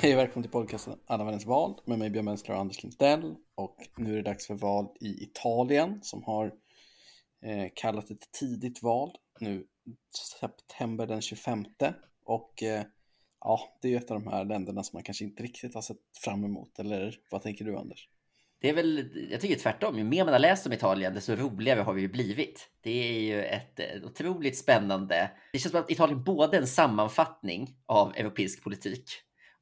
Hej 0.00 0.12
och 0.12 0.18
välkommen 0.18 0.42
till 0.42 0.52
podcasten 0.52 0.98
Alla 1.06 1.24
världens 1.24 1.46
val 1.46 1.80
med 1.84 1.98
mig 1.98 2.10
Björn 2.10 2.24
Mensler 2.24 2.54
och 2.54 2.60
Anders 2.60 2.82
Lindell. 2.82 3.34
Och 3.54 3.76
nu 3.96 4.12
är 4.12 4.16
det 4.16 4.22
dags 4.22 4.46
för 4.46 4.54
val 4.54 4.88
i 5.00 5.22
Italien 5.22 6.00
som 6.02 6.22
har 6.22 6.46
eh, 7.42 7.68
kallat 7.74 8.10
ett 8.10 8.32
tidigt 8.32 8.82
val 8.82 9.10
nu 9.40 9.64
september 10.40 11.06
den 11.06 11.22
25. 11.22 11.64
Och 12.24 12.62
eh, 12.62 12.82
ja, 13.40 13.78
det 13.82 13.88
är 13.88 13.92
ju 13.92 13.96
ett 13.96 14.10
av 14.10 14.20
de 14.20 14.30
här 14.30 14.44
länderna 14.44 14.82
som 14.82 14.96
man 14.96 15.02
kanske 15.02 15.24
inte 15.24 15.42
riktigt 15.42 15.74
har 15.74 15.82
sett 15.82 16.16
fram 16.24 16.44
emot. 16.44 16.78
Eller 16.78 17.14
vad 17.30 17.42
tänker 17.42 17.64
du 17.64 17.76
Anders? 17.76 18.08
Det 18.60 18.68
är 18.68 18.74
väl, 18.74 19.10
jag 19.30 19.40
tycker 19.40 19.58
tvärtom. 19.58 19.98
Ju 19.98 20.04
mer 20.04 20.24
man 20.24 20.32
har 20.32 20.40
läst 20.40 20.66
om 20.66 20.72
Italien, 20.72 21.14
desto 21.14 21.34
roligare 21.34 21.80
har 21.80 21.92
vi 21.92 22.00
ju 22.00 22.08
blivit. 22.08 22.70
Det 22.80 22.90
är 22.90 23.20
ju 23.20 23.44
ett, 23.44 23.80
ett 23.80 24.04
otroligt 24.04 24.58
spännande... 24.58 25.30
Det 25.52 25.58
känns 25.58 25.72
som 25.72 25.80
att 25.80 25.90
Italien 25.90 26.24
både 26.24 26.56
är 26.56 26.60
en 26.60 26.66
sammanfattning 26.66 27.76
av 27.86 28.12
europeisk 28.16 28.64
politik 28.64 29.04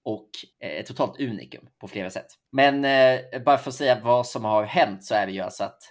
och 0.06 0.30
eh, 0.60 0.70
ett 0.70 0.86
totalt 0.86 1.20
unikum 1.20 1.68
på 1.80 1.88
flera 1.88 2.10
sätt. 2.10 2.26
Men 2.52 2.84
eh, 2.84 3.42
bara 3.44 3.58
för 3.58 3.70
att 3.70 3.74
säga 3.74 4.00
vad 4.04 4.26
som 4.26 4.44
har 4.44 4.64
hänt 4.64 5.04
så 5.04 5.14
är 5.14 5.26
det 5.26 5.32
ju 5.32 5.40
alltså 5.40 5.64
att 5.64 5.82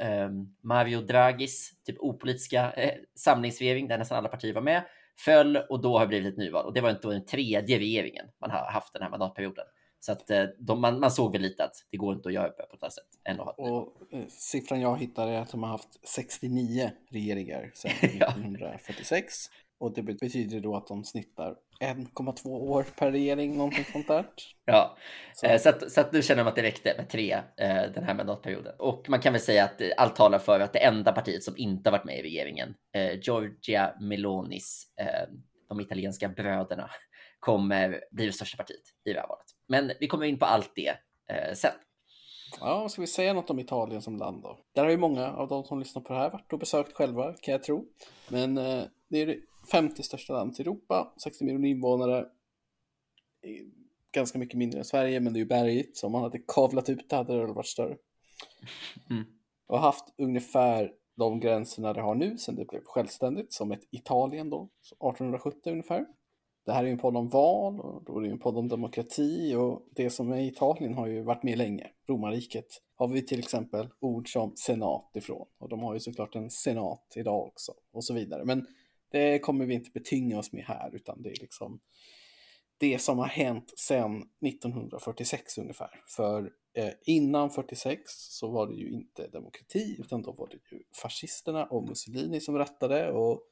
eh, 0.00 0.28
Mario 0.62 1.00
Draghis 1.00 1.72
typ 1.86 1.96
opolitiska 1.98 2.72
eh, 2.72 2.94
samlingsregering 3.14 3.88
där 3.88 3.98
nästan 3.98 4.18
alla 4.18 4.28
partier 4.28 4.54
var 4.54 4.62
med 4.62 4.82
föll 5.18 5.56
och 5.56 5.82
då 5.82 5.98
har 5.98 6.00
det 6.00 6.08
blivit 6.08 6.32
ett 6.32 6.38
nyval 6.38 6.66
och 6.66 6.72
det 6.72 6.80
var 6.80 6.90
inte 6.90 7.08
den 7.08 7.24
tredje 7.24 7.78
regeringen 7.78 8.26
man 8.40 8.50
har 8.50 8.70
haft 8.70 8.92
den 8.92 9.02
här 9.02 9.10
mandatperioden. 9.10 9.64
Så 10.00 10.12
att 10.12 10.30
eh, 10.30 10.44
de, 10.58 10.80
man, 10.80 11.00
man, 11.00 11.10
såg 11.10 11.32
väl 11.32 11.42
lite 11.42 11.64
att 11.64 11.74
det 11.90 11.96
går 11.96 12.14
inte 12.14 12.28
att 12.28 12.34
göra 12.34 12.48
på 12.48 12.62
ett 12.76 12.82
annat 12.82 12.92
sätt 12.92 13.04
än 13.24 13.40
att 13.40 13.46
ha 13.46 13.52
Och 13.52 14.12
eh, 14.12 14.26
siffran 14.28 14.80
jag 14.80 14.98
hittade 14.98 15.32
är 15.32 15.40
att 15.40 15.50
de 15.50 15.62
har 15.62 15.70
haft 15.70 16.08
69 16.08 16.90
regeringar 17.10 17.70
sedan 17.74 17.92
1946. 18.02 19.34
Och 19.80 19.94
det 19.94 20.02
betyder 20.02 20.60
då 20.60 20.76
att 20.76 20.86
de 20.86 21.04
snittar 21.04 21.56
1,2 21.80 22.48
år 22.48 22.86
per 22.98 23.12
regering, 23.12 23.56
någonting 23.56 23.84
sånt 23.84 24.08
där. 24.08 24.26
Ja, 24.64 24.96
så, 25.34 25.46
eh, 25.46 25.58
så, 25.58 25.68
att, 25.68 25.92
så 25.92 26.00
att 26.00 26.12
nu 26.12 26.22
känner 26.22 26.44
de 26.44 26.48
att 26.48 26.56
det 26.56 26.62
räckte 26.62 26.94
med 26.96 27.08
tre 27.08 27.32
eh, 27.32 27.82
den 27.94 28.04
här 28.04 28.14
mandatperioden. 28.14 28.74
Och 28.78 29.08
man 29.08 29.20
kan 29.20 29.32
väl 29.32 29.42
säga 29.42 29.64
att 29.64 29.82
allt 29.96 30.16
talar 30.16 30.38
för 30.38 30.60
att 30.60 30.72
det 30.72 30.78
enda 30.78 31.12
partiet 31.12 31.44
som 31.44 31.54
inte 31.56 31.90
har 31.90 31.98
varit 31.98 32.04
med 32.04 32.18
i 32.18 32.22
regeringen, 32.22 32.74
eh, 32.94 33.20
Giorgia 33.20 33.94
Melonis, 34.00 34.86
de 35.68 35.80
italienska 35.80 36.28
bröderna, 36.28 36.90
kommer 37.38 38.00
bli 38.10 38.26
det 38.26 38.32
största 38.32 38.56
partiet 38.56 38.82
i 39.04 39.12
det 39.12 39.20
här 39.20 39.28
valet. 39.28 39.46
Men 39.68 39.92
vi 40.00 40.06
kommer 40.06 40.26
in 40.26 40.38
på 40.38 40.44
allt 40.44 40.72
det 40.74 40.94
sen. 41.54 41.72
Ja, 42.60 42.88
ska 42.88 43.00
vi 43.00 43.06
säga 43.06 43.32
något 43.32 43.50
om 43.50 43.58
Italien 43.58 44.02
som 44.02 44.16
land 44.16 44.42
då? 44.42 44.58
Där 44.74 44.84
har 44.84 44.90
ju 44.90 44.96
många 44.96 45.28
av 45.28 45.48
de 45.48 45.64
som 45.64 45.78
lyssnar 45.78 46.02
på 46.02 46.12
det 46.12 46.18
här 46.18 46.30
varit 46.30 46.52
och 46.52 46.58
besökt 46.58 46.92
själva, 46.92 47.34
kan 47.40 47.52
jag 47.52 47.62
tro. 47.62 47.86
Men 48.28 48.54
det 49.10 49.22
är 49.22 49.36
50 49.70 50.02
största 50.02 50.32
landet 50.32 50.60
i 50.60 50.62
Europa, 50.62 51.12
60 51.16 51.44
miljoner 51.44 51.68
invånare. 51.68 52.26
Ganska 54.12 54.38
mycket 54.38 54.58
mindre 54.58 54.78
än 54.78 54.84
Sverige, 54.84 55.20
men 55.20 55.32
det 55.32 55.38
är 55.38 55.40
ju 55.42 55.46
bergigt, 55.46 55.96
så 55.96 56.06
om 56.06 56.12
man 56.12 56.22
hade 56.22 56.38
kavlat 56.38 56.88
ut 56.88 57.10
det 57.10 57.16
hade 57.16 57.46
det 57.46 57.52
varit 57.52 57.66
större. 57.66 57.96
Mm. 59.10 59.24
Och 59.66 59.80
haft 59.80 60.04
ungefär 60.18 60.92
de 61.16 61.40
gränserna 61.40 61.92
det 61.92 62.00
har 62.00 62.14
nu 62.14 62.38
sedan 62.38 62.56
det 62.56 62.64
blev 62.64 62.82
självständigt, 62.84 63.52
som 63.52 63.72
ett 63.72 63.84
Italien 63.90 64.50
då, 64.50 64.68
1870 64.82 65.72
ungefär. 65.72 66.06
Det 66.66 66.72
här 66.72 66.82
är 66.82 66.86
ju 66.86 66.92
en 66.92 66.98
podd 66.98 67.16
om 67.16 67.28
val 67.28 67.80
och 67.80 68.04
då 68.04 68.16
är 68.16 68.20
det 68.20 68.26
ju 68.26 68.32
en 68.32 68.38
podd 68.38 68.56
om 68.56 68.68
demokrati 68.68 69.54
och 69.54 69.86
det 69.94 70.10
som 70.10 70.32
är 70.32 70.40
Italien 70.40 70.94
har 70.94 71.06
ju 71.06 71.22
varit 71.22 71.42
med 71.42 71.58
länge. 71.58 71.90
Romarriket 72.08 72.66
har 72.94 73.08
vi 73.08 73.22
till 73.22 73.38
exempel 73.38 73.88
ord 74.00 74.32
som 74.32 74.52
senat 74.56 75.16
ifrån 75.16 75.46
och 75.58 75.68
de 75.68 75.80
har 75.80 75.94
ju 75.94 76.00
såklart 76.00 76.34
en 76.34 76.50
senat 76.50 77.12
idag 77.16 77.46
också 77.46 77.72
och 77.92 78.04
så 78.04 78.14
vidare. 78.14 78.44
Men 78.44 78.66
det 79.10 79.38
kommer 79.38 79.66
vi 79.66 79.74
inte 79.74 79.90
betynga 79.90 80.38
oss 80.38 80.52
med 80.52 80.64
här 80.64 80.94
utan 80.94 81.22
det 81.22 81.30
är 81.30 81.40
liksom 81.40 81.80
det 82.78 82.98
som 82.98 83.18
har 83.18 83.26
hänt 83.26 83.72
sedan 83.78 84.22
1946 84.46 85.58
ungefär. 85.58 86.04
För 86.16 86.52
eh, 86.74 86.90
innan 87.04 87.50
46 87.50 88.02
så 88.06 88.50
var 88.50 88.66
det 88.66 88.74
ju 88.74 88.90
inte 88.90 89.28
demokrati 89.28 89.96
utan 89.98 90.22
då 90.22 90.32
var 90.32 90.48
det 90.48 90.76
ju 90.76 90.82
fascisterna 91.02 91.64
och 91.64 91.88
Mussolini 91.88 92.40
som 92.40 92.58
rattade 92.58 93.12
och 93.12 93.42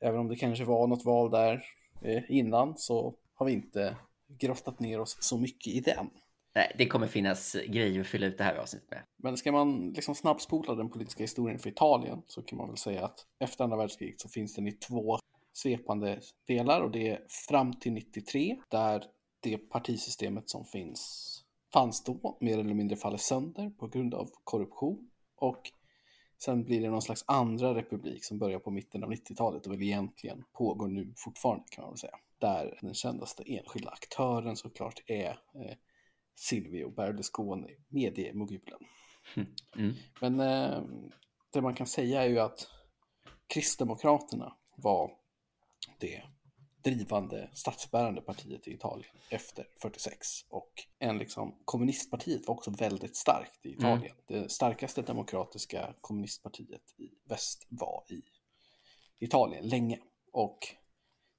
även 0.00 0.20
om 0.20 0.28
det 0.28 0.36
kanske 0.36 0.64
var 0.64 0.86
något 0.86 1.04
val 1.04 1.30
där 1.30 1.64
Eh, 2.04 2.22
innan 2.28 2.76
så 2.76 3.14
har 3.34 3.46
vi 3.46 3.52
inte 3.52 3.96
grottat 4.28 4.80
ner 4.80 5.00
oss 5.00 5.16
så 5.20 5.38
mycket 5.38 5.66
i 5.66 5.80
den. 5.80 6.10
Nej, 6.54 6.74
det 6.78 6.86
kommer 6.86 7.06
finnas 7.06 7.56
grejer 7.66 8.00
att 8.00 8.06
fylla 8.06 8.26
ut 8.26 8.38
det 8.38 8.44
här 8.44 8.56
avsnittet 8.56 8.90
med. 8.90 9.02
Men 9.16 9.36
ska 9.36 9.52
man 9.52 9.90
liksom 9.90 10.14
snabbspola 10.14 10.74
den 10.74 10.90
politiska 10.90 11.24
historien 11.24 11.58
för 11.58 11.70
Italien 11.70 12.22
så 12.26 12.42
kan 12.42 12.58
man 12.58 12.68
väl 12.68 12.76
säga 12.76 13.04
att 13.04 13.26
efter 13.38 13.64
andra 13.64 13.76
världskriget 13.76 14.20
så 14.20 14.28
finns 14.28 14.54
den 14.54 14.66
i 14.68 14.72
två 14.72 15.18
svepande 15.52 16.20
delar 16.46 16.80
och 16.80 16.90
det 16.90 17.08
är 17.08 17.20
fram 17.48 17.72
till 17.72 17.92
93 17.92 18.56
där 18.68 19.04
det 19.40 19.58
partisystemet 19.58 20.50
som 20.50 20.64
finns 20.64 21.30
fanns 21.72 22.04
då 22.04 22.36
mer 22.40 22.58
eller 22.58 22.74
mindre 22.74 22.96
faller 22.96 23.16
sönder 23.16 23.70
på 23.70 23.86
grund 23.88 24.14
av 24.14 24.30
korruption 24.44 25.10
och 25.36 25.70
Sen 26.38 26.64
blir 26.64 26.80
det 26.80 26.90
någon 26.90 27.02
slags 27.02 27.24
andra 27.26 27.74
republik 27.74 28.24
som 28.24 28.38
börjar 28.38 28.58
på 28.58 28.70
mitten 28.70 29.04
av 29.04 29.12
90-talet 29.12 29.66
och 29.66 29.72
väl 29.72 29.82
egentligen 29.82 30.44
pågår 30.52 30.88
nu 30.88 31.12
fortfarande 31.16 31.64
kan 31.70 31.82
man 31.82 31.90
väl 31.90 31.98
säga. 31.98 32.18
Där 32.38 32.78
den 32.80 32.94
kändaste 32.94 33.42
enskilda 33.46 33.90
aktören 33.90 34.56
såklart 34.56 35.02
är 35.06 35.38
eh, 35.54 35.76
Silvio 36.34 36.90
Berlusconi, 36.90 37.76
mediemogulen. 37.88 38.78
Mm. 39.76 39.94
Men 40.20 40.40
eh, 40.40 40.82
det 41.52 41.62
man 41.62 41.74
kan 41.74 41.86
säga 41.86 42.22
är 42.22 42.28
ju 42.28 42.38
att 42.38 42.68
Kristdemokraterna 43.46 44.56
var 44.76 45.10
det 45.98 46.22
drivande 46.84 47.50
statsbärande 47.52 48.20
partiet 48.20 48.68
i 48.68 48.72
Italien 48.72 49.16
efter 49.30 49.66
46. 49.82 50.18
Och 50.48 50.72
en 50.98 51.18
liksom, 51.18 51.54
kommunistpartiet 51.64 52.48
var 52.48 52.54
också 52.54 52.70
väldigt 52.70 53.16
starkt 53.16 53.66
i 53.66 53.68
mm. 53.68 53.78
Italien. 53.78 54.16
Mm. 54.28 54.42
Det 54.42 54.48
starkaste 54.48 55.02
demokratiska 55.02 55.94
kommunistpartiet 56.00 56.94
i 56.96 57.10
väst 57.28 57.66
var 57.68 58.04
i 58.08 58.22
Italien 59.18 59.68
länge. 59.68 59.98
Och 60.32 60.58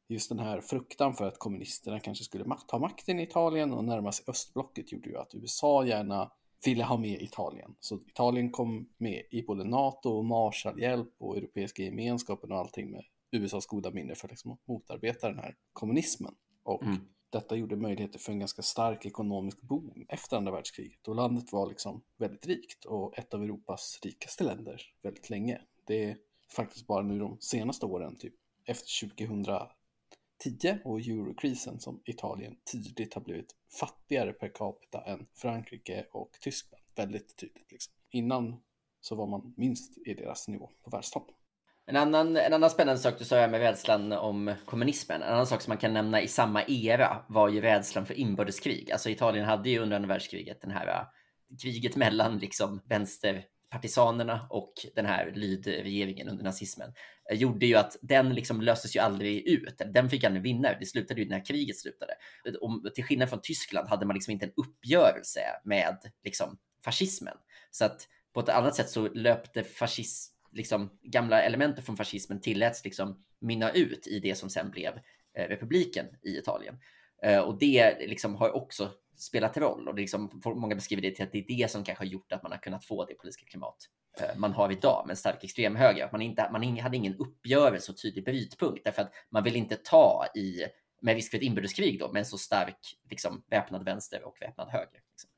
just 0.07 0.29
den 0.29 0.39
här 0.39 0.61
fruktan 0.61 1.13
för 1.13 1.27
att 1.27 1.39
kommunisterna 1.39 1.99
kanske 1.99 2.23
skulle 2.23 2.45
ta 2.67 2.79
makten 2.79 3.19
i 3.19 3.23
Italien 3.23 3.73
och 3.73 3.83
närma 3.83 4.11
sig 4.11 4.25
östblocket 4.27 4.91
gjorde 4.91 5.09
ju 5.09 5.17
att 5.17 5.35
USA 5.35 5.85
gärna 5.85 6.31
ville 6.65 6.83
ha 6.83 6.97
med 6.97 7.21
Italien. 7.21 7.75
Så 7.79 7.95
Italien 7.95 8.51
kom 8.51 8.89
med 8.97 9.23
i 9.31 9.41
både 9.41 9.63
NATO 9.63 10.09
och 10.09 10.25
Marshallhjälp 10.25 11.13
och 11.17 11.37
Europeiska 11.37 11.83
gemenskapen 11.83 12.51
och 12.51 12.57
allting 12.57 12.91
med 12.91 13.03
USAs 13.31 13.65
goda 13.65 13.91
minne 13.91 14.15
för 14.15 14.27
att 14.27 14.31
liksom 14.31 14.57
motarbeta 14.65 15.29
den 15.29 15.39
här 15.39 15.55
kommunismen. 15.73 16.35
Och 16.63 16.83
mm. 16.83 16.97
detta 17.29 17.55
gjorde 17.55 17.75
möjligheter 17.75 18.19
för 18.19 18.31
en 18.31 18.39
ganska 18.39 18.61
stark 18.61 19.05
ekonomisk 19.05 19.61
boom 19.61 20.05
efter 20.09 20.37
andra 20.37 20.51
världskriget. 20.51 21.07
Och 21.07 21.15
landet 21.15 21.51
var 21.51 21.69
liksom 21.69 22.01
väldigt 22.17 22.47
rikt 22.47 22.85
och 22.85 23.17
ett 23.17 23.33
av 23.33 23.43
Europas 23.43 23.99
rikaste 24.03 24.43
länder 24.43 24.81
väldigt 25.01 25.29
länge. 25.29 25.61
Det 25.85 26.03
är 26.03 26.17
faktiskt 26.55 26.87
bara 26.87 27.03
nu 27.03 27.19
de 27.19 27.37
senaste 27.39 27.85
åren, 27.85 28.15
typ 28.15 28.33
efter 28.65 28.87
2010 30.43 30.77
och 30.83 30.99
eurokrisen 30.99 31.79
som 31.79 32.01
Italien 32.05 32.55
tydligt 32.71 33.13
har 33.13 33.21
blivit 33.21 33.55
fattigare 33.79 34.33
per 34.33 34.47
capita 34.47 35.01
än 35.01 35.25
Frankrike 35.33 36.05
och 36.11 36.31
Tyskland. 36.41 36.83
Väldigt 36.95 37.37
tydligt 37.37 37.71
liksom. 37.71 37.93
Innan 38.11 38.61
så 39.01 39.15
var 39.15 39.27
man 39.27 39.53
minst 39.57 39.97
i 40.07 40.13
deras 40.13 40.47
nivå 40.47 40.69
på 40.83 40.89
världstopp. 40.89 41.27
En 41.87 41.95
annan, 41.95 42.37
en 42.37 42.53
annan 42.53 42.69
spännande 42.69 43.01
sak 43.01 43.19
du 43.19 43.25
sa 43.25 43.47
med 43.47 43.59
rädslan 43.59 44.11
om 44.11 44.53
kommunismen. 44.65 45.21
En 45.21 45.33
annan 45.33 45.47
sak 45.47 45.61
som 45.61 45.71
man 45.71 45.77
kan 45.77 45.93
nämna 45.93 46.21
i 46.21 46.27
samma 46.27 46.63
era 46.63 47.25
var 47.27 47.49
ju 47.49 47.61
rädslan 47.61 48.05
för 48.05 48.13
inbördeskrig. 48.13 48.91
Alltså 48.91 49.09
Italien 49.09 49.45
hade 49.45 49.69
ju 49.69 49.79
under 49.79 49.95
andra 49.95 50.07
världskriget 50.07 50.61
den 50.61 50.71
här 50.71 50.87
äh, 50.87 51.07
kriget 51.61 51.95
mellan 51.95 52.37
liksom 52.37 52.81
partisanerna 53.69 54.47
och 54.49 54.73
den 54.95 55.05
här 55.05 55.31
lydregeringen 55.35 56.29
under 56.29 56.43
nazismen. 56.43 56.93
Eh, 57.31 57.37
gjorde 57.37 57.65
ju 57.65 57.75
att 57.75 57.97
den 58.01 58.33
liksom 58.33 58.61
löstes 58.61 58.95
ju 58.95 58.99
aldrig 58.99 59.47
ut. 59.47 59.81
Den 59.93 60.09
fick 60.09 60.23
aldrig 60.23 60.43
vinna. 60.43 60.69
Det 60.79 60.85
slutade 60.85 61.21
ju 61.21 61.29
när 61.29 61.45
kriget 61.45 61.79
slutade. 61.79 62.13
Eh, 62.47 62.53
och 62.53 62.95
till 62.95 63.03
skillnad 63.03 63.29
från 63.29 63.41
Tyskland 63.41 63.89
hade 63.89 64.05
man 64.05 64.13
liksom 64.13 64.31
inte 64.31 64.45
en 64.45 64.53
uppgörelse 64.55 65.41
med 65.63 65.97
liksom 66.23 66.57
fascismen. 66.85 67.37
Så 67.71 67.85
att 67.85 68.07
på 68.33 68.39
ett 68.39 68.49
annat 68.49 68.75
sätt 68.75 68.89
så 68.89 69.07
löpte 69.07 69.63
fascism 69.63 70.33
liksom, 70.51 70.99
gamla 71.01 71.41
element 71.41 71.85
från 71.85 71.97
fascismen 71.97 72.41
tilläts 72.41 72.85
liksom 72.85 73.23
mynna 73.41 73.71
ut 73.71 74.07
i 74.07 74.19
det 74.19 74.35
som 74.35 74.49
sen 74.49 74.71
blev 74.71 74.93
eh, 75.37 75.47
republiken 75.47 76.05
i 76.23 76.37
Italien. 76.37 76.79
Och 77.45 77.59
det 77.59 78.07
liksom 78.07 78.35
har 78.35 78.55
också 78.55 78.91
spelat 79.17 79.57
roll 79.57 79.87
och 79.87 79.95
det 79.95 80.01
liksom, 80.01 80.41
många 80.45 80.75
beskriver 80.75 81.01
det 81.01 81.11
till 81.11 81.25
att 81.25 81.31
det 81.31 81.37
är 81.37 81.57
det 81.57 81.71
som 81.71 81.83
kanske 81.83 82.03
har 82.03 82.09
gjort 82.09 82.31
att 82.31 82.43
man 82.43 82.51
har 82.51 82.59
kunnat 82.59 82.85
få 82.85 83.05
det 83.05 83.13
politiska 83.13 83.45
klimat 83.45 83.77
eh, 84.19 84.37
man 84.37 84.53
har 84.53 84.71
idag 84.71 85.03
med 85.05 85.11
en 85.11 85.17
stark 85.17 85.43
extremhöger. 85.43 86.09
Man, 86.11 86.21
inte, 86.21 86.49
man 86.51 86.77
hade 86.77 86.97
ingen 86.97 87.17
uppgörelse 87.17 87.91
och 87.91 87.97
tydlig 87.97 88.25
brytpunkt 88.25 88.83
därför 88.83 89.01
att 89.01 89.11
man 89.29 89.43
vill 89.43 89.55
inte 89.55 89.75
ta 89.75 90.25
i, 90.35 90.65
med 91.01 91.15
risk 91.15 91.31
för 91.31 91.37
ett 91.37 91.43
inbördeskrig 91.43 91.99
då, 91.99 92.11
med 92.11 92.19
en 92.19 92.25
så 92.25 92.37
stark 92.37 92.79
liksom, 93.09 93.43
väpnad 93.49 93.85
vänster 93.85 94.23
och 94.23 94.37
väpnad 94.41 94.69
höger. 94.69 95.01
Liksom. 95.11 95.29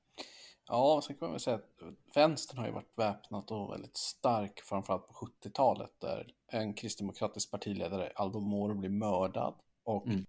Ja, 0.68 1.01
sen 1.03 1.15
kan 1.15 1.25
man 1.25 1.31
väl 1.31 1.39
säga 1.39 1.56
att 1.56 2.15
vänstern 2.15 2.57
har 2.57 2.65
ju 2.65 2.71
varit 2.71 2.94
väpnat 2.97 3.51
och 3.51 3.73
väldigt 3.73 3.97
stark, 3.97 4.59
framförallt 4.59 5.07
på 5.07 5.13
70-talet, 5.13 5.91
där 6.00 6.27
en 6.47 6.73
kristdemokratisk 6.73 7.51
partiledare, 7.51 8.12
Aldo 8.15 8.39
Moro, 8.39 8.75
blir 8.75 8.89
mördad 8.89 9.56
och 9.83 10.07
mm. 10.07 10.25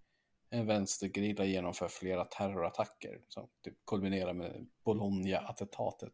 En 0.49 0.65
vänstergerilla 0.65 1.45
genomför 1.45 1.87
flera 1.87 2.25
terrorattacker 2.25 3.21
som 3.27 3.47
typ 3.63 3.85
kulminerar 3.85 4.33
med 4.33 4.67
Bologna-attentatet 4.83 6.13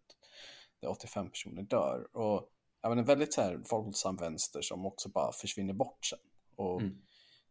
där 0.82 0.90
85 0.90 1.30
personer 1.30 1.62
dör. 1.62 2.18
Och 2.18 2.50
även 2.84 2.98
en 2.98 3.06
väldigt 3.06 3.34
så 3.34 3.42
här 3.42 3.62
våldsam 3.72 4.16
vänster 4.16 4.62
som 4.62 4.86
också 4.86 5.10
bara 5.10 5.32
försvinner 5.32 5.74
bort 5.74 6.06
sen. 6.06 6.20
Och 6.56 6.82
mm. 6.82 7.02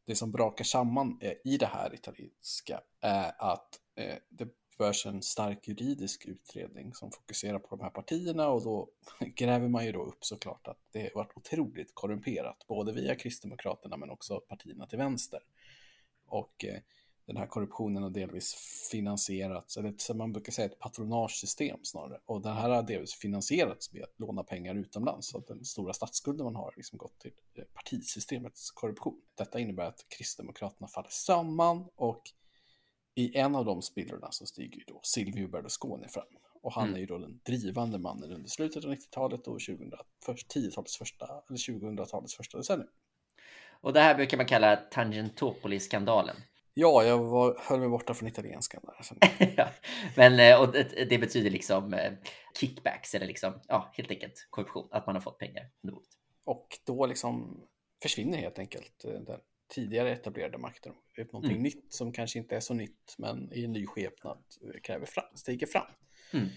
det 0.04 0.16
som 0.16 0.32
brakar 0.32 0.64
samman 0.64 1.20
i 1.44 1.56
det 1.56 1.66
här 1.66 1.94
italienska 1.94 2.80
är 3.00 3.34
att 3.38 3.80
eh, 3.94 4.16
det 4.28 4.48
görs 4.78 5.06
en 5.06 5.22
stark 5.22 5.68
juridisk 5.68 6.26
utredning 6.26 6.94
som 6.94 7.10
fokuserar 7.12 7.58
på 7.58 7.76
de 7.76 7.82
här 7.82 7.90
partierna 7.90 8.48
och 8.48 8.64
då 8.64 8.88
gräver 9.20 9.68
man 9.68 9.86
ju 9.86 9.92
då 9.92 10.02
upp 10.02 10.24
såklart 10.24 10.68
att 10.68 10.78
det 10.92 11.02
har 11.02 11.10
varit 11.14 11.36
otroligt 11.36 11.94
korrumperat, 11.94 12.64
både 12.68 12.92
via 12.92 13.14
Kristdemokraterna 13.14 13.96
men 13.96 14.10
också 14.10 14.40
partierna 14.40 14.86
till 14.86 14.98
vänster. 14.98 15.40
Och 16.34 16.64
eh, 16.64 16.80
den 17.26 17.36
här 17.36 17.46
korruptionen 17.46 18.02
har 18.02 18.10
delvis 18.10 18.54
finansierats, 18.90 19.76
eller 19.76 19.94
som 19.98 20.18
man 20.18 20.32
brukar 20.32 20.52
säga 20.52 20.66
ett 20.66 20.78
patronagesystem 20.78 21.78
snarare. 21.82 22.20
Och 22.24 22.42
det 22.42 22.50
här 22.50 22.70
har 22.70 22.82
delvis 22.82 23.14
finansierats 23.14 23.92
med 23.92 24.02
att 24.02 24.18
låna 24.18 24.42
pengar 24.42 24.74
utomlands. 24.74 25.28
Så 25.28 25.38
att 25.38 25.46
den 25.46 25.64
stora 25.64 25.92
statsskulden 25.92 26.44
man 26.44 26.56
har 26.56 26.74
liksom 26.76 26.98
gått 26.98 27.18
till 27.18 27.32
eh, 27.54 27.64
partisystemets 27.64 28.70
korruption. 28.70 29.20
Detta 29.34 29.58
innebär 29.58 29.84
att 29.84 30.06
Kristdemokraterna 30.08 30.88
faller 30.88 31.08
samman 31.10 31.88
och 31.96 32.22
i 33.14 33.38
en 33.38 33.54
av 33.54 33.64
de 33.64 33.82
spillrorna 33.82 34.28
så 34.30 34.46
stiger 34.46 34.76
ju 34.76 34.84
då 34.86 35.00
Silvio 35.02 35.48
Berlusconi 35.48 36.08
fram. 36.08 36.24
Och 36.62 36.72
han 36.72 36.84
mm. 36.84 36.96
är 36.96 37.00
ju 37.00 37.06
då 37.06 37.18
den 37.18 37.40
drivande 37.44 37.98
mannen 37.98 38.32
under 38.32 38.48
slutet 38.48 38.84
av 38.84 38.92
90-talet 38.92 39.46
och 39.46 39.58
2010-talets 39.58 40.96
första, 40.96 41.26
eller 41.48 41.58
2000-talets 41.58 42.34
första 42.34 42.58
decennium. 42.58 42.88
Och 43.84 43.92
det 43.92 44.00
här 44.00 44.14
brukar 44.14 44.36
man 44.36 44.46
kalla 44.46 44.76
Tangentopoli-skandalen. 44.76 46.36
Ja, 46.74 47.04
jag 47.04 47.18
var, 47.18 47.60
höll 47.60 47.80
mig 47.80 47.88
borta 47.88 48.14
från 48.14 48.28
italienskan 48.28 48.82
där. 48.84 49.54
ja, 49.56 49.68
men 50.16 50.40
eh, 50.40 50.60
och 50.60 50.72
det, 50.72 51.10
det, 51.10 51.18
betyder 51.18 51.50
liksom 51.50 51.94
eh, 51.94 52.12
kickbacks 52.60 53.14
eller 53.14 53.26
liksom, 53.26 53.60
ja, 53.68 53.92
helt 53.96 54.10
enkelt 54.10 54.46
korruption, 54.50 54.88
att 54.90 55.06
man 55.06 55.16
har 55.16 55.20
fått 55.20 55.38
pengar 55.38 55.70
under 55.82 55.94
bordet. 55.94 56.10
Och 56.44 56.78
då 56.86 57.06
liksom 57.06 57.60
försvinner 58.02 58.38
helt 58.38 58.58
enkelt 58.58 59.04
eh, 59.04 59.20
den 59.20 59.40
tidigare 59.74 60.12
etablerade 60.12 60.58
makten. 60.58 60.92
Någonting 61.16 61.50
mm. 61.50 61.62
nytt 61.62 61.94
som 61.94 62.12
kanske 62.12 62.38
inte 62.38 62.56
är 62.56 62.60
så 62.60 62.74
nytt, 62.74 63.14
men 63.18 63.52
i 63.52 63.64
en 63.64 63.72
ny 63.72 63.86
skepnad 63.86 64.44
kräver 64.82 65.06
fram, 65.06 65.36
stiger 65.36 65.66
fram. 65.66 65.86
Mm. 66.32 66.48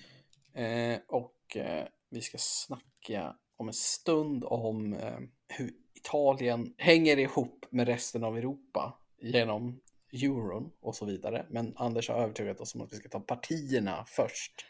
Eh, 0.53 0.99
och 1.07 1.57
eh, 1.57 1.87
vi 2.09 2.21
ska 2.21 2.37
snacka 2.39 3.35
om 3.57 3.67
en 3.67 3.73
stund 3.73 4.43
om 4.43 4.93
eh, 4.93 5.19
hur 5.47 5.73
Italien 6.07 6.73
hänger 6.77 7.19
ihop 7.19 7.65
med 7.69 7.87
resten 7.87 8.23
av 8.23 8.37
Europa 8.37 8.93
genom 9.21 9.79
euron 10.11 10.71
och 10.81 10.95
så 10.95 11.05
vidare. 11.05 11.45
Men 11.49 11.73
Anders 11.75 12.09
har 12.09 12.23
övertygat 12.23 12.61
oss 12.61 12.75
om 12.75 12.81
att 12.81 12.93
vi 12.93 12.97
ska 12.97 13.09
ta 13.09 13.19
partierna 13.19 14.05
först. 14.07 14.65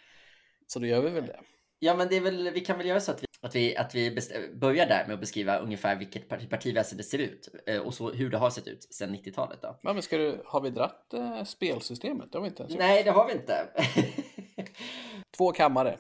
Så 0.67 0.79
då 0.79 0.85
gör 0.85 1.01
vi 1.01 1.09
väl 1.09 1.25
det. 1.25 1.39
Ja, 1.79 1.95
men 1.95 2.07
det 2.07 2.15
är 2.15 2.21
väl, 2.21 2.49
vi 2.53 2.59
kan 2.59 2.77
väl 2.77 2.87
göra 2.87 2.99
så 2.99 3.11
att 3.11 3.23
vi, 3.23 3.27
att 3.41 3.55
vi, 3.55 3.77
att 3.77 3.95
vi 3.95 4.17
börjar 4.55 4.85
där 4.85 5.05
med 5.07 5.13
att 5.13 5.19
beskriva 5.19 5.57
ungefär 5.57 5.95
vilket 5.95 6.29
parti, 6.29 6.49
partiväsen 6.49 6.97
det 6.97 7.03
ser 7.03 7.19
ut 7.19 7.49
eh, 7.67 7.79
och 7.79 7.93
så 7.93 8.11
hur 8.11 8.29
det 8.29 8.37
har 8.37 8.49
sett 8.49 8.67
ut 8.67 8.83
sedan 8.93 9.15
90-talet. 9.15 9.61
Då. 9.61 9.79
Ja, 9.81 9.93
men 9.93 10.01
ska 10.01 10.17
du, 10.17 10.41
har 10.45 10.61
vi 10.61 10.69
dratt 10.69 11.13
eh, 11.13 11.43
spelsystemet? 11.43 12.31
Det 12.31 12.37
har 12.37 12.43
vi 12.43 12.49
inte 12.49 12.63
ens 12.63 12.75
Nej, 12.75 13.03
det 13.03 13.11
har 13.11 13.27
vi 13.27 13.33
inte. 13.33 13.67
Två 15.37 15.51
kammare 15.51 15.97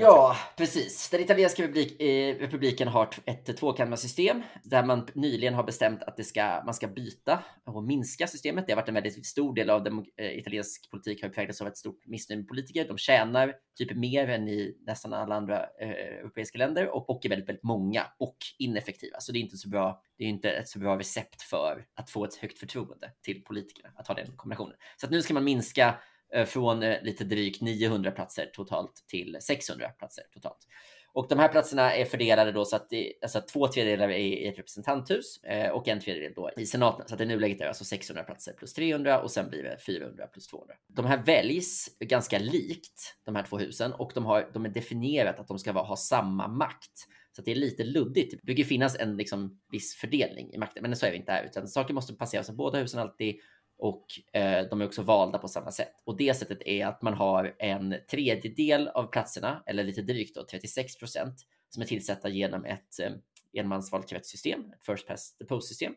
ja, 0.00 0.36
precis. 0.56 1.10
Den 1.10 1.20
italienska 1.20 1.62
republik, 1.62 2.00
eh, 2.00 2.38
republiken 2.38 2.88
har 2.88 3.08
ett 3.24 3.56
tvåkammarsystem 3.56 4.42
där 4.62 4.84
man 4.84 5.08
nyligen 5.14 5.54
har 5.54 5.62
bestämt 5.62 6.02
att 6.02 6.16
det 6.16 6.24
ska, 6.24 6.62
man 6.64 6.74
ska 6.74 6.88
byta 6.88 7.44
och 7.64 7.84
minska 7.84 8.26
systemet. 8.26 8.66
Det 8.66 8.72
har 8.72 8.76
varit 8.76 8.88
en 8.88 8.94
väldigt 8.94 9.26
stor 9.26 9.54
del 9.54 9.70
av 9.70 9.84
dem, 9.84 10.04
eh, 10.16 10.38
italiensk 10.38 10.90
politik 10.90 11.22
har 11.22 11.28
präglats 11.28 11.60
av 11.60 11.66
ett 11.68 11.76
stort 11.76 12.06
missnöje 12.06 12.38
med 12.38 12.48
politiker. 12.48 12.88
De 12.88 12.98
tjänar 12.98 13.54
typ 13.78 13.96
mer 13.96 14.28
än 14.28 14.48
i 14.48 14.76
nästan 14.86 15.12
alla 15.12 15.34
andra 15.34 15.66
eh, 15.80 15.90
europeiska 15.90 16.58
länder 16.58 16.94
och, 16.94 17.10
och 17.10 17.24
är 17.24 17.28
väldigt, 17.28 17.48
väldigt 17.48 17.64
många 17.64 18.06
och 18.18 18.36
ineffektiva. 18.58 19.20
Så 19.20 19.32
det 19.32 19.38
är 19.38 19.40
inte 19.40 19.56
så 19.56 19.68
bra. 19.68 20.02
Det 20.18 20.24
är 20.24 20.28
inte 20.28 20.50
ett 20.50 20.68
så 20.68 20.78
bra 20.78 20.98
recept 20.98 21.42
för 21.42 21.86
att 21.94 22.10
få 22.10 22.24
ett 22.24 22.34
högt 22.34 22.58
förtroende 22.58 23.12
till 23.22 23.44
politikerna 23.44 23.88
att 23.96 24.08
ha 24.08 24.14
den 24.14 24.36
kombinationen. 24.36 24.76
Så 24.96 25.06
att 25.06 25.12
nu 25.12 25.22
ska 25.22 25.34
man 25.34 25.44
minska 25.44 25.98
Eh, 26.32 26.44
från 26.44 26.82
eh, 26.82 27.02
lite 27.02 27.24
drygt 27.24 27.62
900 27.62 28.10
platser 28.10 28.50
totalt 28.52 29.04
till 29.08 29.36
600 29.40 29.88
platser 29.88 30.24
totalt. 30.32 30.66
Och 31.12 31.26
de 31.28 31.38
här 31.38 31.48
platserna 31.48 31.94
är 31.94 32.04
fördelade 32.04 32.52
då 32.52 32.64
så 32.64 32.76
att 32.76 32.90
det, 32.90 33.12
alltså 33.22 33.40
två 33.40 33.68
tredjedelar 33.68 34.08
är 34.08 34.18
i 34.18 34.46
ett 34.46 34.58
representanthus 34.58 35.44
eh, 35.44 35.70
och 35.70 35.88
en 35.88 36.00
tredjedel 36.00 36.32
då 36.36 36.50
i 36.56 36.66
senaten. 36.66 37.08
Så 37.08 37.14
att 37.14 37.20
i 37.20 37.26
nuläget 37.26 37.60
är 37.60 37.64
det 37.64 37.68
alltså 37.68 37.84
600 37.84 38.22
platser 38.22 38.52
plus 38.52 38.74
300 38.74 39.22
och 39.22 39.30
sen 39.30 39.50
blir 39.50 39.62
det 39.62 39.78
400 39.86 40.26
plus 40.26 40.46
200. 40.46 40.74
De 40.88 41.06
här 41.06 41.22
väljs 41.22 41.88
ganska 42.00 42.38
likt 42.38 43.14
de 43.24 43.36
här 43.36 43.42
två 43.42 43.58
husen 43.58 43.92
och 43.92 44.10
de 44.14 44.24
har 44.24 44.50
de 44.52 44.64
är 44.64 44.68
definierat 44.68 45.40
att 45.40 45.48
de 45.48 45.58
ska 45.58 45.72
vara, 45.72 45.84
ha 45.84 45.96
samma 45.96 46.48
makt. 46.48 47.06
Så 47.36 47.42
det 47.42 47.50
är 47.50 47.54
lite 47.54 47.84
luddigt. 47.84 48.30
Det 48.30 48.46
brukar 48.46 48.64
finnas 48.64 48.96
en 48.98 49.16
liksom, 49.16 49.60
viss 49.70 49.94
fördelning 49.94 50.54
i 50.54 50.58
makten, 50.58 50.82
men 50.82 50.96
så 50.96 51.06
är 51.06 51.10
det 51.10 51.16
inte 51.16 51.32
här, 51.32 51.44
utan 51.44 51.68
saker 51.68 51.94
måste 51.94 52.14
passeras 52.14 52.50
av 52.50 52.56
båda 52.56 52.78
husen 52.78 53.00
alltid 53.00 53.40
och 53.78 54.06
eh, 54.32 54.68
de 54.70 54.80
är 54.80 54.86
också 54.86 55.02
valda 55.02 55.38
på 55.38 55.48
samma 55.48 55.70
sätt. 55.70 55.94
Och 56.04 56.16
det 56.16 56.34
sättet 56.34 56.62
är 56.66 56.86
att 56.86 57.02
man 57.02 57.14
har 57.14 57.56
en 57.58 57.94
tredjedel 58.10 58.88
av 58.88 59.06
platserna, 59.06 59.62
eller 59.66 59.84
lite 59.84 60.02
drygt 60.02 60.34
då, 60.34 60.44
36 60.50 60.98
procent, 60.98 61.46
som 61.68 61.82
är 61.82 61.86
tillsatta 61.86 62.28
genom 62.28 62.64
ett 62.64 63.00
eh, 63.00 63.12
enmansvalkretssystem, 63.52 64.72
ett 64.72 64.86
first 64.86 65.06
past 65.06 65.38
the 65.38 65.44
post 65.44 65.68
system, 65.68 65.94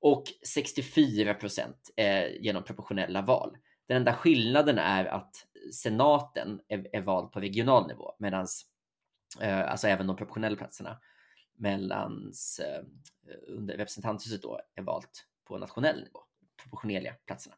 och 0.00 0.24
64 0.46 1.34
procent 1.34 1.90
eh, 1.96 2.36
genom 2.40 2.64
proportionella 2.64 3.22
val. 3.22 3.56
Den 3.86 3.96
enda 3.96 4.14
skillnaden 4.14 4.78
är 4.78 5.04
att 5.04 5.46
senaten 5.72 6.60
är, 6.68 6.88
är 6.92 7.00
vald 7.00 7.32
på 7.32 7.40
regional 7.40 7.88
nivå, 7.88 8.14
medan 8.18 8.46
eh, 9.40 9.70
alltså 9.70 9.88
även 9.88 10.06
de 10.06 10.16
proportionella 10.16 10.56
platserna 10.56 11.00
medan 11.56 12.32
eh, 12.60 12.84
under 13.48 13.76
representanthuset 13.76 14.42
då 14.42 14.60
är 14.74 14.82
valt 14.82 15.26
på 15.44 15.58
nationell 15.58 16.04
nivå 16.04 16.20
proportionerliga 16.64 17.14
platserna. 17.26 17.56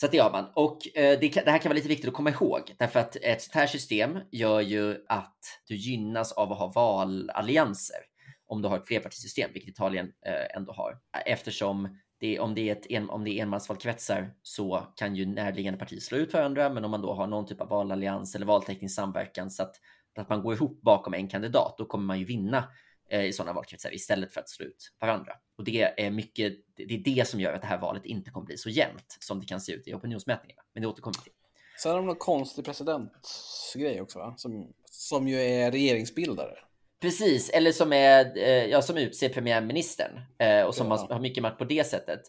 Så 0.00 0.06
det 0.06 0.16
gör 0.16 0.32
man. 0.32 0.46
Och 0.54 0.78
eh, 0.98 1.18
det, 1.20 1.28
det, 1.28 1.50
här 1.50 1.58
kan 1.58 1.68
vara 1.68 1.76
lite 1.76 1.88
viktigt 1.88 2.08
att 2.08 2.14
komma 2.14 2.30
ihåg 2.30 2.74
därför 2.78 3.00
att 3.00 3.16
ett 3.16 3.42
sånt 3.42 3.54
här 3.54 3.66
system 3.66 4.18
gör 4.32 4.60
ju 4.60 5.04
att 5.08 5.38
du 5.66 5.76
gynnas 5.76 6.32
av 6.32 6.52
att 6.52 6.58
ha 6.58 6.72
valallianser 6.72 7.98
om 8.46 8.62
du 8.62 8.68
har 8.68 8.76
ett 8.76 8.86
flerpartisystem, 8.86 9.50
vilket 9.52 9.70
Italien 9.70 10.12
eh, 10.26 10.56
ändå 10.56 10.72
har. 10.72 10.98
Eftersom 11.26 11.98
det, 12.20 12.40
om, 12.40 12.54
det 12.54 12.68
är 12.68 12.72
ett 12.72 12.90
en, 12.90 13.10
om 13.10 13.24
det 13.24 13.30
är 13.30 13.42
enmansvalkretsar 13.42 14.34
så 14.42 14.92
kan 14.96 15.16
ju 15.16 15.26
närliggande 15.26 15.78
partier 15.78 16.00
slå 16.00 16.18
ut 16.18 16.32
varandra, 16.32 16.70
men 16.70 16.84
om 16.84 16.90
man 16.90 17.02
då 17.02 17.14
har 17.14 17.26
någon 17.26 17.46
typ 17.46 17.60
av 17.60 17.68
valallians 17.68 18.34
eller 18.34 18.46
valteknisk 18.46 18.94
samverkan 18.94 19.50
så 19.50 19.62
att, 19.62 19.74
att 20.18 20.28
man 20.28 20.42
går 20.42 20.54
ihop 20.54 20.82
bakom 20.82 21.14
en 21.14 21.28
kandidat, 21.28 21.74
då 21.78 21.84
kommer 21.84 22.04
man 22.04 22.18
ju 22.18 22.24
vinna 22.24 22.68
i 23.10 23.32
sådana 23.32 23.52
valkretsar 23.52 23.94
istället 23.94 24.34
för 24.34 24.40
att 24.40 24.48
slå 24.48 24.66
ut 24.66 24.92
varandra. 25.00 25.32
Och 25.58 25.64
det 25.64 25.82
är 25.82 26.10
mycket, 26.10 26.52
det 26.76 26.94
är 26.94 26.98
det 26.98 27.28
som 27.28 27.40
gör 27.40 27.52
att 27.52 27.60
det 27.60 27.66
här 27.66 27.78
valet 27.78 28.04
inte 28.04 28.30
kommer 28.30 28.46
bli 28.46 28.56
så 28.56 28.70
jämnt 28.70 29.16
som 29.20 29.40
det 29.40 29.46
kan 29.46 29.60
se 29.60 29.72
ut 29.72 29.88
i 29.88 29.94
opinionsmätningarna. 29.94 30.62
Men 30.74 30.82
det 30.82 30.88
återkommer 30.88 31.18
till. 31.18 31.32
Sen 31.82 31.90
har 31.90 31.98
de 31.98 32.06
någon 32.06 32.16
konstig 32.16 32.64
presidentgrej 32.64 34.00
också, 34.00 34.18
va? 34.18 34.34
Som, 34.36 34.72
som 34.84 35.28
ju 35.28 35.40
är 35.40 35.70
regeringsbildare. 35.70 36.54
Precis, 37.00 37.50
eller 37.50 37.72
som, 37.72 37.92
är, 37.92 38.38
eh, 38.38 38.66
ja, 38.66 38.82
som 38.82 38.96
utser 38.96 39.28
premiärministern 39.28 40.20
eh, 40.38 40.62
och 40.62 40.74
som 40.74 40.86
ja. 40.86 40.96
har, 40.96 41.08
har, 41.08 41.20
mycket 41.20 41.42
makt 41.42 41.58
på 41.58 41.64
det 41.64 41.86
sättet 41.86 42.20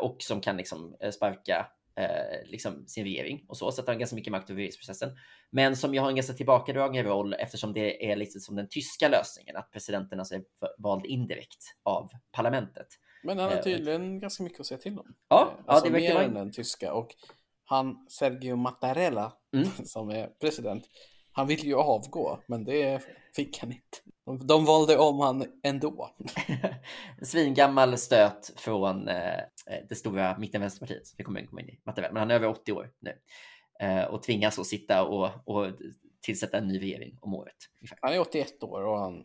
och 0.00 0.16
som 0.22 0.40
kan 0.40 0.56
liksom 0.56 0.96
sparka 1.12 1.66
eh, 2.00 2.50
liksom 2.50 2.86
sin 2.86 3.04
regering 3.04 3.44
och 3.48 3.56
så, 3.56 3.72
så 3.72 3.80
att 3.80 3.86
han 3.86 3.94
har 3.94 4.00
ganska 4.00 4.16
mycket 4.16 4.30
makt 4.30 4.50
över 4.50 4.56
regeringsprocessen. 4.56 5.10
Men 5.50 5.76
som 5.76 5.94
ju 5.94 6.00
har 6.00 6.08
en 6.08 6.16
ganska 6.16 6.32
tillbakadragen 6.32 7.04
roll 7.04 7.34
eftersom 7.34 7.72
det 7.72 8.10
är 8.10 8.16
lite 8.16 8.40
som 8.40 8.56
den 8.56 8.68
tyska 8.68 9.08
lösningen, 9.08 9.56
att 9.56 9.70
presidenten 9.70 10.18
alltså 10.18 10.34
är 10.34 10.42
vald 10.78 11.06
indirekt 11.06 11.64
av 11.82 12.10
parlamentet. 12.32 12.86
Men 13.22 13.38
han 13.38 13.48
har 13.48 13.56
eh, 13.56 13.62
tydligen 13.62 14.14
eh, 14.14 14.20
ganska 14.20 14.42
mycket 14.42 14.60
att 14.60 14.66
säga 14.66 14.78
till 14.78 14.98
om. 14.98 15.14
Ja, 15.28 15.52
alltså 15.66 15.86
ja 15.86 15.92
det 15.92 15.98
mer 16.00 16.16
än 16.16 16.34
den 16.34 16.52
tyska. 16.52 16.92
Och 16.92 17.14
han, 17.64 18.06
Sergio 18.08 18.56
Mattarella, 18.56 19.32
mm. 19.54 19.68
som 19.84 20.10
är 20.10 20.26
president, 20.26 20.84
han 21.32 21.46
vill 21.46 21.64
ju 21.64 21.74
avgå, 21.74 22.40
men 22.46 22.64
det 22.64 23.02
fick 23.36 23.58
han 23.58 23.72
inte. 23.72 24.46
De 24.46 24.64
valde 24.64 24.98
om 24.98 25.20
han 25.20 25.44
ändå. 25.62 26.10
Svingammal 27.22 27.98
stöt 27.98 28.52
från 28.56 29.08
eh, 29.08 29.40
det 29.88 29.94
stora 29.94 30.38
mittenvänsterpartiet. 30.38 31.14
Vi 31.16 31.24
kommer 31.24 31.46
komma 31.46 31.60
in 31.60 31.68
i 31.68 31.80
men 31.84 32.16
han 32.16 32.30
är 32.30 32.34
över 32.34 32.48
80 32.48 32.72
år 32.72 32.90
nu 32.98 33.12
eh, 33.80 34.04
och 34.04 34.22
tvingas 34.22 34.58
att 34.58 34.66
sitta 34.66 35.04
och, 35.04 35.30
och 35.44 35.72
tillsätta 36.22 36.58
en 36.58 36.68
ny 36.68 36.80
regering 36.80 37.18
om 37.20 37.34
året. 37.34 37.56
Ungefär. 37.80 37.98
Han 38.02 38.12
är 38.12 38.20
81 38.20 38.62
år 38.62 38.82
och 38.82 38.98
han 38.98 39.24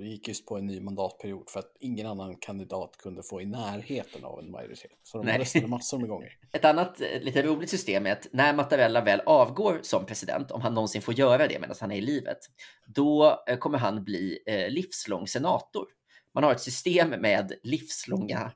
gick 0.00 0.28
just 0.28 0.46
på 0.46 0.58
en 0.58 0.66
ny 0.66 0.80
mandatperiod 0.80 1.50
för 1.50 1.60
att 1.60 1.76
ingen 1.80 2.06
annan 2.06 2.36
kandidat 2.36 2.96
kunde 2.96 3.22
få 3.22 3.40
i 3.40 3.46
närheten 3.46 4.24
av 4.24 4.38
en 4.38 4.50
majoritet. 4.50 4.98
Så 5.02 5.18
de 5.18 5.26
Nej. 5.26 5.38
röstade 5.38 5.66
massor 5.66 5.98
med 5.98 6.08
gånger. 6.08 6.28
Ett 6.52 6.64
annat 6.64 7.00
eh, 7.00 7.20
lite 7.20 7.42
roligt 7.42 7.70
system 7.70 8.06
är 8.06 8.12
att 8.12 8.26
när 8.32 8.54
Mattarella 8.54 9.00
väl 9.00 9.20
avgår 9.20 9.78
som 9.82 10.06
president, 10.06 10.50
om 10.50 10.60
han 10.60 10.74
någonsin 10.74 11.02
får 11.02 11.14
göra 11.14 11.48
det 11.48 11.58
medan 11.60 11.76
han 11.80 11.92
är 11.92 11.96
i 11.96 12.00
livet, 12.00 12.38
då 12.86 13.44
eh, 13.46 13.58
kommer 13.58 13.78
han 13.78 14.04
bli 14.04 14.38
eh, 14.46 14.70
livslång 14.70 15.26
senator. 15.26 15.86
Man 16.34 16.44
har 16.44 16.52
ett 16.52 16.60
system 16.60 17.10
med 17.10 17.52
livslånga 17.62 18.52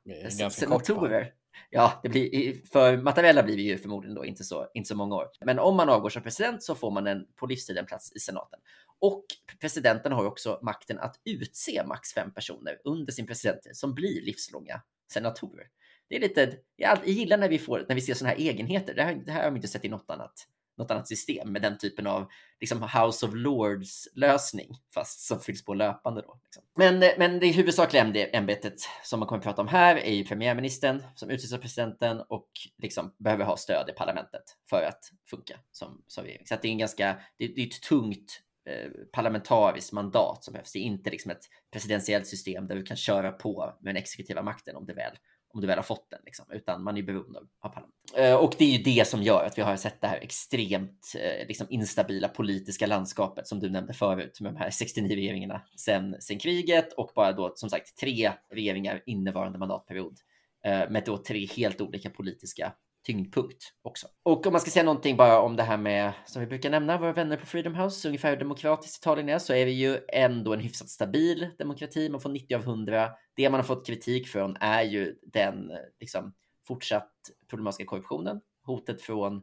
senatorer. 0.50 1.32
ja, 1.70 2.00
det 2.02 2.08
blir, 2.08 2.54
för 2.72 2.96
Mattarella 2.96 3.42
blir 3.42 3.56
det 3.56 3.62
ju 3.62 3.78
förmodligen 3.78 4.14
då 4.14 4.24
inte 4.24 4.44
så, 4.44 4.70
inte 4.74 4.88
så 4.88 4.96
många 4.96 5.16
år. 5.16 5.26
Men 5.40 5.58
om 5.58 5.76
man 5.76 5.88
avgår 5.88 6.10
som 6.10 6.22
president 6.22 6.62
så 6.62 6.74
får 6.74 6.90
man 6.90 7.06
en, 7.06 7.26
på 7.36 7.46
livstid 7.46 7.78
en 7.78 7.86
plats 7.86 8.12
i 8.16 8.18
senaten. 8.18 8.60
Och 8.98 9.24
presidenten 9.60 10.12
har 10.12 10.24
också 10.24 10.58
makten 10.62 10.98
att 10.98 11.20
utse 11.24 11.84
max 11.86 12.12
fem 12.12 12.32
personer 12.34 12.78
under 12.84 13.12
sin 13.12 13.26
presidenttid 13.26 13.76
som 13.76 13.94
blir 13.94 14.22
livslånga 14.22 14.82
senatorer. 15.12 15.66
Det 16.08 16.16
är 16.16 16.20
lite, 16.20 16.56
jag 16.76 17.08
gillar 17.08 17.38
när 17.38 17.48
vi, 17.48 17.58
får, 17.58 17.84
när 17.88 17.94
vi 17.94 18.00
ser 18.00 18.14
sådana 18.14 18.34
här 18.34 18.40
egenheter. 18.40 18.94
Det 18.94 19.02
här, 19.02 19.14
det 19.14 19.32
här 19.32 19.44
har 19.44 19.50
vi 19.50 19.56
inte 19.56 19.68
sett 19.68 19.84
i 19.84 19.88
något 19.88 20.10
annat 20.10 20.46
något 20.78 20.90
annat 20.90 21.08
system 21.08 21.52
med 21.52 21.62
den 21.62 21.78
typen 21.78 22.06
av 22.06 22.28
liksom, 22.60 22.82
House 22.82 23.26
of 23.26 23.32
Lords 23.34 24.08
lösning, 24.14 24.68
fast 24.94 25.20
som 25.20 25.40
fylls 25.40 25.64
på 25.64 25.74
löpande 25.74 26.22
då. 26.22 26.40
Liksom. 26.44 26.62
Men, 26.76 26.98
men 27.18 27.40
det 27.40 27.46
huvudsakliga 27.46 28.26
ämbetet 28.32 28.74
som 29.04 29.20
man 29.20 29.28
kommer 29.28 29.38
att 29.38 29.44
prata 29.44 29.62
om 29.62 29.68
här 29.68 29.96
är 29.96 30.14
ju 30.14 30.24
premiärministern 30.24 31.02
som 31.14 31.30
utses 31.30 31.52
av 31.52 31.58
presidenten 31.58 32.20
och 32.28 32.48
liksom 32.82 33.14
behöver 33.18 33.44
ha 33.44 33.56
stöd 33.56 33.88
i 33.88 33.92
parlamentet 33.92 34.42
för 34.70 34.82
att 34.82 35.10
funka 35.30 35.54
som, 35.72 36.02
som 36.06 36.24
regering. 36.24 36.46
Så 36.46 36.54
att 36.54 36.62
det 36.62 36.68
är 36.68 36.72
en 36.72 36.78
ganska, 36.78 37.16
det, 37.38 37.46
det 37.46 37.62
är 37.62 37.66
ett 37.66 37.82
tungt 37.82 38.42
eh, 38.68 38.90
parlamentariskt 39.12 39.92
mandat 39.92 40.44
som 40.44 40.52
behövs. 40.52 40.72
Det 40.72 40.78
är 40.78 40.82
inte 40.82 41.10
liksom 41.10 41.30
ett 41.30 41.44
presidentiellt 41.72 42.26
system 42.26 42.66
där 42.66 42.76
du 42.76 42.82
kan 42.82 42.96
köra 42.96 43.32
på 43.32 43.74
med 43.80 43.94
den 43.94 44.02
exekutiva 44.02 44.42
makten 44.42 44.76
om 44.76 44.86
det 44.86 44.94
väl 44.94 45.16
om 45.56 45.60
du 45.60 45.66
väl 45.66 45.78
har 45.78 45.82
fått 45.82 46.10
den, 46.10 46.20
liksom, 46.24 46.46
utan 46.50 46.82
man 46.82 46.96
är 46.96 47.02
beroende 47.02 47.38
av 47.38 47.48
parlamentet. 47.60 48.16
Eh, 48.16 48.34
och 48.34 48.54
det 48.58 48.64
är 48.64 48.78
ju 48.78 48.82
det 48.82 49.08
som 49.08 49.22
gör 49.22 49.44
att 49.44 49.58
vi 49.58 49.62
har 49.62 49.76
sett 49.76 50.00
det 50.00 50.06
här 50.06 50.18
extremt 50.18 51.12
eh, 51.18 51.48
liksom 51.48 51.66
instabila 51.70 52.28
politiska 52.28 52.86
landskapet 52.86 53.46
som 53.46 53.60
du 53.60 53.70
nämnde 53.70 53.92
förut 53.94 54.40
med 54.40 54.54
de 54.54 54.58
här 54.58 54.70
69 54.70 55.16
regeringarna 55.16 55.62
sen, 55.76 56.16
sen 56.20 56.38
kriget 56.38 56.92
och 56.92 57.10
bara 57.14 57.32
då 57.32 57.52
som 57.56 57.70
sagt 57.70 57.96
tre 57.96 58.32
regeringar 58.50 59.02
innevarande 59.06 59.58
mandatperiod 59.58 60.18
eh, 60.64 60.90
med 60.90 61.02
då 61.06 61.18
tre 61.18 61.46
helt 61.46 61.80
olika 61.80 62.10
politiska 62.10 62.72
tyngdpunkt 63.06 63.72
också. 63.82 64.06
Och 64.22 64.46
om 64.46 64.52
man 64.52 64.60
ska 64.60 64.70
säga 64.70 64.84
någonting 64.84 65.16
bara 65.16 65.40
om 65.40 65.56
det 65.56 65.62
här 65.62 65.76
med, 65.76 66.12
som 66.26 66.40
vi 66.40 66.46
brukar 66.46 66.70
nämna, 66.70 66.98
våra 66.98 67.12
vänner 67.12 67.36
på 67.36 67.46
Freedom 67.46 67.74
House, 67.74 68.08
ungefär 68.08 68.30
hur 68.30 68.36
demokratiskt 68.36 69.02
Italien 69.02 69.28
är, 69.28 69.38
så 69.38 69.54
är 69.54 69.66
vi 69.66 69.72
ju 69.72 69.98
ändå 70.08 70.54
en 70.54 70.60
hyfsat 70.60 70.88
stabil 70.88 71.48
demokrati. 71.58 72.08
Man 72.08 72.20
får 72.20 72.30
90 72.30 72.54
av 72.56 72.62
100. 72.62 73.10
Det 73.34 73.50
man 73.50 73.60
har 73.60 73.64
fått 73.64 73.86
kritik 73.86 74.28
från 74.28 74.56
är 74.60 74.82
ju 74.82 75.14
den 75.22 75.72
liksom, 76.00 76.34
fortsatt 76.66 77.12
problematiska 77.48 77.84
korruptionen, 77.84 78.40
hotet 78.62 79.02
från 79.02 79.42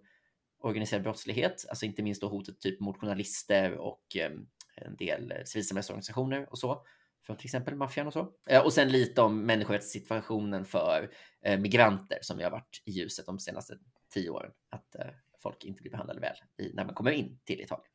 organiserad 0.62 1.04
brottslighet, 1.04 1.66
alltså 1.70 1.86
inte 1.86 2.04
minst 2.04 2.22
då 2.22 2.28
hotet 2.28 2.60
typ 2.60 2.80
mot 2.80 2.98
journalister 2.98 3.78
och 3.78 4.16
eh, 4.16 4.32
en 4.76 4.96
del 4.96 5.34
civilsamhällesorganisationer 5.46 6.48
och 6.52 6.58
så 6.58 6.86
från 7.26 7.38
till 7.38 7.46
exempel 7.46 7.76
maffian 7.76 8.08
och 8.08 8.14
så. 8.14 8.32
Eh, 8.50 8.66
och 8.66 8.74
sen 8.74 8.90
lite 8.90 9.22
om 9.22 9.46
människorättssituationen 9.46 10.66
för 10.66 11.12
eh, 11.46 11.60
migranter 11.60 12.18
som 12.22 12.38
ju 12.38 12.44
har 12.44 12.52
varit 12.52 12.82
i 12.86 12.92
ljuset 12.92 13.26
de 13.26 13.40
senaste 13.40 13.78
tio 14.14 14.30
åren. 14.30 14.52
Att 14.70 14.96
eh, 14.96 15.06
folk 15.42 15.64
inte 15.64 15.82
blir 15.82 15.92
behandlade 15.92 16.20
väl 16.20 16.36
när 16.74 16.86
man 16.86 16.96
kommer 16.96 17.12
in 17.12 17.40
till 17.44 17.62
Italien. 17.62 17.88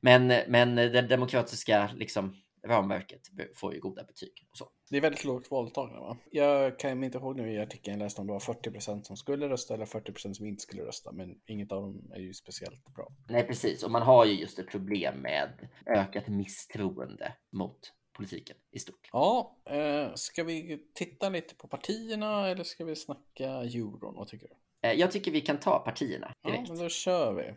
Men, 0.00 0.26
men 0.48 0.74
det 0.74 1.02
demokratiska 1.02 1.90
liksom, 1.96 2.36
ramverket 2.66 3.20
får 3.54 3.74
ju 3.74 3.80
goda 3.80 4.04
betyg. 4.04 4.46
Och 4.50 4.56
så. 4.56 4.68
Det 4.90 4.96
är 4.96 5.00
väldigt 5.00 5.24
lågt 5.24 5.50
valdeltagande 5.50 6.00
va? 6.00 6.16
Jag 6.30 6.78
kan 6.78 7.04
inte 7.04 7.18
ihåg 7.18 7.36
nu 7.36 7.52
i 7.52 7.58
artikeln 7.58 7.98
jag 7.98 8.04
läste 8.04 8.20
om 8.20 8.26
det 8.26 8.32
var 8.32 8.40
40 8.40 8.70
procent 8.70 9.06
som 9.06 9.16
skulle 9.16 9.48
rösta 9.48 9.74
eller 9.74 9.86
40 9.86 10.12
procent 10.12 10.36
som 10.36 10.46
inte 10.46 10.62
skulle 10.62 10.82
rösta. 10.82 11.12
Men 11.12 11.40
inget 11.46 11.72
av 11.72 11.82
dem 11.82 12.12
är 12.14 12.20
ju 12.20 12.34
speciellt 12.34 12.94
bra. 12.94 13.08
Nej, 13.28 13.46
precis. 13.46 13.82
Och 13.82 13.90
man 13.90 14.02
har 14.02 14.24
ju 14.24 14.32
just 14.32 14.58
ett 14.58 14.68
problem 14.68 15.18
med 15.18 15.68
ökat 15.86 16.28
misstroende 16.28 17.32
mot 17.52 17.92
politiken 18.16 18.56
i 18.70 18.78
stort. 18.78 19.08
Ja, 19.12 19.56
eh, 19.64 20.14
ska 20.14 20.44
vi 20.44 20.78
titta 20.94 21.28
lite 21.28 21.54
på 21.54 21.68
partierna 21.68 22.48
eller 22.48 22.64
ska 22.64 22.84
vi 22.84 22.96
snacka 22.96 23.48
euron? 23.48 24.14
Vad 24.14 24.28
tycker 24.28 24.48
du? 24.48 24.88
Eh, 24.88 24.94
jag 24.94 25.12
tycker 25.12 25.30
vi 25.30 25.40
kan 25.40 25.60
ta 25.60 25.78
partierna 25.78 26.32
direkt. 26.44 26.68
Ja, 26.68 26.74
men 26.74 26.82
då 26.82 26.88
kör 26.88 27.32
vi. 27.32 27.54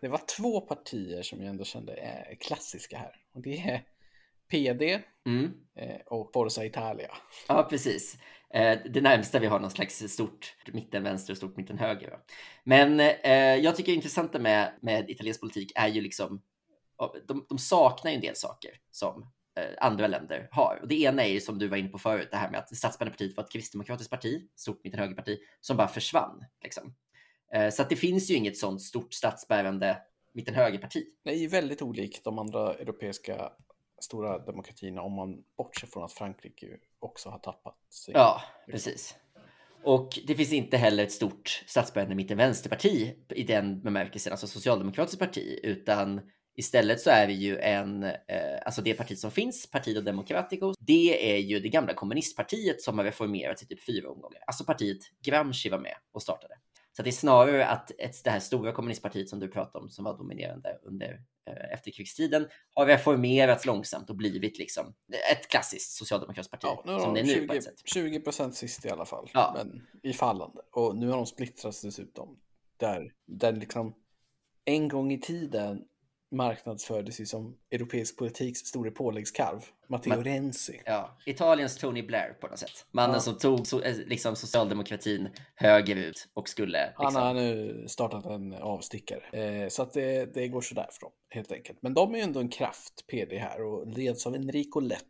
Det 0.00 0.08
var 0.08 0.20
två 0.38 0.60
partier 0.60 1.22
som 1.22 1.40
jag 1.40 1.48
ändå 1.48 1.64
kände 1.64 1.94
är 1.94 2.34
klassiska 2.34 2.98
här. 2.98 3.16
Och 3.32 3.42
det 3.42 3.58
är 3.58 3.84
PD 4.50 5.02
mm. 5.26 5.52
Eh, 5.76 6.00
och 6.06 6.30
Forza 6.32 6.64
Italia. 6.64 7.10
Ja, 7.48 7.66
precis. 7.70 8.18
Eh, 8.54 8.78
det 8.84 9.00
närmsta 9.00 9.38
vi 9.38 9.46
har 9.46 9.60
någon 9.60 9.70
slags 9.70 10.08
stort 10.08 10.56
mitten 10.72 11.02
vänster 11.02 11.32
och 11.32 11.36
stort 11.36 11.56
mitten 11.56 11.78
höger. 11.78 12.18
Men 12.64 13.00
eh, 13.00 13.56
jag 13.56 13.76
tycker 13.76 13.92
det 13.92 13.96
intressanta 13.96 14.38
med, 14.38 14.72
med 14.80 15.10
italiensk 15.10 15.40
politik 15.40 15.72
är 15.74 15.88
ju 15.88 16.00
liksom, 16.00 16.42
de, 17.28 17.46
de 17.48 17.58
saknar 17.58 18.10
ju 18.10 18.14
en 18.14 18.20
del 18.20 18.36
saker 18.36 18.70
som 18.90 19.32
andra 19.78 20.06
länder 20.06 20.48
har. 20.50 20.78
Och 20.82 20.88
det 20.88 21.00
ena 21.00 21.24
är 21.24 21.28
ju 21.28 21.40
som 21.40 21.58
du 21.58 21.68
var 21.68 21.76
inne 21.76 21.88
på 21.88 21.98
förut, 21.98 22.28
det 22.30 22.36
här 22.36 22.50
med 22.50 22.60
att 22.60 22.76
statsbärande 22.76 23.12
partiet 23.12 23.36
var 23.36 23.44
ett 23.44 23.52
kristdemokratiskt 23.52 24.10
parti, 24.10 24.48
stort 24.56 24.84
mitten 24.84 25.00
högerparti, 25.00 25.38
som 25.60 25.76
bara 25.76 25.88
försvann. 25.88 26.44
Liksom. 26.62 26.94
Så 27.72 27.82
att 27.82 27.88
det 27.88 27.96
finns 27.96 28.30
ju 28.30 28.34
inget 28.34 28.56
sånt 28.56 28.82
stort 28.82 29.14
statsbärande 29.14 29.98
mitten 30.34 30.54
högerparti. 30.54 31.04
Det 31.24 31.30
är 31.30 31.36
ju 31.36 31.48
väldigt 31.48 31.82
olikt 31.82 32.24
de 32.24 32.38
andra 32.38 32.74
europeiska 32.74 33.52
stora 34.00 34.38
demokratierna 34.38 35.02
om 35.02 35.12
man 35.12 35.44
bortser 35.56 35.86
från 35.86 36.04
att 36.04 36.12
Frankrike 36.12 36.66
också 36.98 37.28
har 37.28 37.38
tappat 37.38 37.92
sig. 37.92 38.14
Ja, 38.14 38.42
precis. 38.70 39.16
Och 39.84 40.18
det 40.26 40.34
finns 40.34 40.52
inte 40.52 40.76
heller 40.76 41.04
ett 41.04 41.12
stort 41.12 41.64
statsbärande 41.66 42.14
mitten-vänsterparti 42.14 43.14
i 43.28 43.42
den 43.42 43.82
bemärkelsen, 43.82 44.32
alltså 44.32 44.46
socialdemokratiskt 44.46 45.18
parti, 45.18 45.60
utan 45.62 46.20
istället 46.56 47.00
så 47.00 47.10
är 47.10 47.26
vi 47.26 47.32
ju 47.32 47.58
en, 47.58 48.02
eh, 48.04 48.58
alltså 48.64 48.82
det 48.82 48.94
parti 48.94 49.18
som 49.18 49.30
finns, 49.30 49.70
Partido 49.70 50.00
Democratico, 50.00 50.74
det 50.78 51.34
är 51.34 51.38
ju 51.38 51.60
det 51.60 51.68
gamla 51.68 51.94
kommunistpartiet 51.94 52.82
som 52.82 52.98
har 52.98 53.04
reformerats 53.04 53.62
i 53.62 53.66
typ 53.66 53.86
fyra 53.86 54.10
omgångar. 54.10 54.40
Alltså 54.46 54.64
partiet 54.64 54.98
Gramsci 55.24 55.68
var 55.68 55.78
med 55.78 55.94
och 56.12 56.22
startade. 56.22 56.54
Så 56.96 57.02
det 57.02 57.10
är 57.10 57.12
snarare 57.12 57.66
att 57.66 57.90
ett, 57.98 58.24
det 58.24 58.30
här 58.30 58.40
stora 58.40 58.72
kommunistpartiet 58.72 59.28
som 59.28 59.40
du 59.40 59.48
pratade 59.48 59.84
om, 59.84 59.90
som 59.90 60.04
var 60.04 60.18
dominerande 60.18 60.78
under 60.82 61.22
efterkrigstiden, 61.72 62.48
har 62.74 62.86
reformerats 62.86 63.66
långsamt 63.66 64.10
och 64.10 64.16
blivit 64.16 64.58
liksom 64.58 64.94
ett 65.32 65.48
klassiskt 65.48 65.92
socialdemokratiskt 65.92 66.50
parti. 66.50 66.64
Ja, 66.64 66.82
nu 66.86 66.92
har 66.92 67.00
som 67.00 67.14
de 67.14 67.22
det 67.22 67.30
är 67.30 67.34
20, 67.34 67.40
nu 67.40 67.46
på 67.46 67.54
ett 67.54 67.64
sätt. 67.64 67.82
20 67.84 68.20
procent 68.20 68.54
sist 68.54 68.84
i 68.84 68.90
alla 68.90 69.06
fall, 69.06 69.30
ja. 69.34 69.52
men 69.56 69.86
i 70.02 70.12
fallande. 70.12 70.60
Och 70.72 70.96
nu 70.96 71.08
har 71.08 71.16
de 71.16 71.26
splittrats 71.26 71.82
dessutom. 71.82 72.38
Där, 72.76 73.12
där 73.26 73.52
liksom 73.52 73.94
en 74.64 74.88
gång 74.88 75.12
i 75.12 75.20
tiden 75.20 75.82
marknadsfördes 76.30 77.20
ju 77.20 77.26
som 77.26 77.56
europeisk 77.70 78.18
politiks 78.18 78.60
store 78.60 78.90
påläggskalv. 78.90 79.60
Matteo 79.88 80.22
Renzi. 80.22 80.82
Ja, 80.84 81.18
Italiens 81.26 81.76
Tony 81.76 82.02
Blair 82.02 82.32
på 82.40 82.46
något 82.46 82.58
sätt. 82.58 82.86
Mannen 82.90 83.14
ja. 83.14 83.20
som 83.20 83.38
tog 83.38 83.66
so 83.66 83.80
eh, 83.80 83.96
liksom 83.96 84.36
socialdemokratin 84.36 85.28
högerut 85.54 86.28
och 86.34 86.48
skulle... 86.48 86.86
Liksom... 86.86 87.04
Han 87.04 87.14
har 87.14 87.34
nu 87.34 87.84
startat 87.88 88.26
en 88.26 88.52
avstickare. 88.52 89.40
Eh, 89.40 89.68
så 89.68 89.82
att 89.82 89.92
det, 89.92 90.34
det 90.34 90.48
går 90.48 90.60
sådär 90.60 90.88
för 90.92 91.00
dem, 91.00 91.12
helt 91.28 91.52
enkelt. 91.52 91.78
Men 91.82 91.94
de 91.94 92.14
är 92.14 92.18
ju 92.18 92.24
ändå 92.24 92.40
en 92.40 92.48
kraft, 92.48 93.06
PD 93.06 93.38
här, 93.38 93.62
och 93.62 93.86
leds 93.86 94.26
av 94.26 94.34
Enrico 94.34 94.80
Letta 94.80 95.06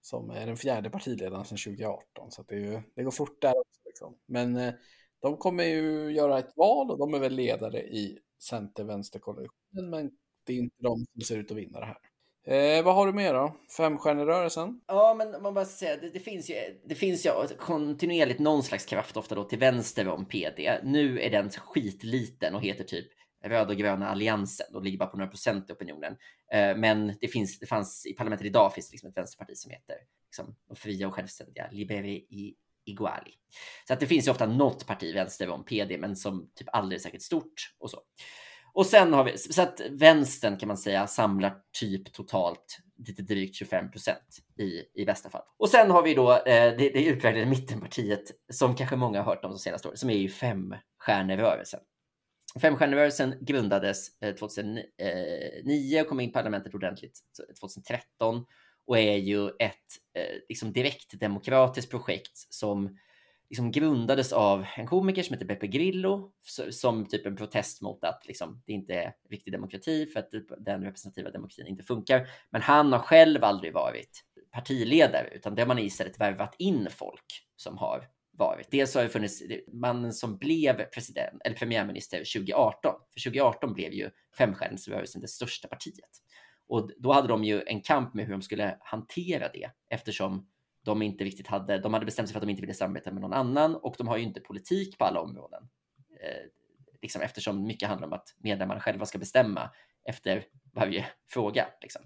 som 0.00 0.30
är 0.30 0.46
den 0.46 0.56
fjärde 0.56 0.90
partiledaren 0.90 1.44
sedan 1.44 1.58
2018. 1.58 2.30
Så 2.30 2.42
det, 2.42 2.56
ju, 2.56 2.82
det 2.94 3.02
går 3.02 3.10
fort 3.10 3.42
där 3.42 3.58
också. 3.58 3.80
Liksom. 3.84 4.16
Men 4.26 4.56
eh, 4.56 4.74
de 5.22 5.36
kommer 5.36 5.64
ju 5.64 6.12
göra 6.12 6.38
ett 6.38 6.56
val 6.56 6.90
och 6.90 6.98
de 6.98 7.14
är 7.14 7.18
väl 7.18 7.34
ledare 7.34 7.82
i 7.82 8.18
center-vänster-koalitionen, 8.38 9.90
men 9.90 10.10
det 10.46 10.52
är 10.52 10.56
inte 10.56 10.82
de 10.82 11.06
som 11.12 11.20
ser 11.20 11.38
ut 11.38 11.50
att 11.50 11.56
vinna 11.56 11.80
det 11.80 11.86
här. 11.86 11.96
Eh, 12.46 12.84
vad 12.84 12.94
har 12.94 13.06
du 13.06 13.12
mer 13.12 13.34
då? 13.34 13.56
Femstjärnerörelsen? 13.76 14.80
Ja, 14.86 15.14
men 15.18 15.42
man 15.42 15.54
bara 15.54 15.64
ska 15.64 15.76
säga, 15.76 15.96
det, 15.96 16.10
det, 16.10 16.20
finns 16.20 16.50
ju, 16.50 16.54
det 16.84 16.94
finns 16.94 17.26
ju 17.26 17.30
kontinuerligt 17.58 18.40
någon 18.40 18.62
slags 18.62 18.84
kraft, 18.84 19.16
ofta 19.16 19.34
då 19.34 19.44
till 19.44 19.58
vänster 19.58 20.08
om 20.08 20.24
PD. 20.24 20.80
Nu 20.82 21.20
är 21.20 21.30
den 21.30 21.50
skitliten 21.50 22.54
och 22.54 22.62
heter 22.62 22.84
typ 22.84 23.06
Röda 23.44 23.72
och 23.72 23.76
gröna 23.76 24.08
alliansen 24.08 24.74
och 24.74 24.84
ligger 24.84 24.98
bara 24.98 25.08
på 25.08 25.16
några 25.16 25.30
procent 25.30 25.70
i 25.70 25.72
opinionen. 25.72 26.16
Eh, 26.52 26.76
men 26.76 27.16
det, 27.20 27.28
finns, 27.28 27.58
det 27.58 27.66
fanns 27.66 28.06
i 28.06 28.12
parlamentet 28.12 28.46
idag 28.46 28.74
finns 28.74 28.90
det 28.90 28.94
liksom 28.94 29.10
ett 29.10 29.16
vänsterparti 29.16 29.56
som 29.56 29.70
heter 29.70 29.96
liksom, 30.26 30.56
de 30.68 30.76
fria 30.76 31.08
och 31.08 31.14
självständiga 31.14 31.68
Liberi 31.70 32.14
i 32.14 32.54
Iguali. 32.84 33.30
Så 33.86 33.92
att 33.92 34.00
det 34.00 34.06
finns 34.06 34.26
ju 34.26 34.30
ofta 34.30 34.46
något 34.46 34.86
parti 34.86 35.14
vänster 35.14 35.48
om 35.48 35.64
PD, 35.64 35.98
men 35.98 36.16
som 36.16 36.50
typ 36.54 36.68
aldrig 36.72 36.98
är 36.98 37.02
säkert 37.02 37.22
stort 37.22 37.74
och 37.78 37.90
så. 37.90 38.00
Och 38.72 38.86
sen 38.86 39.12
har 39.12 39.24
vi, 39.24 39.38
så 39.38 39.62
att 39.62 39.80
vänstern 39.90 40.56
kan 40.56 40.66
man 40.66 40.78
säga 40.78 41.06
samlar 41.06 41.56
typ 41.80 42.12
totalt 42.12 42.78
lite 43.06 43.22
drygt 43.22 43.56
25 43.56 43.90
procent 43.90 44.38
i, 44.58 45.02
i 45.02 45.04
bästa 45.04 45.30
fall. 45.30 45.42
Och 45.56 45.68
sen 45.68 45.90
har 45.90 46.02
vi 46.02 46.14
då 46.14 46.32
eh, 46.32 46.76
det, 46.76 46.90
det 46.90 47.04
utpräglade 47.04 47.46
mittenpartiet 47.46 48.30
som 48.52 48.74
kanske 48.74 48.96
många 48.96 49.18
har 49.22 49.34
hört 49.34 49.44
om 49.44 49.50
de 49.50 49.58
senaste 49.58 49.88
åren, 49.88 49.98
som 49.98 50.10
är 50.10 50.18
ju 50.18 50.28
femstjärnerörelsen. 50.28 51.80
Femstjärnerörelsen 52.60 53.34
grundades 53.40 54.20
eh, 54.20 54.34
2009 54.34 54.84
eh, 55.96 56.02
och 56.02 56.08
kom 56.08 56.20
in 56.20 56.30
i 56.30 56.32
parlamentet 56.32 56.74
ordentligt 56.74 57.20
2013 57.60 58.44
och 58.86 58.98
är 58.98 59.16
ju 59.16 59.48
ett 59.48 59.76
eh, 60.14 60.36
liksom 60.48 60.72
direkt 60.72 61.20
demokratiskt 61.20 61.90
projekt 61.90 62.46
som 62.50 62.98
liksom 63.50 63.70
grundades 63.70 64.32
av 64.32 64.66
en 64.76 64.86
komiker 64.86 65.22
som 65.22 65.34
heter 65.34 65.46
Beppe 65.46 65.66
Grillo 65.66 66.32
som 66.70 67.06
typ 67.06 67.26
en 67.26 67.36
protest 67.36 67.82
mot 67.82 68.04
att 68.04 68.22
liksom, 68.26 68.62
det 68.66 68.72
inte 68.72 68.94
är 68.94 69.14
riktig 69.30 69.52
demokrati 69.52 70.06
för 70.06 70.20
att 70.20 70.30
typ 70.30 70.46
den 70.58 70.84
representativa 70.84 71.30
demokratin 71.30 71.66
inte 71.66 71.84
funkar. 71.84 72.28
Men 72.50 72.62
han 72.62 72.92
har 72.92 72.98
själv 72.98 73.44
aldrig 73.44 73.74
varit 73.74 74.24
partiledare, 74.52 75.28
utan 75.32 75.54
det 75.54 75.62
har 75.62 75.66
man 75.66 75.78
istället 75.78 76.20
värvat 76.20 76.54
in 76.58 76.88
folk 76.90 77.46
som 77.56 77.78
har 77.78 78.08
varit. 78.32 78.70
Dels 78.70 78.94
har 78.94 79.02
det 79.02 79.08
funnits 79.08 79.42
mannen 79.72 80.12
som 80.12 80.38
blev 80.38 80.84
president 80.84 81.42
eller 81.44 81.56
premiärminister 81.56 82.18
2018. 82.18 82.94
För 83.14 83.30
2018 83.30 83.74
blev 83.74 83.92
ju 83.92 84.10
femstjärnsrörelsen 84.38 85.20
det 85.20 85.28
största 85.28 85.68
partiet. 85.68 86.10
Och 86.68 86.90
då 86.98 87.12
hade 87.12 87.28
de 87.28 87.44
ju 87.44 87.62
en 87.62 87.80
kamp 87.80 88.14
med 88.14 88.24
hur 88.24 88.32
de 88.32 88.42
skulle 88.42 88.76
hantera 88.80 89.48
det 89.52 89.70
eftersom 89.88 90.46
de 90.84 91.02
inte 91.02 91.24
riktigt 91.24 91.46
hade, 91.46 91.78
de 91.78 91.94
hade 91.94 92.06
bestämt 92.06 92.28
sig 92.28 92.32
för 92.32 92.38
att 92.38 92.46
de 92.46 92.50
inte 92.50 92.62
ville 92.62 92.74
samarbeta 92.74 93.12
med 93.12 93.22
någon 93.22 93.32
annan 93.32 93.74
och 93.74 93.94
de 93.98 94.08
har 94.08 94.16
ju 94.16 94.22
inte 94.22 94.40
politik 94.40 94.98
på 94.98 95.04
alla 95.04 95.20
områden. 95.20 95.62
Eh, 96.22 96.46
liksom 97.02 97.22
eftersom 97.22 97.66
mycket 97.66 97.88
handlar 97.88 98.06
om 98.06 98.12
att 98.12 98.34
medlemmarna 98.38 98.80
själva 98.80 99.06
ska 99.06 99.18
bestämma 99.18 99.70
efter 100.04 100.44
varje 100.74 101.06
fråga. 101.28 101.66
Liksom. 101.82 102.02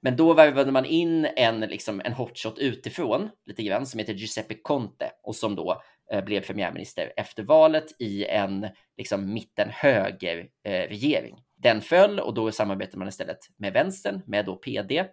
Men 0.00 0.16
då 0.16 0.34
värvade 0.34 0.72
man 0.72 0.84
in 0.84 1.24
en, 1.36 1.60
liksom, 1.60 2.02
en 2.04 2.12
hotshot 2.12 2.58
utifrån 2.58 3.30
lite 3.46 3.62
grann 3.62 3.86
som 3.86 3.98
heter 3.98 4.14
Giuseppe 4.14 4.54
Conte 4.54 5.10
och 5.22 5.36
som 5.36 5.56
då 5.56 5.82
eh, 6.12 6.24
blev 6.24 6.40
premiärminister 6.40 7.12
efter 7.16 7.42
valet 7.42 8.00
i 8.00 8.24
en 8.24 8.66
liksom, 8.96 9.32
mitten-höger 9.32 10.48
eh, 10.64 10.88
regering. 10.88 11.38
Den 11.56 11.80
föll 11.80 12.20
och 12.20 12.34
då 12.34 12.52
samarbetade 12.52 12.98
man 12.98 13.08
istället 13.08 13.38
med 13.56 13.72
vänstern, 13.72 14.22
med 14.26 14.46
då 14.46 14.56
PD. 14.56 15.04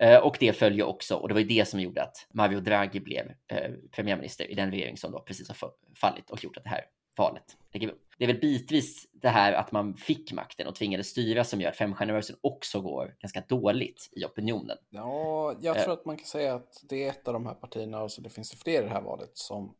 Eh, 0.00 0.18
och 0.18 0.36
det 0.40 0.52
följer 0.52 0.86
också, 0.86 1.16
och 1.16 1.28
det 1.28 1.34
var 1.34 1.40
ju 1.40 1.46
det 1.46 1.68
som 1.68 1.80
gjorde 1.80 2.02
att 2.02 2.26
Mario 2.30 2.60
Draghi 2.60 3.00
blev 3.00 3.32
eh, 3.46 3.72
premiärminister 3.90 4.50
i 4.50 4.54
den 4.54 4.70
regering 4.70 4.96
som 4.96 5.12
då 5.12 5.20
precis 5.20 5.48
har 5.48 5.70
fallit 5.94 6.30
och 6.30 6.44
gjort 6.44 6.56
att 6.56 6.64
det 6.64 6.70
här 6.70 6.84
valet 7.16 7.56
äger 7.72 7.88
rum. 7.88 7.98
Det 8.18 8.24
är 8.24 8.28
väl 8.28 8.40
bitvis 8.40 9.08
det 9.12 9.28
här 9.28 9.52
att 9.52 9.72
man 9.72 9.94
fick 9.94 10.32
makten 10.32 10.66
och 10.66 10.74
tvingades 10.74 11.08
styra 11.08 11.44
som 11.44 11.60
gör 11.60 11.70
att 11.70 11.76
femstjärnerörelsen 11.76 12.36
också 12.40 12.80
går 12.80 13.16
ganska 13.18 13.40
dåligt 13.48 14.10
i 14.12 14.24
opinionen. 14.24 14.76
Ja, 14.90 15.54
jag 15.60 15.82
tror 15.82 15.92
att 15.92 16.04
man 16.04 16.16
kan 16.16 16.26
säga 16.26 16.54
att 16.54 16.82
det 16.88 17.04
är 17.04 17.10
ett 17.10 17.28
av 17.28 17.34
de 17.34 17.46
här 17.46 17.54
partierna, 17.54 18.02
och 18.02 18.12
så 18.12 18.20
det 18.20 18.30
finns 18.30 18.50
det 18.50 18.56
fler 18.56 18.82
i 18.82 18.84
det 18.84 18.90
här 18.90 19.02
valet, 19.02 19.30
som 19.34 19.74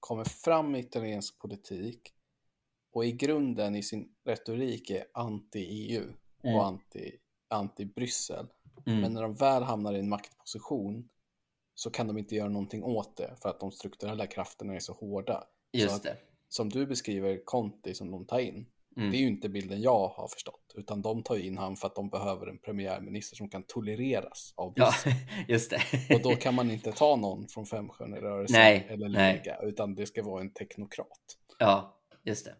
kommer 0.00 0.24
fram 0.24 0.74
i 0.74 0.78
italiensk 0.78 1.38
politik 1.38 2.12
och 2.92 3.04
i 3.04 3.12
grunden 3.12 3.76
i 3.76 3.82
sin 3.82 4.08
retorik 4.24 4.90
är 4.90 5.04
anti-EU 5.14 6.02
mm. 6.42 6.56
och 6.56 6.66
anti, 6.66 7.12
anti-Bryssel. 7.48 8.46
Mm. 8.86 9.00
Men 9.00 9.12
när 9.12 9.22
de 9.22 9.34
väl 9.34 9.62
hamnar 9.62 9.94
i 9.94 9.98
en 9.98 10.08
maktposition 10.08 11.08
så 11.74 11.90
kan 11.90 12.06
de 12.06 12.18
inte 12.18 12.34
göra 12.34 12.48
någonting 12.48 12.84
åt 12.84 13.16
det 13.16 13.34
för 13.42 13.48
att 13.48 13.60
de 13.60 13.72
strukturella 13.72 14.26
krafterna 14.26 14.74
är 14.74 14.80
så 14.80 14.92
hårda. 14.92 15.44
Just 15.72 15.96
så 15.96 16.02
det. 16.02 16.16
som 16.48 16.68
du 16.68 16.86
beskriver 16.86 17.44
Conti 17.44 17.94
som 17.94 18.10
de 18.10 18.26
tar 18.26 18.38
in, 18.38 18.66
mm. 18.96 19.10
det 19.10 19.16
är 19.16 19.20
ju 19.20 19.26
inte 19.26 19.48
bilden 19.48 19.82
jag 19.82 20.08
har 20.08 20.28
förstått, 20.28 20.74
utan 20.74 21.02
de 21.02 21.22
tar 21.22 21.36
in 21.36 21.58
han 21.58 21.76
för 21.76 21.86
att 21.86 21.94
de 21.94 22.10
behöver 22.10 22.46
en 22.46 22.58
premiärminister 22.58 23.36
som 23.36 23.48
kan 23.48 23.62
tolereras 23.62 24.54
av. 24.56 24.72
Ja, 24.76 24.92
just 25.48 25.70
det. 25.70 26.14
och 26.14 26.22
då 26.22 26.36
kan 26.36 26.54
man 26.54 26.70
inte 26.70 26.92
ta 26.92 27.16
någon 27.16 27.48
från 27.48 27.66
Femstjärnerörelsen 27.66 28.60
eller 28.60 29.08
Lega, 29.08 29.58
utan 29.62 29.94
det 29.94 30.06
ska 30.06 30.22
vara 30.22 30.40
en 30.40 30.52
teknokrat. 30.52 31.38
Ja, 31.58 32.01
just 32.24 32.44
det. 32.44 32.54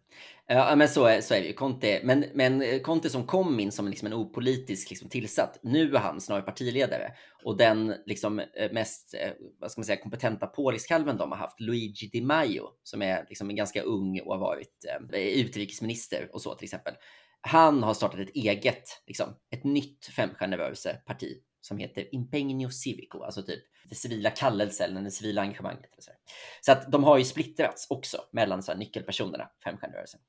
Ja, 0.46 0.76
men 0.76 0.88
så 0.88 1.04
är, 1.04 1.20
så 1.20 1.34
är 1.34 1.40
det 1.40 1.46
ju. 1.46 1.52
Conte, 1.52 2.00
men, 2.04 2.24
men 2.34 2.62
eh, 2.62 2.80
Conte 2.80 3.10
som 3.10 3.26
kom 3.26 3.60
in 3.60 3.72
som 3.72 3.88
liksom 3.88 4.06
en 4.06 4.12
opolitisk 4.12 4.90
liksom, 4.90 5.08
tillsatt, 5.08 5.58
nu 5.62 5.94
är 5.94 5.98
han 5.98 6.20
snarare 6.20 6.42
partiledare. 6.42 7.12
Och 7.44 7.56
den 7.56 7.94
liksom, 8.06 8.38
eh, 8.38 8.72
mest 8.72 9.14
eh, 9.14 9.30
vad 9.60 9.70
ska 9.70 9.80
man 9.80 9.84
säga, 9.84 10.02
kompetenta 10.02 10.46
påliskalven 10.46 11.16
de 11.16 11.32
har 11.32 11.38
haft, 11.38 11.60
Luigi 11.60 12.06
Di 12.06 12.20
Maio, 12.20 12.68
som 12.82 13.02
är 13.02 13.26
liksom 13.28 13.50
en 13.50 13.56
ganska 13.56 13.82
ung 13.82 14.20
och 14.20 14.32
har 14.32 14.40
varit 14.40 14.84
eh, 15.12 15.20
utrikesminister 15.20 16.28
och 16.32 16.42
så 16.42 16.54
till 16.54 16.64
exempel. 16.64 16.94
Han 17.40 17.82
har 17.82 17.94
startat 17.94 18.20
ett 18.20 18.34
eget, 18.34 18.84
liksom, 19.06 19.26
ett 19.50 19.64
nytt 19.64 20.06
femstjärnerörelseparti 20.06 21.36
som 21.62 21.78
heter 21.78 22.14
Impegno 22.14 22.70
Civico, 22.70 23.22
alltså 23.22 23.42
typ 23.42 23.62
det 23.88 23.94
civila 23.94 24.30
kallelsen 24.30 24.90
eller 24.90 25.02
det 25.02 25.10
civila 25.10 25.42
engagemanget. 25.42 25.90
Så, 25.98 26.10
så 26.60 26.72
att 26.72 26.92
de 26.92 27.04
har 27.04 27.18
ju 27.18 27.24
splittrats 27.24 27.86
också 27.90 28.18
mellan 28.32 28.62
så 28.62 28.72
här, 28.72 28.78
nyckelpersonerna, 28.78 29.50
femstjärnerörelsen. 29.64 30.20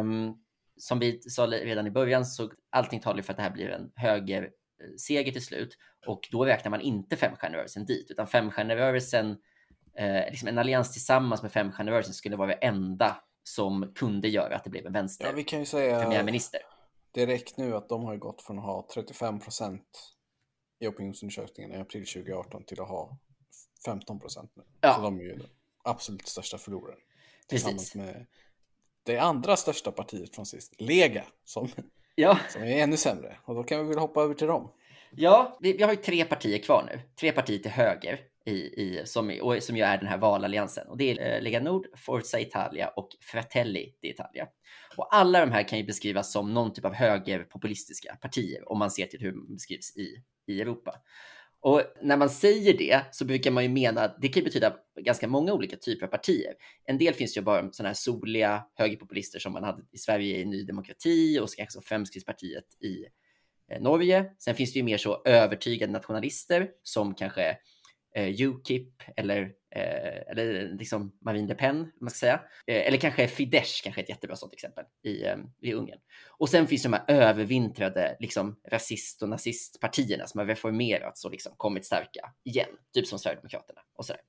Um, 0.00 0.44
som 0.76 0.98
vi 0.98 1.22
sa 1.22 1.46
redan 1.46 1.86
i 1.86 1.90
början 1.90 2.26
så 2.26 2.50
allting 2.70 3.00
talar 3.00 3.22
för 3.22 3.32
att 3.32 3.36
det 3.36 3.42
här 3.42 3.50
blir 3.50 3.68
en 3.68 3.92
höger 3.94 4.50
seger 4.96 5.32
till 5.32 5.44
slut 5.44 5.78
och 6.06 6.28
då 6.30 6.44
räknar 6.44 6.70
man 6.70 6.80
inte 6.80 7.16
femstjärnerörelsen 7.16 7.84
dit 7.84 8.10
utan 8.10 8.26
femstjärnerörelsen, 8.26 9.36
eh, 9.98 10.30
liksom 10.30 10.48
en 10.48 10.58
allians 10.58 10.92
tillsammans 10.92 11.42
med 11.42 11.52
femstjärnerörelsen 11.52 12.14
skulle 12.14 12.36
vara 12.36 12.48
det 12.48 12.54
enda 12.54 13.16
som 13.42 13.92
kunde 13.94 14.28
göra 14.28 14.56
att 14.56 14.64
det 14.64 14.70
blev 14.70 14.86
en 14.86 14.92
vänster 14.92 15.26
ja, 15.26 15.32
vi 15.32 15.44
kan 15.44 15.58
ju 15.58 15.66
säga 15.66 16.02
premiärminister. 16.02 16.60
Direkt 17.14 17.56
nu 17.56 17.76
att 17.76 17.88
de 17.88 18.04
har 18.04 18.16
gått 18.16 18.42
från 18.42 18.58
att 18.58 18.64
ha 18.64 18.88
35 18.94 19.40
procent 19.40 20.17
i 20.78 20.86
opinionsundersökningen 20.86 21.72
i 21.72 21.76
april 21.76 22.06
2018 22.06 22.64
till 22.64 22.80
att 22.80 22.88
ha 22.88 23.18
15 23.84 24.20
procent 24.20 24.52
nu. 24.54 24.62
Ja. 24.80 24.94
Så 24.94 25.00
de 25.00 25.20
är 25.20 25.22
ju 25.22 25.32
den 25.32 25.46
absolut 25.82 26.28
största 26.28 26.58
förloraren. 26.58 26.98
Tillsammans 27.48 27.94
med 27.94 28.26
det 29.02 29.18
andra 29.18 29.56
största 29.56 29.92
partiet 29.92 30.34
från 30.34 30.46
sist, 30.46 30.74
Lega, 30.78 31.24
som, 31.44 31.68
ja. 32.14 32.38
som 32.48 32.62
är 32.62 32.82
ännu 32.82 32.96
sämre. 32.96 33.36
Och 33.44 33.54
då 33.54 33.62
kan 33.62 33.78
vi 33.78 33.88
väl 33.88 33.98
hoppa 33.98 34.22
över 34.22 34.34
till 34.34 34.46
dem. 34.46 34.72
Ja, 35.10 35.58
vi, 35.60 35.72
vi 35.72 35.82
har 35.82 35.90
ju 35.90 35.96
tre 35.96 36.24
partier 36.24 36.58
kvar 36.58 36.84
nu. 36.92 37.00
Tre 37.20 37.32
partier 37.32 37.58
till 37.58 37.70
höger 37.70 38.20
i, 38.44 38.52
i, 38.52 39.02
som, 39.04 39.38
och, 39.42 39.62
som 39.62 39.76
ju 39.76 39.82
är 39.82 39.98
den 39.98 40.06
här 40.06 40.18
valalliansen. 40.18 40.88
Och 40.88 40.96
det 40.96 41.10
är 41.10 41.36
eh, 41.36 41.42
Lega 41.42 41.60
Nord, 41.60 41.86
Forza 41.96 42.40
Italia 42.40 42.88
och 42.88 43.08
Fratelli 43.20 43.94
d'Italia. 44.02 44.46
Och 44.96 45.14
alla 45.14 45.40
de 45.40 45.52
här 45.52 45.68
kan 45.68 45.78
ju 45.78 45.84
beskrivas 45.84 46.32
som 46.32 46.54
någon 46.54 46.72
typ 46.72 46.84
av 46.84 46.94
högerpopulistiska 46.94 48.16
partier 48.16 48.72
om 48.72 48.78
man 48.78 48.90
ser 48.90 49.06
till 49.06 49.20
hur 49.20 49.32
de 49.32 49.54
beskrivs 49.54 49.96
i 49.96 50.22
i 50.48 50.60
Europa. 50.60 50.94
Och 51.60 51.82
när 52.02 52.16
man 52.16 52.30
säger 52.30 52.78
det 52.78 53.02
så 53.10 53.24
brukar 53.24 53.50
man 53.50 53.62
ju 53.62 53.68
mena 53.68 54.00
att 54.00 54.16
det 54.20 54.28
kan 54.28 54.44
betyda 54.44 54.76
ganska 55.00 55.28
många 55.28 55.52
olika 55.52 55.76
typer 55.76 56.06
av 56.06 56.10
partier. 56.10 56.54
En 56.84 56.98
del 56.98 57.14
finns 57.14 57.36
ju 57.36 57.40
bara 57.40 57.72
sådana 57.72 57.88
här 57.88 57.94
soliga 57.94 58.64
högerpopulister 58.74 59.38
som 59.38 59.52
man 59.52 59.64
hade 59.64 59.82
i 59.92 59.98
Sverige 59.98 60.38
i 60.38 60.44
Ny 60.44 60.64
Demokrati 60.64 61.38
och 61.38 61.48
kanske 61.56 61.80
Fremskrittspartiet 61.80 62.64
i 62.80 63.04
eh, 63.72 63.82
Norge. 63.82 64.30
Sen 64.38 64.54
finns 64.54 64.72
det 64.72 64.78
ju 64.78 64.84
mer 64.84 64.98
så 64.98 65.22
övertygade 65.24 65.92
nationalister 65.92 66.68
som 66.82 67.14
kanske 67.14 67.56
eh, 68.16 68.40
Ukip 68.40 69.02
eller, 69.16 69.42
eh, 69.74 70.30
eller 70.30 70.68
liksom 70.78 71.12
Marine 71.20 71.48
Le 71.48 71.54
Pen, 71.54 71.92
man 72.00 72.10
ska 72.10 72.18
säga. 72.18 72.40
Eh, 72.66 72.86
eller 72.86 72.98
kanske 72.98 73.28
Fidesz, 73.28 73.80
kanske 73.80 74.00
ett 74.00 74.08
jättebra 74.08 74.36
sådant 74.36 74.52
exempel 74.52 74.84
i, 75.04 75.24
eh, 75.24 75.36
i 75.60 75.72
Ungern. 75.72 75.98
Och 76.28 76.48
sen 76.48 76.66
finns 76.66 76.82
de 76.82 76.92
här 76.92 77.04
övervintrade 77.08 78.16
liksom, 78.20 78.60
rasist 78.68 79.22
och 79.22 79.28
nazistpartierna 79.28 80.26
som 80.26 80.38
har 80.38 80.46
reformerats 80.46 81.24
och 81.24 81.30
liksom 81.30 81.52
kommit 81.56 81.86
starka 81.86 82.32
igen, 82.44 82.70
typ 82.94 83.06
som 83.06 83.18
Sverigedemokraterna 83.18 83.80
och 83.94 84.06
sådär. 84.06 84.22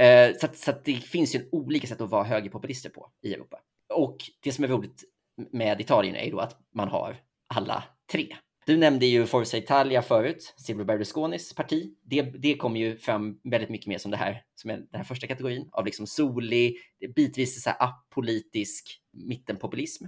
Eh, 0.00 0.36
så, 0.36 0.46
att, 0.46 0.56
så 0.56 0.70
att 0.70 0.84
det 0.84 0.94
finns 0.94 1.34
ju 1.34 1.48
olika 1.52 1.86
sätt 1.86 2.00
att 2.00 2.10
vara 2.10 2.24
högerpopulister 2.24 2.90
på 2.90 3.10
i 3.22 3.34
Europa. 3.34 3.60
Och 3.94 4.16
det 4.42 4.52
som 4.52 4.64
är 4.64 4.68
roligt 4.68 5.04
med 5.52 5.80
Italien 5.80 6.16
är 6.16 6.24
ju 6.24 6.30
då 6.30 6.40
att 6.40 6.56
man 6.74 6.88
har 6.88 7.16
alla 7.54 7.84
tre. 8.12 8.36
Du 8.66 8.76
nämnde 8.76 9.06
ju 9.06 9.26
Forza 9.26 9.56
Italia 9.56 10.02
förut, 10.02 10.54
Silvio 10.56 10.84
Berlusconis 10.84 11.54
parti. 11.54 11.94
Det, 12.02 12.22
det 12.22 12.56
kom 12.56 12.76
ju 12.76 12.96
fram 12.96 13.40
väldigt 13.44 13.70
mycket 13.70 13.86
mer 13.86 13.98
som 13.98 14.10
det 14.10 14.16
här, 14.16 14.42
som 14.54 14.70
är 14.70 14.76
den 14.76 14.88
här 14.92 15.04
första 15.04 15.26
kategorin 15.26 15.68
av 15.72 15.84
liksom 15.84 16.06
solig, 16.06 16.76
bitvis 17.14 17.62
så 17.62 17.70
här 17.70 17.76
apolitisk 17.82 19.00
mittenpopulism. 19.12 20.04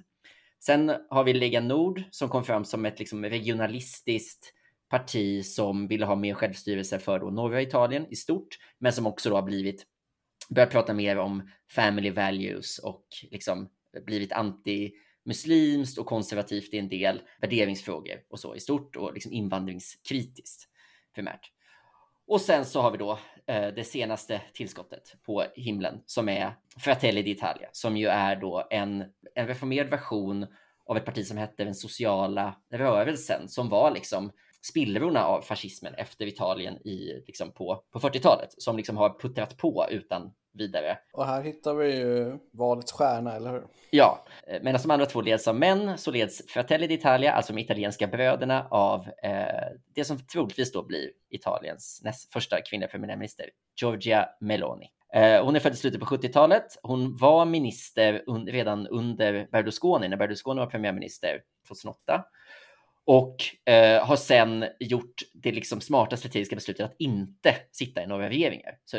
Sen 0.61 0.93
har 1.11 1.25
vi 1.25 1.33
Lega 1.35 1.61
Nord 1.61 2.03
som 2.11 2.29
kom 2.29 2.45
fram 2.45 2.65
som 2.65 2.87
ett 2.87 2.99
liksom 2.99 3.25
regionalistiskt 3.25 4.53
parti 4.89 5.45
som 5.45 5.89
ville 5.89 6.07
ha 6.07 6.17
mer 6.17 6.35
självstyrelse 6.35 6.99
för 6.99 7.19
då 7.19 7.31
norra 7.31 7.63
Italien 7.63 8.07
i 8.11 8.17
stort, 8.17 8.59
men 8.79 8.93
som 8.93 9.07
också 9.07 9.31
då 9.31 9.37
har 9.37 9.43
blivit 9.43 9.87
börjat 10.49 10.71
prata 10.71 10.95
mer 10.95 11.19
om 11.19 11.51
family 11.71 12.11
values 12.11 12.79
och 12.79 13.05
liksom 13.31 13.69
blivit 14.07 14.33
anti 14.33 14.93
muslimskt 15.25 15.99
och 15.99 16.07
konservativt 16.07 16.75
i 16.75 16.79
en 16.79 16.89
del 16.89 17.23
värderingsfrågor 17.41 18.17
och 18.31 18.41
så 18.41 18.55
i 18.55 18.61
stort 18.61 18.97
och 18.97 19.15
liksom 19.15 19.33
invandringskritiskt 19.33 20.69
primärt. 21.15 21.53
Och 22.27 22.41
sen 22.41 22.65
så 22.65 22.81
har 22.81 22.91
vi 22.91 22.99
då 22.99 23.19
eh, 23.47 23.69
det 23.69 23.85
senaste 23.85 24.43
tillskottet 24.55 25.17
på 25.27 25.45
himlen 25.55 26.03
som 26.07 26.29
är 26.29 26.57
Fratelli 26.79 27.23
d'Italia 27.23 27.69
som 27.73 27.97
ju 27.97 28.07
är 28.07 28.37
då 28.37 28.67
en, 28.71 29.05
en 29.35 29.47
reformerad 29.47 29.91
version 29.91 30.47
av 30.87 30.97
ett 30.97 31.05
parti 31.05 31.27
som 31.27 31.37
hette 31.37 31.65
den 31.65 31.75
sociala 31.75 32.57
rörelsen 32.73 33.49
som 33.49 33.69
var 33.69 33.91
liksom 33.91 34.33
spillrorna 34.63 35.25
av 35.25 35.43
fascismen 35.43 35.95
efter 35.95 36.27
Italien 36.27 36.87
i, 36.87 37.23
liksom 37.27 37.53
på, 37.53 37.85
på 37.91 37.99
40-talet 37.99 38.55
som 38.59 38.77
liksom 38.77 38.97
har 38.97 39.19
puttrat 39.19 39.57
på 39.57 39.87
utan 39.91 40.33
vidare. 40.55 40.99
Och 41.13 41.27
här 41.27 41.43
hittar 41.43 41.75
vi 41.75 41.97
ju 41.97 42.39
valets 42.53 42.93
stjärna, 42.93 43.37
eller 43.37 43.51
hur? 43.51 43.63
Ja, 43.91 44.25
medan 44.63 44.81
de 44.83 44.91
andra 44.91 45.07
två 45.07 45.21
leds 45.21 45.49
av 45.49 45.55
män 45.55 45.99
så 45.99 46.11
leds 46.11 46.43
Fratelli 46.49 46.87
d'Italia, 46.87 47.31
alltså 47.31 47.53
de 47.53 47.61
italienska 47.61 48.07
bröderna, 48.07 48.67
av 48.71 49.09
eh, 49.23 49.45
det 49.95 50.05
som 50.05 50.19
troligtvis 50.19 50.73
då 50.73 50.83
blir 50.83 51.11
Italiens 51.31 52.01
näst 52.05 52.33
första 52.33 52.61
kvinnliga 52.61 52.91
premiärminister, 52.91 53.51
Giorgia 53.81 54.29
Meloni. 54.41 54.91
Eh, 55.15 55.45
hon 55.45 55.57
är 55.57 55.61
född 55.61 55.73
i 55.73 55.77
slutet 55.77 56.01
på 56.01 56.07
70-talet. 56.07 56.79
Hon 56.83 57.17
var 57.17 57.45
minister 57.45 58.23
un 58.27 58.47
redan 58.47 58.87
under 58.87 59.49
Berlusconi, 59.53 60.09
när 60.09 60.17
Berlusconi 60.17 60.61
var 60.61 60.67
premiärminister 60.67 61.41
2008 61.69 62.25
och 63.05 63.37
eh, 63.73 64.07
har 64.07 64.17
sen 64.17 64.65
gjort 64.81 65.23
det 65.35 65.53
liksom 65.53 65.81
smarta 65.81 66.17
strategiska 66.17 66.57
beslutet 66.57 66.85
att 66.85 66.95
inte 66.99 67.57
sitta 67.73 68.03
i 68.03 68.07
några 68.07 68.29
regeringar. 68.29 68.79
Så 68.85 68.99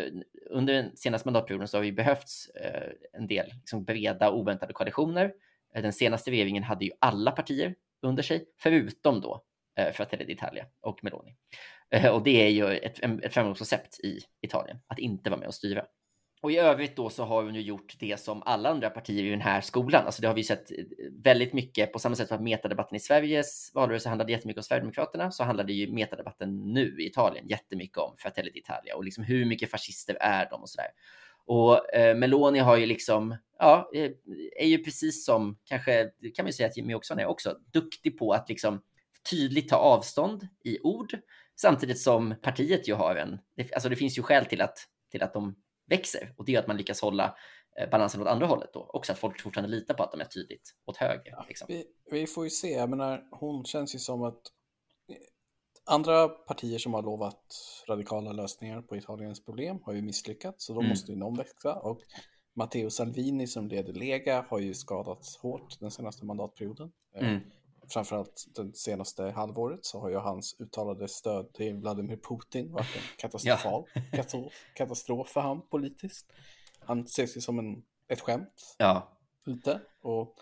under 0.49 0.73
den 0.73 0.95
senaste 0.95 1.27
mandatperioden 1.27 1.67
så 1.67 1.77
har 1.77 1.81
vi 1.83 1.91
behövts 1.91 2.49
eh, 2.49 2.91
en 3.13 3.27
del 3.27 3.45
liksom 3.55 3.83
breda 3.83 4.31
oväntade 4.31 4.73
koalitioner. 4.73 5.33
Eh, 5.75 5.81
den 5.81 5.93
senaste 5.93 6.31
regeringen 6.31 6.63
hade 6.63 6.85
ju 6.85 6.91
alla 6.99 7.31
partier 7.31 7.75
under 8.01 8.23
sig, 8.23 8.45
förutom 8.59 9.21
då 9.21 9.43
eh, 9.79 9.91
Fratelli 9.91 10.25
d'Italia 10.25 10.65
och 10.81 11.03
Meloni. 11.03 11.35
Eh, 11.91 12.11
och 12.11 12.23
det 12.23 12.45
är 12.45 12.49
ju 12.49 12.77
ett, 12.77 12.99
ett 13.23 13.33
framgångsrecept 13.33 13.99
i 13.99 14.19
Italien, 14.41 14.79
att 14.87 14.99
inte 14.99 15.29
vara 15.29 15.39
med 15.39 15.47
och 15.47 15.55
styra. 15.55 15.85
Och 16.43 16.51
i 16.51 16.58
övrigt 16.58 16.95
då 16.95 17.10
så 17.10 17.23
har 17.23 17.43
hon 17.43 17.56
ju 17.56 17.62
gjort 17.62 17.95
det 17.99 18.19
som 18.19 18.43
alla 18.45 18.69
andra 18.69 18.89
partier 18.89 19.23
i 19.23 19.29
den 19.29 19.41
här 19.41 19.62
skolan. 19.62 20.06
Alltså 20.06 20.21
det 20.21 20.27
har 20.27 20.36
vi 20.36 20.43
sett 20.43 20.71
eh, 20.71 20.77
väldigt 21.23 21.53
mycket 21.53 21.93
på 21.93 21.99
samma 21.99 22.15
sätt 22.15 22.27
som 22.27 22.38
att 22.38 22.43
metadebatten 22.43 22.95
i 22.95 22.99
Sveriges 22.99 23.71
valrörelse 23.73 24.10
handlade 24.10 24.32
jättemycket 24.32 24.60
om 24.60 24.63
Sverigedemokraterna 24.63 25.32
så 25.32 25.43
handlade 25.43 25.73
ju 25.73 25.93
metadebatten 25.93 26.73
nu 26.73 26.95
i 26.99 27.08
Italien 27.08 27.47
jättemycket 27.47 27.97
om 27.97 28.15
Fratelli 28.17 28.49
d'Italia 28.49 28.93
och 28.95 29.03
liksom 29.03 29.23
hur 29.23 29.45
mycket 29.45 29.71
fascister 29.71 30.17
är 30.19 30.49
de 30.49 30.62
och 30.62 30.69
sådär. 30.69 30.88
Och 31.45 31.95
eh, 31.95 32.15
Meloni 32.15 32.60
har 32.60 32.77
ju 32.77 32.86
liksom, 32.86 33.38
ja, 33.60 33.91
eh, 33.93 34.12
är 34.60 34.67
ju 34.67 34.84
precis 34.84 35.25
som 35.25 35.58
kanske, 35.65 36.03
kan 36.36 36.43
man 36.43 36.47
ju 36.47 36.53
säga 36.53 36.69
att 36.69 36.77
Jimmy 36.77 36.93
Åkesson 36.93 37.19
är 37.19 37.25
också, 37.25 37.58
duktig 37.73 38.17
på 38.17 38.34
att 38.34 38.49
liksom 38.49 38.82
tydligt 39.29 39.69
ta 39.69 39.75
avstånd 39.75 40.47
i 40.63 40.79
ord 40.84 41.17
samtidigt 41.56 41.99
som 41.99 42.36
partiet 42.41 42.88
ju 42.88 42.93
har 42.93 43.15
en, 43.15 43.39
alltså 43.73 43.89
det 43.89 43.95
finns 43.95 44.17
ju 44.17 44.21
skäl 44.21 44.45
till 44.45 44.62
att, 44.62 44.77
till 45.12 45.23
att 45.23 45.34
de 45.34 45.56
växer 45.86 46.34
och 46.38 46.46
det 46.46 46.56
är 46.56 46.60
att 46.60 46.67
man 46.67 46.78
lyckas 46.78 47.02
hålla 47.02 47.36
eh, 47.80 47.89
balansen 47.89 48.22
åt 48.22 48.28
andra 48.28 48.46
hållet 48.46 48.69
då. 48.74 48.89
Också 48.93 49.12
att 49.12 49.19
folk 49.19 49.41
fortfarande 49.41 49.76
litar 49.76 49.93
på 49.93 50.04
att 50.04 50.12
de 50.12 50.22
är 50.22 50.26
tydligt 50.26 50.76
åt 50.86 50.98
höger. 50.98 51.32
Ja, 51.32 51.46
liksom. 51.48 51.65
vi, 51.69 51.86
vi, 52.12 52.28
får 52.28 52.43
ju 52.43 52.50
se, 52.50 52.72
jag 52.72 52.89
menar, 52.89 53.24
hon 53.32 53.65
känns 53.65 53.96
ju 53.96 54.00
som 54.00 54.24
att 54.24 54.41
eh, 55.10 55.15
andra 55.86 56.28
partier 56.30 56.78
som 56.78 56.93
har 56.93 57.02
lovat 57.02 57.43
radikala 57.88 58.32
lösningar 58.32 58.82
på 58.82 58.98
Italiens 58.98 59.46
problem 59.46 59.80
har 59.86 59.93
ju 59.93 60.02
misslyckats, 60.02 60.65
så 60.65 60.74
då 60.74 60.80
mm. 60.80 60.89
måste 60.89 61.12
ju 61.12 61.17
någon 61.17 61.38
växa. 61.38 61.74
Och 61.74 62.02
Matteo 62.56 62.89
Salvini 62.89 63.48
som 63.48 63.67
leder 63.67 63.93
Lega 63.93 64.46
har 64.50 64.60
ju 64.60 64.74
skadats 64.74 65.38
hårt 65.38 65.80
den 65.80 65.91
senaste 65.91 66.26
mandatperioden. 66.26 66.91
Eh, 67.15 67.28
mm 67.28 67.41
framförallt 67.88 68.48
det 68.56 68.78
senaste 68.78 69.24
halvåret 69.24 69.86
så 69.86 70.00
har 70.00 70.10
ju 70.10 70.15
hans 70.15 70.56
uttalade 70.60 71.08
stöd 71.08 71.54
till 71.54 71.74
Vladimir 71.76 72.17
Putin 72.17 72.72
varit 72.72 72.96
en 72.96 73.02
katastrofal 73.17 73.84
ja. 74.12 74.50
katastrof 74.74 75.30
för 75.30 75.41
han 75.41 75.62
politiskt. 75.62 76.26
Han 76.80 77.04
ses 77.04 77.38
ju 77.38 77.41
som 77.41 77.60
en, 77.60 77.84
ett 78.08 78.22
skämt 78.22 78.76
ja. 78.78 79.17
ute 79.46 79.80
och 80.02 80.36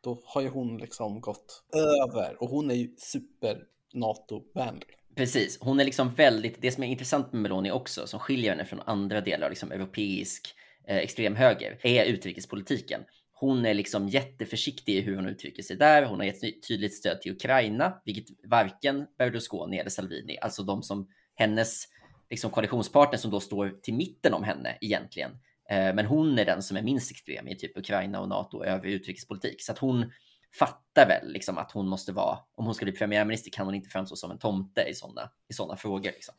då 0.00 0.18
har 0.24 0.40
ju 0.40 0.48
hon 0.48 0.78
liksom 0.78 1.20
gått 1.20 1.62
över 1.72 2.42
och 2.42 2.48
hon 2.48 2.70
är 2.70 2.74
ju 2.74 2.94
super 2.96 3.64
NATO-vänlig. 3.94 4.96
Precis, 5.14 5.58
hon 5.60 5.80
är 5.80 5.84
liksom 5.84 6.14
väldigt, 6.14 6.62
det 6.62 6.72
som 6.72 6.82
är 6.82 6.86
intressant 6.86 7.32
med 7.32 7.42
Meloni 7.42 7.70
också, 7.70 8.06
som 8.06 8.20
skiljer 8.20 8.50
henne 8.50 8.64
från 8.64 8.80
andra 8.80 9.20
delar 9.20 9.46
av 9.46 9.50
liksom 9.50 9.72
europeisk 9.72 10.54
eh, 10.88 10.96
extremhöger, 10.96 11.78
är 11.82 12.04
utrikespolitiken. 12.04 13.00
Hon 13.38 13.66
är 13.66 13.74
liksom 13.74 14.08
jätteförsiktig 14.08 14.96
i 14.96 15.00
hur 15.00 15.16
hon 15.16 15.26
uttrycker 15.26 15.62
sig 15.62 15.76
där. 15.76 16.02
Hon 16.02 16.18
har 16.18 16.26
gett 16.26 16.68
tydligt 16.68 16.94
stöd 16.94 17.20
till 17.20 17.32
Ukraina, 17.32 18.00
vilket 18.04 18.48
varken 18.50 19.06
Berlusconi 19.18 19.78
eller 19.78 19.90
Salvini, 19.90 20.38
alltså 20.38 20.62
de 20.62 20.82
som 20.82 21.08
hennes 21.34 21.84
liksom 22.30 22.50
koalitionspartner 22.50 23.18
som 23.18 23.30
då 23.30 23.40
står 23.40 23.68
till 23.82 23.94
mitten 23.94 24.34
om 24.34 24.44
henne 24.44 24.78
egentligen. 24.80 25.30
Eh, 25.70 25.94
men 25.94 26.06
hon 26.06 26.38
är 26.38 26.44
den 26.44 26.62
som 26.62 26.76
är 26.76 26.82
minst 26.82 27.10
extrem 27.10 27.48
i 27.48 27.56
typ 27.56 27.76
Ukraina 27.76 28.20
och 28.20 28.28
NATO 28.28 28.58
och 28.58 28.66
övrig 28.66 28.92
utrikespolitik. 28.92 29.62
Så 29.62 29.72
att 29.72 29.78
hon 29.78 30.12
fattar 30.58 31.08
väl 31.08 31.32
liksom 31.32 31.58
att 31.58 31.72
hon 31.72 31.88
måste 31.88 32.12
vara, 32.12 32.38
om 32.54 32.64
hon 32.64 32.74
ska 32.74 32.84
bli 32.84 32.92
premiärminister 32.92 33.50
kan 33.50 33.66
hon 33.66 33.74
inte 33.74 33.88
framstå 33.88 34.16
som 34.16 34.30
en 34.30 34.38
tomte 34.38 34.82
i 34.82 34.94
sådana 34.94 35.30
i 35.48 35.52
såna 35.52 35.76
frågor. 35.76 36.10
Liksom. 36.12 36.34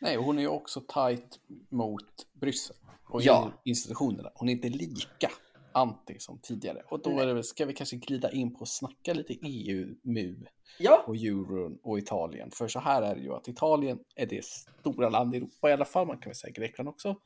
Nej, 0.00 0.18
och 0.18 0.24
hon 0.24 0.38
är 0.38 0.42
ju 0.42 0.48
också 0.48 0.80
tajt 0.80 1.40
mot 1.70 2.32
Bryssel 2.32 2.76
och 3.08 3.22
ja. 3.22 3.52
institutionerna. 3.64 4.30
Hon 4.34 4.48
är 4.48 4.52
inte 4.52 4.68
lika 4.68 5.30
anti 5.76 6.18
som 6.18 6.38
tidigare. 6.38 6.82
Och 6.88 7.02
då 7.02 7.24
det, 7.24 7.42
ska 7.42 7.64
vi 7.64 7.74
kanske 7.74 7.96
glida 7.96 8.32
in 8.32 8.54
på 8.54 8.62
att 8.62 8.68
snacka 8.68 9.14
lite 9.14 9.32
EU, 9.32 9.94
MU 10.02 10.46
ja. 10.78 11.04
och 11.06 11.16
euron 11.16 11.78
och 11.82 11.98
Italien. 11.98 12.50
För 12.50 12.68
så 12.68 12.80
här 12.80 13.02
är 13.02 13.14
det 13.14 13.20
ju 13.20 13.32
att 13.32 13.48
Italien 13.48 13.98
är 14.14 14.26
det 14.26 14.44
stora 14.44 15.08
land 15.08 15.34
i 15.34 15.38
Europa 15.38 15.70
i 15.70 15.72
alla 15.72 15.84
fall, 15.84 16.06
man 16.06 16.18
kan 16.18 16.30
väl 16.30 16.36
säga 16.36 16.52
Grekland 16.52 16.88
också, 16.88 17.16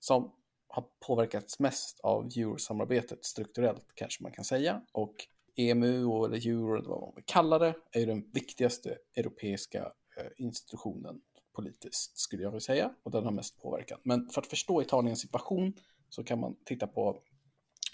som 0.00 0.32
har 0.68 0.84
påverkats 1.06 1.58
mest 1.58 2.00
av 2.00 2.24
eurosamarbetet 2.24 3.24
strukturellt 3.24 3.86
kanske 3.94 4.22
man 4.22 4.32
kan 4.32 4.44
säga. 4.44 4.82
Och 4.92 5.14
EMU 5.56 6.24
eller 6.24 6.46
euro, 6.46 6.76
eller 6.76 6.88
vad 6.88 7.00
man 7.00 7.12
vill 7.14 7.24
kalla 7.26 7.58
det, 7.58 7.74
är 7.92 8.00
ju 8.00 8.06
den 8.06 8.30
viktigaste 8.32 8.98
europeiska 9.16 9.82
eh, 10.18 10.26
institutionen 10.36 11.20
politiskt 11.56 12.18
skulle 12.18 12.42
jag 12.42 12.50
vilja 12.50 12.60
säga 12.60 12.94
och 13.02 13.10
den 13.10 13.24
har 13.24 13.32
mest 13.32 13.62
påverkan. 13.62 13.98
Men 14.02 14.28
för 14.28 14.40
att 14.40 14.46
förstå 14.46 14.82
Italiens 14.82 15.20
situation 15.20 15.72
så 16.08 16.24
kan 16.24 16.40
man 16.40 16.56
titta 16.64 16.86
på 16.86 17.22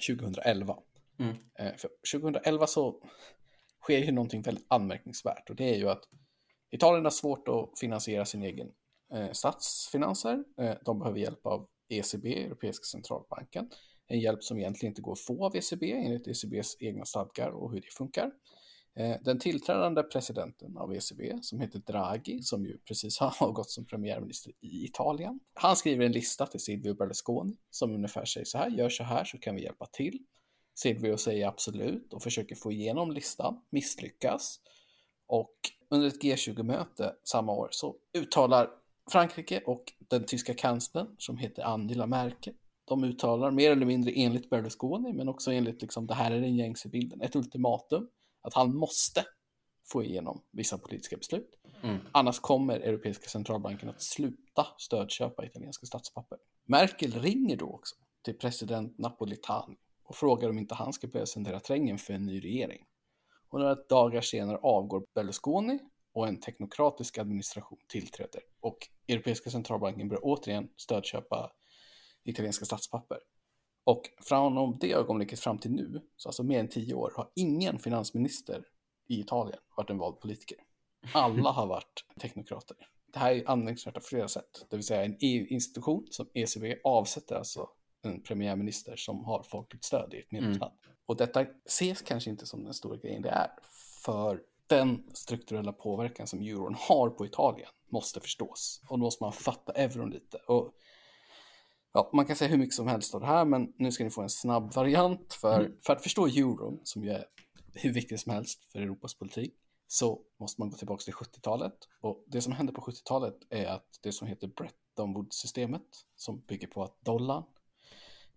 2011. 0.06 0.76
Mm. 1.18 1.36
Eh, 1.58 1.76
för 1.76 1.90
2011 2.12 2.66
så 2.66 3.02
sker 3.82 3.98
ju 3.98 4.12
någonting 4.12 4.42
väldigt 4.42 4.66
anmärkningsvärt 4.68 5.50
och 5.50 5.56
det 5.56 5.74
är 5.74 5.76
ju 5.76 5.88
att 5.88 6.04
Italien 6.70 7.04
har 7.04 7.10
svårt 7.10 7.48
att 7.48 7.78
finansiera 7.78 8.24
sin 8.24 8.42
egen 8.42 8.68
eh, 9.14 9.32
statsfinanser. 9.32 10.44
Eh, 10.60 10.74
de 10.84 10.98
behöver 10.98 11.18
hjälp 11.18 11.46
av 11.46 11.68
ECB, 11.88 12.44
Europeiska 12.44 12.84
centralbanken. 12.84 13.70
En 14.06 14.20
hjälp 14.20 14.44
som 14.44 14.58
egentligen 14.58 14.90
inte 14.90 15.02
går 15.02 15.12
att 15.12 15.20
få 15.20 15.46
av 15.46 15.56
ECB 15.56 15.92
enligt 15.92 16.28
ECBs 16.28 16.76
egna 16.80 17.04
stadgar 17.04 17.50
och 17.50 17.72
hur 17.72 17.80
det 17.80 17.92
funkar. 17.92 18.30
Eh, 18.98 19.16
den 19.20 19.38
tillträdande 19.38 20.02
presidenten 20.02 20.76
av 20.76 20.94
ECB, 20.94 21.42
som 21.42 21.60
heter 21.60 21.78
Draghi, 21.78 22.42
som 22.42 22.66
ju 22.66 22.78
precis 22.78 23.18
har 23.20 23.34
avgått 23.40 23.70
som 23.70 23.86
premiärminister 23.86 24.52
i 24.60 24.84
Italien, 24.84 25.40
han 25.54 25.76
skriver 25.76 26.06
en 26.06 26.12
lista 26.12 26.46
till 26.46 26.60
Silvio 26.60 26.94
Berlusconi 26.94 27.56
som 27.70 27.94
ungefär 27.94 28.24
säger 28.24 28.44
så 28.44 28.58
här, 28.58 28.70
gör 28.70 28.88
så 28.88 29.04
här 29.04 29.24
så 29.24 29.38
kan 29.38 29.54
vi 29.54 29.62
hjälpa 29.62 29.86
till. 29.86 30.18
Silvio 30.74 31.16
säger 31.16 31.46
absolut 31.46 32.12
och 32.12 32.22
försöker 32.22 32.56
få 32.56 32.72
igenom 32.72 33.12
listan, 33.12 33.60
misslyckas. 33.70 34.60
Och 35.26 35.54
under 35.90 36.08
ett 36.08 36.22
G20-möte 36.22 37.14
samma 37.24 37.52
år 37.52 37.68
så 37.70 37.96
uttalar 38.18 38.70
Frankrike 39.10 39.62
och 39.66 39.84
den 39.98 40.24
tyska 40.24 40.54
kanslern, 40.54 41.06
som 41.18 41.38
heter 41.38 41.62
Angela 41.62 42.06
Merkel, 42.06 42.54
de 42.84 43.04
uttalar 43.04 43.50
mer 43.50 43.72
eller 43.72 43.86
mindre 43.86 44.12
enligt 44.12 44.50
Berlusconi, 44.50 45.12
men 45.12 45.28
också 45.28 45.52
enligt 45.52 45.82
liksom, 45.82 46.06
det 46.06 46.14
här 46.14 46.30
är 46.30 46.40
den 46.40 46.56
gängse 46.56 46.88
bilden, 46.88 47.20
ett 47.20 47.36
ultimatum 47.36 48.08
att 48.48 48.54
han 48.54 48.76
måste 48.76 49.24
få 49.92 50.04
igenom 50.04 50.42
vissa 50.50 50.78
politiska 50.78 51.16
beslut. 51.16 51.50
Mm. 51.82 51.98
Annars 52.12 52.38
kommer 52.38 52.80
Europeiska 52.80 53.28
centralbanken 53.28 53.88
att 53.88 54.02
sluta 54.02 54.66
stödköpa 54.78 55.46
italienska 55.46 55.86
statspapper. 55.86 56.38
Merkel 56.64 57.12
ringer 57.12 57.56
då 57.56 57.66
också 57.66 57.96
till 58.24 58.38
president 58.38 58.98
Napolitani 58.98 59.76
och 60.04 60.16
frågar 60.16 60.50
om 60.50 60.58
inte 60.58 60.74
han 60.74 60.92
ska 60.92 61.08
börja 61.08 61.26
sända 61.26 61.60
trängen 61.60 61.98
för 61.98 62.14
en 62.14 62.26
ny 62.26 62.40
regering. 62.40 62.84
Och 63.48 63.60
några 63.60 63.74
dagar 63.74 64.20
senare 64.20 64.58
avgår 64.62 65.06
Berlusconi 65.14 65.78
och 66.12 66.28
en 66.28 66.40
teknokratisk 66.40 67.18
administration 67.18 67.78
tillträder 67.88 68.42
och 68.60 68.78
Europeiska 69.08 69.50
centralbanken 69.50 70.08
börjar 70.08 70.20
återigen 70.24 70.68
stödköpa 70.76 71.52
italienska 72.24 72.64
statspapper. 72.64 73.18
Och 73.88 74.10
från 74.20 74.78
det 74.78 74.92
ögonblicket 74.92 75.40
fram 75.40 75.58
till 75.58 75.70
nu, 75.70 76.00
så 76.16 76.28
alltså 76.28 76.42
mer 76.42 76.60
än 76.60 76.68
tio 76.68 76.94
år, 76.94 77.12
har 77.16 77.30
ingen 77.34 77.78
finansminister 77.78 78.64
i 79.08 79.20
Italien 79.20 79.58
varit 79.76 79.90
en 79.90 79.98
vald 79.98 80.20
politiker. 80.20 80.58
Alla 81.12 81.50
har 81.50 81.66
varit 81.66 82.04
teknokrater. 82.20 82.76
Det 83.12 83.18
här 83.18 83.32
är 83.32 83.50
anmärkningsvärt 83.50 83.94
på 83.94 84.00
flera 84.00 84.28
sätt. 84.28 84.66
Det 84.70 84.76
vill 84.76 84.86
säga 84.86 85.04
en 85.04 85.16
EU-institution 85.20 86.06
som 86.10 86.28
ECB 86.34 86.80
avsätter 86.84 87.36
alltså 87.36 87.68
en 88.02 88.22
premiärminister 88.22 88.96
som 88.96 89.24
har 89.24 89.42
folkligt 89.42 89.84
stöd 89.84 90.14
i 90.14 90.18
ett 90.18 90.32
medlemsland. 90.32 90.72
Mm. 90.84 90.96
Och 91.06 91.16
detta 91.16 91.46
ses 91.66 92.02
kanske 92.02 92.30
inte 92.30 92.46
som 92.46 92.64
den 92.64 92.74
stora 92.74 92.96
grejen 92.96 93.22
det 93.22 93.30
är. 93.30 93.50
För 94.04 94.42
den 94.66 95.10
strukturella 95.14 95.72
påverkan 95.72 96.26
som 96.26 96.40
euron 96.40 96.76
har 96.78 97.10
på 97.10 97.26
Italien 97.26 97.68
måste 97.90 98.20
förstås. 98.20 98.82
Och 98.88 98.98
då 98.98 99.04
måste 99.04 99.24
man 99.24 99.32
fatta 99.32 99.72
euron 99.72 100.10
lite. 100.10 100.36
Och 100.36 100.74
Ja, 101.92 102.10
man 102.12 102.26
kan 102.26 102.36
säga 102.36 102.50
hur 102.50 102.58
mycket 102.58 102.74
som 102.74 102.88
helst 102.88 103.14
av 103.14 103.20
det 103.20 103.26
här, 103.26 103.44
men 103.44 103.72
nu 103.76 103.92
ska 103.92 104.04
ni 104.04 104.10
få 104.10 104.22
en 104.22 104.30
snabb 104.30 104.74
variant. 104.74 105.34
För, 105.34 105.60
mm. 105.60 105.72
för 105.86 105.92
att 105.92 106.02
förstå 106.02 106.26
euron, 106.26 106.80
som 106.84 107.04
ju 107.04 107.10
är 107.10 107.24
hur 107.74 107.92
viktigt 107.92 108.20
som 108.20 108.32
helst 108.32 108.64
för 108.72 108.78
Europas 108.78 109.14
politik, 109.14 109.54
så 109.86 110.20
måste 110.40 110.60
man 110.60 110.70
gå 110.70 110.76
tillbaka 110.76 111.02
till 111.02 111.14
70-talet. 111.14 111.74
Och 112.00 112.24
det 112.26 112.40
som 112.40 112.52
hände 112.52 112.72
på 112.72 112.80
70-talet 112.80 113.36
är 113.50 113.66
att 113.66 113.98
det 114.02 114.12
som 114.12 114.28
heter 114.28 114.48
Bretton 114.48 115.14
Woods-systemet, 115.14 115.82
som 116.16 116.40
bygger 116.40 116.66
på 116.66 116.82
att 116.82 117.04
dollarn 117.04 117.44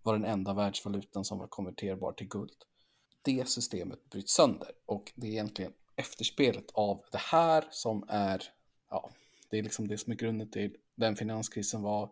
var 0.02 0.12
den 0.12 0.24
enda 0.24 0.54
världsvalutan 0.54 1.24
som 1.24 1.38
var 1.38 1.46
konverterbar 1.46 2.12
till 2.12 2.28
guld. 2.28 2.56
Det 3.22 3.48
systemet 3.48 4.10
bryts 4.10 4.32
sönder 4.32 4.70
och 4.86 5.12
det 5.14 5.26
är 5.26 5.30
egentligen 5.30 5.72
efterspelet 5.96 6.70
av 6.74 7.04
det 7.12 7.18
här 7.18 7.64
som 7.70 8.04
är, 8.08 8.42
ja, 8.90 9.10
det 9.50 9.58
är 9.58 9.62
liksom 9.62 9.88
det 9.88 9.98
som 9.98 10.12
är 10.12 10.16
grunden 10.16 10.50
till 10.50 10.76
den 10.94 11.16
finanskrisen 11.16 11.82
var 11.82 12.10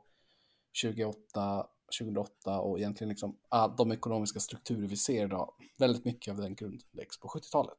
2008, 0.82 1.66
2008 1.98 2.60
och 2.60 2.78
egentligen 2.78 3.08
liksom 3.08 3.36
de 3.78 3.92
ekonomiska 3.92 4.40
strukturer 4.40 4.88
vi 4.88 4.96
ser 4.96 5.24
idag, 5.24 5.52
väldigt 5.78 6.04
mycket 6.04 6.32
av 6.32 6.40
den 6.40 6.54
grundläggs 6.54 7.20
på 7.20 7.28
70-talet. 7.28 7.78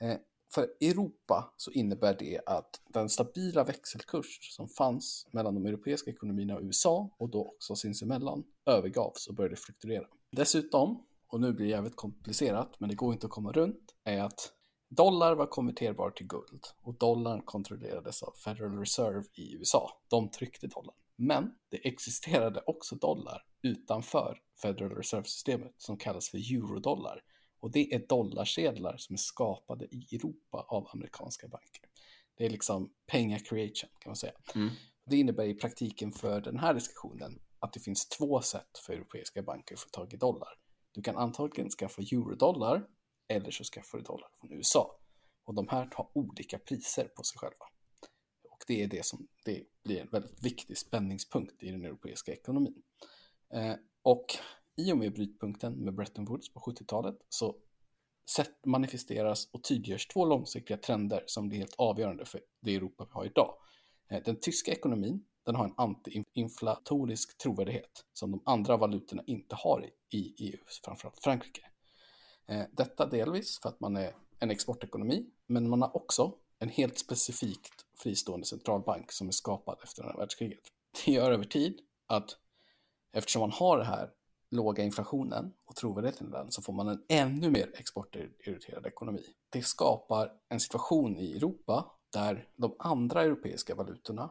Eh, 0.00 0.16
för 0.54 0.62
Europa 0.80 1.54
så 1.56 1.70
innebär 1.70 2.16
det 2.18 2.40
att 2.46 2.80
den 2.88 3.08
stabila 3.08 3.64
växelkurs 3.64 4.56
som 4.56 4.68
fanns 4.68 5.26
mellan 5.30 5.54
de 5.54 5.66
europeiska 5.66 6.10
ekonomierna 6.10 6.56
och 6.56 6.62
USA 6.62 7.10
och 7.18 7.30
då 7.30 7.44
också 7.44 7.76
sinsemellan 7.76 8.44
övergavs 8.66 9.26
och 9.28 9.34
började 9.34 9.56
fluktuera. 9.56 10.06
Dessutom, 10.30 11.06
och 11.26 11.40
nu 11.40 11.52
blir 11.52 11.66
det 11.66 11.70
jävligt 11.70 11.96
komplicerat 11.96 12.80
men 12.80 12.88
det 12.88 12.94
går 12.94 13.12
inte 13.12 13.26
att 13.26 13.32
komma 13.32 13.52
runt, 13.52 13.94
är 14.04 14.22
att 14.22 14.52
dollar 14.88 15.34
var 15.34 15.46
konverterbar 15.46 16.10
till 16.10 16.26
guld 16.26 16.66
och 16.82 16.94
dollarn 16.94 17.42
kontrollerades 17.42 18.22
av 18.22 18.32
Federal 18.44 18.78
Reserve 18.78 19.24
i 19.34 19.54
USA. 19.54 20.02
De 20.08 20.30
tryckte 20.30 20.66
dollarn. 20.66 20.96
Men 21.22 21.54
det 21.68 21.88
existerade 21.88 22.62
också 22.66 22.96
dollar 22.96 23.42
utanför 23.62 24.38
Federal 24.62 24.90
Reserve-systemet 24.90 25.74
som 25.76 25.96
kallas 25.96 26.30
för 26.30 26.38
eurodollar 26.38 27.22
och 27.60 27.70
det 27.70 27.94
är 27.94 28.06
dollarsedlar 28.06 28.96
som 28.96 29.14
är 29.14 29.18
skapade 29.18 29.84
i 29.84 30.06
Europa 30.12 30.66
av 30.68 30.88
amerikanska 30.92 31.48
banker. 31.48 31.82
Det 32.34 32.46
är 32.46 32.50
liksom 32.50 32.92
pengar 33.06 33.38
creation 33.38 33.90
kan 33.98 34.10
man 34.10 34.16
säga. 34.16 34.32
Mm. 34.54 34.70
Det 35.06 35.16
innebär 35.16 35.44
i 35.44 35.54
praktiken 35.54 36.12
för 36.12 36.40
den 36.40 36.58
här 36.58 36.74
diskussionen 36.74 37.42
att 37.58 37.72
det 37.72 37.80
finns 37.80 38.08
två 38.08 38.40
sätt 38.40 38.78
för 38.86 38.92
europeiska 38.92 39.42
banker 39.42 39.74
att 39.74 39.80
få 39.80 39.88
tag 39.88 40.14
i 40.14 40.16
dollar. 40.16 40.58
Du 40.92 41.02
kan 41.02 41.16
antagligen 41.16 41.70
skaffa 41.70 42.02
eurodollar 42.02 42.86
eller 43.28 43.50
så 43.50 43.64
skaffar 43.64 43.98
du 43.98 44.04
dollar 44.04 44.28
från 44.40 44.52
USA. 44.52 44.98
Och 45.44 45.54
de 45.54 45.68
här 45.68 45.86
tar 45.86 46.08
olika 46.14 46.58
priser 46.58 47.04
på 47.04 47.22
sig 47.22 47.38
själva. 47.38 47.66
Och 48.62 48.66
det 48.66 48.82
är 48.82 48.86
det 48.86 49.06
som 49.06 49.28
det 49.44 49.62
blir 49.84 50.00
en 50.00 50.08
väldigt 50.12 50.44
viktig 50.44 50.78
spänningspunkt 50.78 51.62
i 51.62 51.70
den 51.70 51.84
europeiska 51.84 52.32
ekonomin. 52.32 52.82
Eh, 53.52 53.74
och 54.02 54.26
i 54.76 54.92
och 54.92 54.98
med 54.98 55.14
brytpunkten 55.14 55.72
med 55.72 55.94
Bretton 55.94 56.24
Woods 56.24 56.52
på 56.52 56.60
70-talet 56.60 57.16
så 57.28 57.56
manifesteras 58.64 59.48
och 59.52 59.64
tydliggörs 59.64 60.06
två 60.06 60.24
långsiktiga 60.24 60.76
trender 60.76 61.24
som 61.26 61.48
blir 61.48 61.58
helt 61.58 61.74
avgörande 61.78 62.24
för 62.24 62.40
det 62.60 62.74
Europa 62.74 63.04
vi 63.04 63.12
har 63.12 63.24
idag. 63.24 63.54
Eh, 64.08 64.22
den 64.24 64.36
tyska 64.40 64.72
ekonomin 64.72 65.24
den 65.44 65.54
har 65.54 65.64
en 65.64 65.74
antiinflatorisk 65.76 67.38
trovärdighet 67.38 68.04
som 68.12 68.30
de 68.30 68.42
andra 68.44 68.76
valutorna 68.76 69.22
inte 69.26 69.54
har 69.54 69.90
i 70.10 70.34
EU, 70.38 70.58
framförallt 70.84 71.22
Frankrike. 71.22 71.66
Eh, 72.46 72.62
detta 72.72 73.06
delvis 73.06 73.60
för 73.62 73.68
att 73.68 73.80
man 73.80 73.96
är 73.96 74.14
en 74.38 74.50
exportekonomi, 74.50 75.26
men 75.46 75.68
man 75.68 75.82
har 75.82 75.96
också 75.96 76.34
en 76.58 76.68
helt 76.68 76.98
specifikt 76.98 77.86
fristående 78.02 78.46
centralbank 78.46 79.12
som 79.12 79.28
är 79.28 79.32
skapad 79.32 79.78
efter 79.82 80.02
andra 80.02 80.16
världskriget. 80.16 80.60
Det 81.04 81.12
gör 81.12 81.32
över 81.32 81.44
tid 81.44 81.80
att 82.06 82.36
eftersom 83.12 83.40
man 83.40 83.50
har 83.50 83.78
den 83.78 83.86
här 83.86 84.10
låga 84.50 84.84
inflationen 84.84 85.52
och 85.64 85.76
trovärdigheten 85.76 86.28
i 86.28 86.30
den 86.30 86.52
så 86.52 86.62
får 86.62 86.72
man 86.72 86.88
en 86.88 87.04
ännu 87.08 87.50
mer 87.50 87.70
exportorienterad 87.74 88.86
ekonomi. 88.86 89.24
Det 89.50 89.62
skapar 89.62 90.32
en 90.48 90.60
situation 90.60 91.18
i 91.18 91.36
Europa 91.36 91.92
där 92.12 92.48
de 92.56 92.76
andra 92.78 93.22
europeiska 93.22 93.74
valutorna 93.74 94.30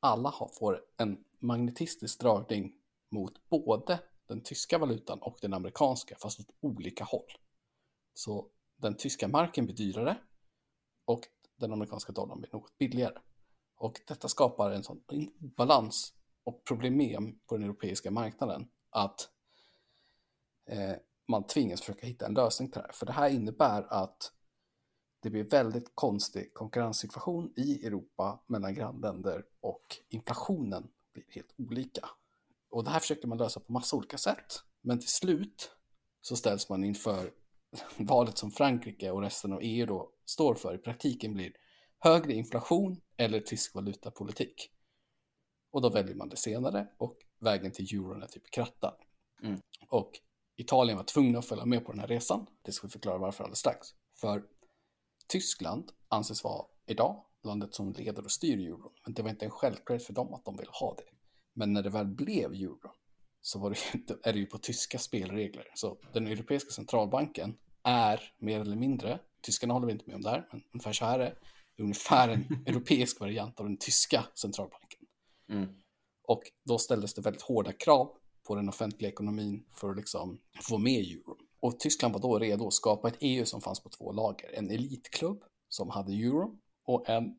alla 0.00 0.34
får 0.58 0.84
en 0.96 1.24
magnetistisk 1.38 2.20
dragning 2.20 2.72
mot 3.10 3.48
både 3.48 4.00
den 4.28 4.42
tyska 4.42 4.78
valutan 4.78 5.18
och 5.18 5.38
den 5.42 5.54
amerikanska 5.54 6.16
fast 6.18 6.40
åt 6.40 6.54
olika 6.60 7.04
håll. 7.04 7.32
Så 8.14 8.46
den 8.76 8.96
tyska 8.96 9.28
marken 9.28 9.64
blir 9.64 9.76
dyrare 9.76 10.18
och 11.04 11.20
den 11.62 11.72
amerikanska 11.72 12.12
dollarn 12.12 12.40
blir 12.40 12.50
något 12.52 12.78
billigare. 12.78 13.18
Och 13.76 14.00
detta 14.06 14.28
skapar 14.28 14.70
en 14.70 14.84
sån 14.84 15.02
balans 15.40 16.12
och 16.44 16.64
problem 16.64 17.38
på 17.46 17.56
den 17.56 17.64
europeiska 17.64 18.10
marknaden 18.10 18.68
att 18.90 19.28
eh, 20.66 20.94
man 21.28 21.46
tvingas 21.46 21.80
försöka 21.80 22.06
hitta 22.06 22.26
en 22.26 22.34
lösning 22.34 22.70
till 22.70 22.80
det 22.80 22.86
här. 22.86 22.92
För 22.92 23.06
det 23.06 23.12
här 23.12 23.28
innebär 23.28 23.86
att 23.92 24.32
det 25.22 25.30
blir 25.30 25.44
väldigt 25.44 25.92
konstig 25.94 26.54
konkurrenssituation 26.54 27.52
i 27.56 27.86
Europa 27.86 28.42
mellan 28.46 28.74
grannländer 28.74 29.44
och 29.60 29.96
inflationen 30.08 30.88
blir 31.12 31.24
helt 31.28 31.54
olika. 31.58 32.08
Och 32.70 32.84
det 32.84 32.90
här 32.90 33.00
försöker 33.00 33.28
man 33.28 33.38
lösa 33.38 33.60
på 33.60 33.72
massa 33.72 33.96
olika 33.96 34.18
sätt. 34.18 34.62
Men 34.80 34.98
till 34.98 35.08
slut 35.08 35.70
så 36.20 36.36
ställs 36.36 36.68
man 36.68 36.84
inför 36.84 37.30
valet 37.96 38.38
som 38.38 38.50
Frankrike 38.50 39.10
och 39.10 39.20
resten 39.20 39.52
av 39.52 39.58
EU 39.62 39.86
då 39.86 40.11
står 40.32 40.54
för 40.54 40.74
i 40.74 40.78
praktiken 40.78 41.34
blir 41.34 41.52
högre 41.98 42.32
inflation 42.32 43.00
eller 43.16 43.40
tysk 43.40 43.74
valutapolitik. 43.74 44.70
Och 45.70 45.82
då 45.82 45.90
väljer 45.90 46.14
man 46.14 46.28
det 46.28 46.36
senare 46.36 46.88
och 46.98 47.16
vägen 47.40 47.72
till 47.72 47.94
euron 47.94 48.22
är 48.22 48.26
typ 48.26 48.50
krattad. 48.50 48.94
Mm. 49.42 49.60
Och 49.88 50.10
Italien 50.56 50.96
var 50.96 51.04
tvungna 51.04 51.38
att 51.38 51.46
följa 51.46 51.64
med 51.64 51.84
på 51.84 51.92
den 51.92 52.00
här 52.00 52.08
resan. 52.08 52.46
Det 52.62 52.72
ska 52.72 52.86
vi 52.86 52.90
förklara 52.90 53.18
varför 53.18 53.44
alldeles 53.44 53.58
strax. 53.58 53.88
För 54.14 54.44
Tyskland 55.26 55.92
anses 56.08 56.44
vara 56.44 56.66
idag 56.86 57.24
landet 57.44 57.74
som 57.74 57.92
leder 57.92 58.24
och 58.24 58.30
styr 58.30 58.58
euron. 58.58 58.92
Men 59.04 59.14
det 59.14 59.22
var 59.22 59.30
inte 59.30 59.44
en 59.44 59.50
självklarhet 59.50 60.06
för 60.06 60.12
dem 60.12 60.34
att 60.34 60.44
de 60.44 60.56
ville 60.56 60.70
ha 60.72 60.94
det. 60.94 61.04
Men 61.52 61.72
när 61.72 61.82
det 61.82 61.90
väl 61.90 62.06
blev 62.06 62.52
euron 62.52 62.92
så 63.40 63.58
var 63.58 63.70
det 63.70 63.76
ju, 63.94 64.16
är 64.22 64.32
det 64.32 64.38
ju 64.38 64.46
på 64.46 64.58
tyska 64.58 64.98
spelregler. 64.98 65.70
Så 65.74 65.98
den 66.12 66.26
europeiska 66.26 66.70
centralbanken 66.70 67.56
är 67.82 68.34
mer 68.38 68.60
eller 68.60 68.76
mindre, 68.76 69.18
tyskarna 69.42 69.74
håller 69.74 69.86
vi 69.86 69.92
inte 69.92 70.04
med 70.06 70.16
om 70.16 70.22
där, 70.22 70.48
men 70.52 70.62
ungefär 70.72 70.92
så 70.92 71.04
här 71.04 71.18
är 71.18 71.24
det, 71.24 71.36
ungefär 71.82 72.28
en 72.28 72.62
europeisk 72.66 73.20
variant 73.20 73.60
av 73.60 73.66
den 73.66 73.76
tyska 73.76 74.24
centralbanken. 74.34 75.00
Mm. 75.48 75.68
Och 76.28 76.42
då 76.64 76.78
ställdes 76.78 77.14
det 77.14 77.22
väldigt 77.22 77.42
hårda 77.42 77.72
krav 77.72 78.16
på 78.46 78.54
den 78.54 78.68
offentliga 78.68 79.10
ekonomin 79.10 79.64
för 79.74 79.90
att 79.90 79.96
liksom 79.96 80.40
få 80.62 80.78
med 80.78 81.00
euron. 81.00 81.36
Och 81.60 81.80
Tyskland 81.80 82.14
var 82.14 82.20
då 82.20 82.38
redo 82.38 82.66
att 82.66 82.74
skapa 82.74 83.08
ett 83.08 83.16
EU 83.20 83.44
som 83.44 83.60
fanns 83.60 83.80
på 83.80 83.88
två 83.88 84.12
lager. 84.12 84.50
En 84.54 84.70
elitklubb 84.70 85.44
som 85.68 85.90
hade 85.90 86.12
euron 86.12 86.58
och 86.84 87.08
en 87.08 87.38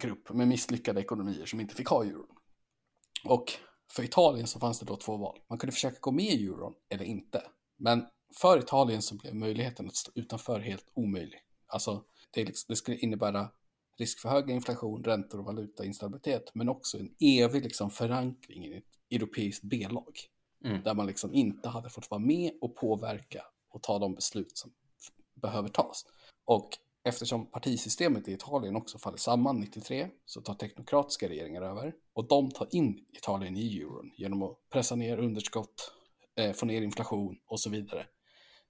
grupp 0.00 0.30
med 0.30 0.48
misslyckade 0.48 1.00
ekonomier 1.00 1.46
som 1.46 1.60
inte 1.60 1.74
fick 1.74 1.86
ha 1.86 2.04
euron. 2.04 2.36
Och 3.24 3.52
för 3.92 4.02
Italien 4.02 4.46
så 4.46 4.60
fanns 4.60 4.78
det 4.78 4.86
då 4.86 4.96
två 4.96 5.16
val. 5.16 5.38
Man 5.48 5.58
kunde 5.58 5.72
försöka 5.72 5.98
gå 6.00 6.10
med 6.10 6.24
i 6.24 6.46
euron 6.46 6.74
eller 6.88 7.04
inte. 7.04 7.42
Men 7.78 8.06
för 8.36 8.58
Italien 8.58 9.02
så 9.02 9.14
blev 9.14 9.34
möjligheten 9.34 9.86
att 9.86 9.96
stå 9.96 10.12
utanför 10.14 10.60
helt 10.60 10.86
omöjlig. 10.94 11.40
Alltså, 11.66 12.04
det, 12.30 12.44
liksom, 12.44 12.66
det 12.68 12.76
skulle 12.76 12.96
innebära 12.96 13.48
risk 13.98 14.20
för 14.20 14.28
hög 14.28 14.50
inflation, 14.50 15.04
räntor 15.04 15.38
och 15.38 15.44
valutainstabilitet, 15.44 16.50
men 16.54 16.68
också 16.68 16.98
en 16.98 17.14
evig 17.20 17.62
liksom, 17.62 17.90
förankring 17.90 18.66
i 18.66 18.76
ett 18.76 18.84
europeiskt 19.10 19.64
B-lag. 19.64 20.18
Mm. 20.64 20.82
Där 20.82 20.94
man 20.94 21.06
liksom 21.06 21.34
inte 21.34 21.68
hade 21.68 21.90
fått 21.90 22.10
vara 22.10 22.20
med 22.20 22.52
och 22.60 22.76
påverka 22.76 23.44
och 23.70 23.82
ta 23.82 23.98
de 23.98 24.14
beslut 24.14 24.58
som 24.58 24.72
behöver 25.34 25.68
tas. 25.68 26.06
Och 26.44 26.68
eftersom 27.04 27.46
partisystemet 27.46 28.28
i 28.28 28.32
Italien 28.32 28.76
också 28.76 28.98
faller 28.98 29.18
samman 29.18 29.60
93 29.60 30.08
så 30.26 30.40
tar 30.40 30.54
teknokratiska 30.54 31.28
regeringar 31.28 31.62
över 31.62 31.94
och 32.12 32.28
de 32.28 32.50
tar 32.50 32.68
in 32.70 33.04
Italien 33.12 33.56
i 33.56 33.78
euron 33.78 34.12
genom 34.16 34.42
att 34.42 34.56
pressa 34.70 34.96
ner 34.96 35.18
underskott, 35.18 35.92
eh, 36.36 36.52
få 36.52 36.66
ner 36.66 36.82
inflation 36.82 37.38
och 37.46 37.60
så 37.60 37.70
vidare. 37.70 38.06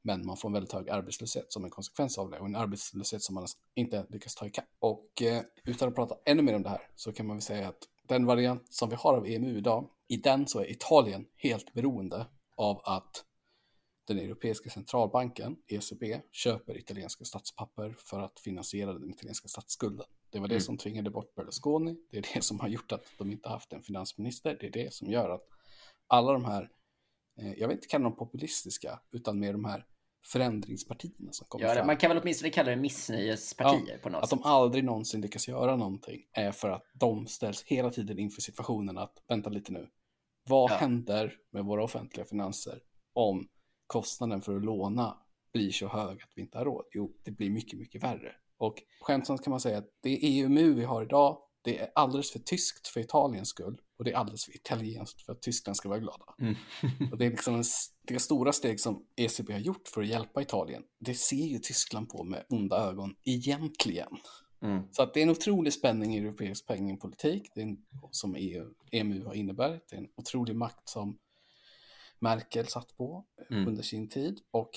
Men 0.03 0.27
man 0.27 0.37
får 0.37 0.49
en 0.49 0.53
väldigt 0.53 0.73
hög 0.73 0.91
arbetslöshet 0.91 1.53
som 1.53 1.65
en 1.65 1.71
konsekvens 1.71 2.19
av 2.19 2.31
det 2.31 2.39
och 2.39 2.47
en 2.47 2.57
arbetslöshet 2.57 3.23
som 3.23 3.35
man 3.35 3.47
inte 3.75 4.07
lyckas 4.09 4.35
ta 4.35 4.47
ikapp. 4.47 4.65
Och 4.79 5.23
eh, 5.23 5.43
utan 5.65 5.89
att 5.89 5.95
prata 5.95 6.17
ännu 6.25 6.43
mer 6.43 6.55
om 6.57 6.63
det 6.63 6.69
här 6.69 6.89
så 6.97 7.13
kan 7.13 7.27
man 7.27 7.37
väl 7.37 7.43
säga 7.43 7.69
att 7.69 7.89
den 8.09 8.27
variant 8.27 8.75
som 8.75 8.89
vi 8.89 8.97
har 8.97 9.15
av 9.15 9.27
EMU 9.27 9.59
idag, 9.59 9.91
i 10.09 10.17
den 10.17 10.47
så 10.47 10.61
är 10.61 10.71
Italien 10.71 11.27
helt 11.37 11.73
beroende 11.73 12.27
av 12.57 12.81
att 12.85 13.25
den 14.07 14.19
europeiska 14.19 14.71
centralbanken, 14.71 15.57
ECB, 15.67 16.21
köper 16.33 16.79
italienska 16.79 17.25
statspapper 17.25 17.95
för 17.99 18.21
att 18.21 18.41
finansiera 18.41 18.93
den 18.93 19.11
italienska 19.11 19.49
statsskulden. 19.49 20.07
Det 20.31 20.39
var 20.39 20.49
det 20.49 20.55
mm. 20.55 20.61
som 20.61 20.79
tvingade 20.79 21.11
bort 21.11 21.35
Berlusconi, 21.35 21.97
det 22.11 22.19
är 22.19 22.27
det 22.35 22.45
som 22.45 22.61
har 22.61 22.69
gjort 22.69 22.93
att 22.93 23.05
de 23.19 23.33
inte 23.33 23.49
haft 23.49 23.73
en 23.73 23.83
finansminister, 23.83 24.57
det 24.61 24.67
är 24.67 24.71
det 24.71 24.95
som 24.95 25.11
gör 25.11 25.31
att 25.31 25.49
alla 26.07 26.33
de 26.33 26.45
här, 26.45 26.71
jag 27.57 27.68
vet 27.68 27.74
inte 27.74 27.87
kalla 27.87 28.05
dem 28.05 28.16
populistiska, 28.16 29.00
utan 29.12 29.38
mer 29.38 29.53
de 29.53 29.64
här 29.64 29.85
förändringspartierna 30.26 31.33
som 31.33 31.46
kommer 31.46 31.64
ja, 31.64 31.74
fram. 31.74 31.87
Man 31.87 31.96
kan 31.96 32.11
väl 32.11 32.18
åtminstone 32.22 32.50
kalla 32.50 32.70
det 32.70 32.76
missnöjespartier 32.76 33.94
ja, 33.94 34.03
på 34.03 34.09
något 34.09 34.22
att 34.22 34.29
sätt. 34.29 34.38
Att 34.38 34.42
de 34.44 34.48
aldrig 34.50 34.85
någonsin 34.85 35.20
lyckas 35.20 35.48
göra 35.48 35.76
någonting 35.76 36.20
är 36.33 36.53
för 36.53 36.70
att 36.70 36.83
de 36.94 37.26
ställs 37.26 37.62
hela 37.62 37.90
tiden 37.90 38.18
inför 38.18 38.40
situationen 38.40 38.98
att 38.98 39.22
vänta 39.29 39.50
lite 39.50 39.72
nu. 39.72 39.88
Vad 40.48 40.70
ja. 40.70 40.76
händer 40.76 41.37
med 41.53 41.64
våra 41.64 41.85
offentliga 41.85 42.26
finanser 42.26 42.81
om 43.12 43.48
kostnaden 43.87 44.40
för 44.40 44.57
att 44.57 44.64
låna 44.64 45.18
blir 45.53 45.70
så 45.70 45.88
hög 45.88 46.22
att 46.22 46.31
vi 46.35 46.42
inte 46.42 46.59
har 46.59 46.64
råd? 46.64 46.85
Jo, 46.92 47.16
det 47.24 47.31
blir 47.31 47.50
mycket, 47.50 47.79
mycket 47.79 48.03
värre. 48.03 48.33
Och 48.57 48.83
skämtsamt 49.00 49.44
kan 49.44 49.50
man 49.50 49.61
säga 49.61 49.79
att 49.79 49.88
det 50.03 50.40
EMU 50.40 50.74
vi 50.74 50.85
har 50.85 51.03
idag, 51.03 51.38
det 51.62 51.79
är 51.79 51.90
alldeles 51.94 52.31
för 52.31 52.38
tyskt 52.38 52.88
för 52.88 53.01
Italiens 53.01 53.49
skull 53.49 53.81
och 53.99 54.05
det 54.05 54.12
är 54.12 54.16
alldeles 54.16 54.44
för 54.44 54.57
italienskt 54.57 55.23
för 55.23 55.33
att 55.33 55.42
Tyskland 55.42 55.77
ska 55.77 55.88
vara 55.88 55.99
glada. 55.99 56.35
Mm. 56.38 56.55
och 57.12 57.18
det 57.18 57.27
är 57.27 57.31
liksom 57.31 57.55
en, 57.55 57.64
det 58.03 58.18
stora 58.18 58.53
steg 58.53 58.81
som 58.81 59.07
ECB 59.16 59.53
har 59.53 59.61
gjort 59.61 59.88
för 59.88 60.01
att 60.01 60.09
hjälpa 60.09 60.42
Italien. 60.42 60.83
Det 60.99 61.14
ser 61.14 61.46
ju 61.46 61.59
Tyskland 61.59 62.09
på 62.09 62.25
med 62.25 62.44
onda 62.49 62.77
ögon 62.77 63.14
egentligen. 63.25 64.16
Mm. 64.62 64.83
Så 64.92 65.03
att 65.03 65.14
det 65.14 65.20
är 65.20 65.23
en 65.23 65.31
otrolig 65.31 65.73
spänning 65.73 66.16
i 66.16 66.18
europeisk 66.18 66.66
penningpolitik, 66.66 67.51
det 67.55 67.61
är 67.61 67.64
en, 67.64 67.79
som 68.11 68.35
EU, 68.35 68.75
EMU 68.92 69.25
har 69.25 69.35
innebär. 69.35 69.81
Det 69.90 69.96
är 69.96 70.01
en 70.01 70.09
otrolig 70.16 70.57
makt 70.57 70.88
som 70.88 71.18
Merkel 72.18 72.66
satt 72.66 72.96
på 72.96 73.25
mm. 73.51 73.68
under 73.68 73.83
sin 73.83 74.09
tid 74.09 74.40
och 74.51 74.70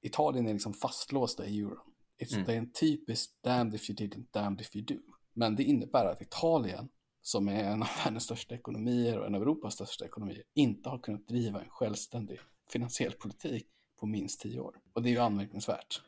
Italien 0.00 0.48
är 0.48 0.52
liksom 0.52 0.74
fastlåsta 0.74 1.46
i 1.46 1.60
euron. 1.60 1.92
Mm. 2.32 2.44
Det 2.44 2.52
är 2.52 2.58
en 2.58 2.72
typisk 2.72 3.30
damned 3.42 3.74
if 3.74 3.90
you 3.90 3.96
didn't, 3.96 4.26
damned 4.30 4.60
if 4.60 4.76
you 4.76 4.84
do. 4.84 5.15
Men 5.38 5.56
det 5.56 5.62
innebär 5.62 6.04
att 6.04 6.22
Italien, 6.22 6.88
som 7.22 7.48
är 7.48 7.64
en 7.64 7.82
av 7.82 7.88
världens 8.04 8.24
största 8.24 8.54
ekonomier 8.54 9.18
och 9.18 9.26
en 9.26 9.34
av 9.34 9.42
Europas 9.42 9.74
största 9.74 10.04
ekonomier, 10.04 10.42
inte 10.54 10.88
har 10.88 10.98
kunnat 10.98 11.28
driva 11.28 11.60
en 11.60 11.68
självständig 11.68 12.38
finansiell 12.68 13.12
politik 13.12 13.66
på 14.00 14.06
minst 14.06 14.40
tio 14.40 14.60
år. 14.60 14.76
Och 14.92 15.02
det 15.02 15.08
är 15.08 15.10
ju 15.10 15.18
anmärkningsvärt. 15.18 16.00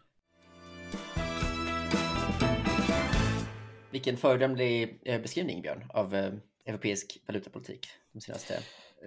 Vilken 3.90 4.16
föredömlig 4.16 5.00
eh, 5.04 5.20
beskrivning, 5.20 5.62
Björn, 5.62 5.90
av 5.94 6.14
eh, 6.14 6.32
europeisk 6.64 7.22
valutapolitik 7.26 7.86
de 8.12 8.20
senaste 8.20 8.54
eh, 8.54 8.60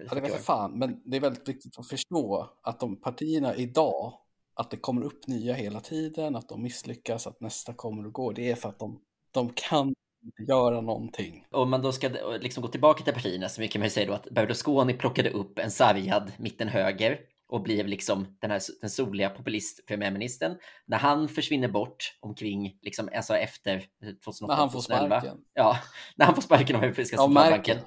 Ja, 0.09 0.15
det 0.15 0.21
vet 0.21 0.31
jag 0.31 0.41
fan, 0.41 0.79
men 0.79 1.01
det 1.05 1.17
är 1.17 1.21
väldigt 1.21 1.49
viktigt 1.49 1.79
att 1.79 1.87
förstå 1.87 2.49
att 2.61 2.79
de 2.79 3.01
partierna 3.01 3.55
idag, 3.55 4.13
att 4.53 4.71
det 4.71 4.77
kommer 4.77 5.01
upp 5.01 5.27
nya 5.27 5.53
hela 5.53 5.79
tiden, 5.79 6.35
att 6.35 6.49
de 6.49 6.63
misslyckas, 6.63 7.27
att 7.27 7.41
nästa 7.41 7.73
kommer 7.73 8.05
och 8.05 8.13
går, 8.13 8.33
det 8.33 8.51
är 8.51 8.55
för 8.55 8.69
att 8.69 8.79
de, 8.79 9.01
de 9.31 9.49
kan 9.55 9.93
inte 10.23 10.43
göra 10.51 10.81
någonting. 10.81 11.45
Om 11.51 11.69
man 11.69 11.81
då 11.81 11.91
ska 11.91 12.09
liksom 12.39 12.63
gå 12.63 12.69
tillbaka 12.69 13.03
till 13.03 13.13
partierna 13.13 13.49
så 13.49 13.61
mycket 13.61 13.81
man 13.81 13.89
säga 13.89 14.07
då 14.07 14.13
att 14.13 14.29
Berlusconi 14.31 14.93
plockade 14.93 15.29
upp 15.29 15.59
en 15.59 15.71
sargad 15.71 16.31
mitten-höger 16.37 17.19
och 17.49 17.61
blir 17.61 17.83
liksom 17.83 18.37
den 18.39 18.51
här 18.51 18.61
den 18.81 18.89
soliga 18.89 19.29
populist-premiärministern. 19.29 20.57
När 20.85 20.97
han 20.97 21.27
försvinner 21.29 21.67
bort 21.67 22.17
omkring, 22.19 22.77
liksom, 22.81 23.09
alltså 23.15 23.35
efter 23.35 23.83
2008, 24.23 24.53
När 24.53 24.55
han 24.55 24.71
får 24.71 24.79
sparken. 24.79 25.37
Ja, 25.53 25.77
när 26.15 26.25
han 26.25 26.35
får 26.35 26.41
sparken 26.41 26.75
av 26.75 26.83
Europeiska 26.83 27.17
centralbanken. 27.17 27.77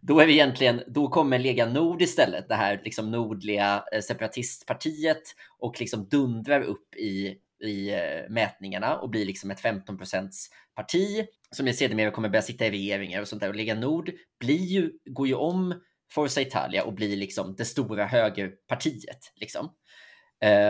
Då 0.00 0.20
är 0.20 0.26
vi 0.26 0.32
egentligen, 0.32 0.82
då 0.86 1.08
kommer 1.08 1.38
Lega 1.38 1.66
Nord 1.66 2.02
istället, 2.02 2.48
det 2.48 2.54
här 2.54 2.80
liksom 2.84 3.10
nordliga 3.10 3.84
eh, 3.92 4.00
separatistpartiet 4.00 5.22
och 5.58 5.80
liksom 5.80 6.08
dundrar 6.08 6.60
upp 6.60 6.94
i, 6.94 7.34
i 7.64 7.90
eh, 7.90 8.30
mätningarna 8.30 8.96
och 8.96 9.10
blir 9.10 9.26
liksom 9.26 9.50
ett 9.50 9.62
15% 9.62 10.28
parti 10.74 11.26
som 11.50 11.72
sedermera 11.72 12.10
kommer 12.10 12.28
börja 12.28 12.42
sitta 12.42 12.66
i 12.66 12.70
regeringar 12.70 13.20
och 13.20 13.28
sånt 13.28 13.40
där. 13.40 13.48
Och 13.48 13.54
Lega 13.54 13.74
Nord 13.74 14.10
blir 14.40 14.64
ju, 14.64 14.92
går 15.04 15.26
ju 15.28 15.34
om 15.34 15.80
Forza 16.12 16.40
Italia 16.40 16.84
och 16.84 16.94
blir 16.94 17.16
liksom 17.16 17.54
det 17.56 17.64
stora 17.64 18.06
högerpartiet. 18.06 19.32
Liksom. 19.34 19.70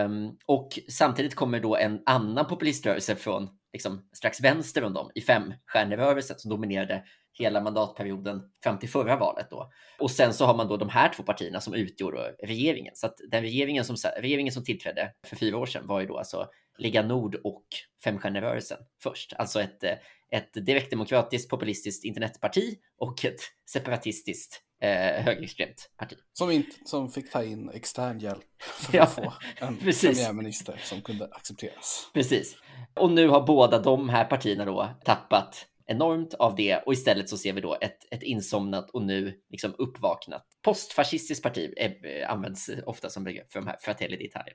Um, 0.05 0.37
och 0.45 0.79
samtidigt 0.89 1.35
kommer 1.35 1.59
då 1.59 1.75
en 1.75 2.01
annan 2.05 2.47
populiströrelse 2.47 3.15
från 3.15 3.49
liksom, 3.73 4.09
strax 4.13 4.41
vänster 4.41 4.83
om 4.83 4.93
dem 4.93 5.11
i 5.15 5.21
femstjärnerörelsen 5.21 6.39
som 6.39 6.49
dominerade 6.49 7.03
hela 7.33 7.61
mandatperioden 7.61 8.41
fram 8.63 8.79
till 8.79 8.89
förra 8.89 9.15
valet. 9.17 9.47
Då. 9.49 9.71
Och 9.99 10.11
sen 10.11 10.33
så 10.33 10.45
har 10.45 10.57
man 10.57 10.67
då 10.67 10.77
de 10.77 10.89
här 10.89 11.13
två 11.13 11.23
partierna 11.23 11.61
som 11.61 11.73
utgjorde 11.73 12.35
regeringen. 12.43 12.95
Så 12.95 13.07
att 13.07 13.15
den 13.31 13.41
regeringen 13.41 13.85
som, 13.85 13.95
regeringen 14.17 14.53
som 14.53 14.63
tillträdde 14.63 15.11
för 15.27 15.35
fyra 15.35 15.57
år 15.57 15.65
sedan 15.65 15.87
var 15.87 16.01
ju 16.01 16.07
då 16.07 16.17
alltså 16.17 16.47
Liga 16.77 17.01
Nord 17.01 17.35
och 17.43 17.65
Femstjärnerörelsen 18.03 18.77
först. 19.03 19.33
Alltså 19.33 19.61
ett, 19.61 19.83
ett 20.31 20.65
direktdemokratiskt 20.65 21.49
populistiskt 21.49 22.05
internetparti 22.05 22.77
och 22.97 23.25
ett 23.25 23.39
separatistiskt 23.71 24.61
eh, 24.81 25.23
högerextremt 25.23 25.89
parti. 25.97 26.17
Som, 26.33 26.51
inte, 26.51 26.75
som 26.85 27.09
fick 27.09 27.31
ta 27.31 27.43
in 27.43 27.69
extern 27.69 28.19
hjälp 28.19 28.45
för 28.59 28.99
att 28.99 29.13
få 29.13 29.33
en 29.55 29.77
precis. 29.77 30.17
premiärminister 30.17 30.79
som 30.83 31.01
kunde 31.01 31.25
accepteras. 31.25 32.09
Precis. 32.13 32.55
Och 32.93 33.11
nu 33.11 33.27
har 33.27 33.47
båda 33.47 33.79
de 33.79 34.09
här 34.09 34.25
partierna 34.25 34.65
då 34.65 34.89
tappat 35.05 35.67
enormt 35.85 36.33
av 36.33 36.55
det 36.55 36.77
och 36.77 36.93
istället 36.93 37.29
så 37.29 37.37
ser 37.37 37.53
vi 37.53 37.61
då 37.61 37.77
ett, 37.81 38.13
ett 38.13 38.23
insomnat 38.23 38.89
och 38.89 39.01
nu 39.01 39.39
liksom 39.49 39.75
uppvaknat 39.77 40.47
postfascistiskt 40.61 41.43
parti 41.43 41.73
eh, 41.77 42.31
används 42.31 42.69
ofta 42.85 43.09
som 43.09 43.23
begrepp 43.23 43.51
för 43.51 43.59
de 43.59 43.67
här 43.67 43.77
Fratelli 43.81 44.17
d'Italia. 44.17 44.53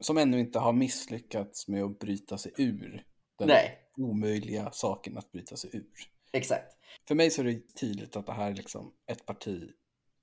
Som 0.00 0.18
ännu 0.18 0.40
inte 0.40 0.58
har 0.58 0.72
misslyckats 0.72 1.68
med 1.68 1.84
att 1.84 1.98
bryta 1.98 2.38
sig 2.38 2.52
ur 2.56 3.04
den 3.38 3.48
Nej. 3.48 3.78
omöjliga 3.96 4.70
saken 4.70 5.18
att 5.18 5.32
bryta 5.32 5.56
sig 5.56 5.70
ur. 5.72 5.92
Exakt. 6.32 6.76
För 7.08 7.14
mig 7.14 7.30
så 7.30 7.42
är 7.42 7.44
det 7.44 7.74
tydligt 7.74 8.16
att 8.16 8.26
det 8.26 8.32
här 8.32 8.50
är 8.50 8.54
liksom 8.54 8.92
ett 9.06 9.26
parti 9.26 9.70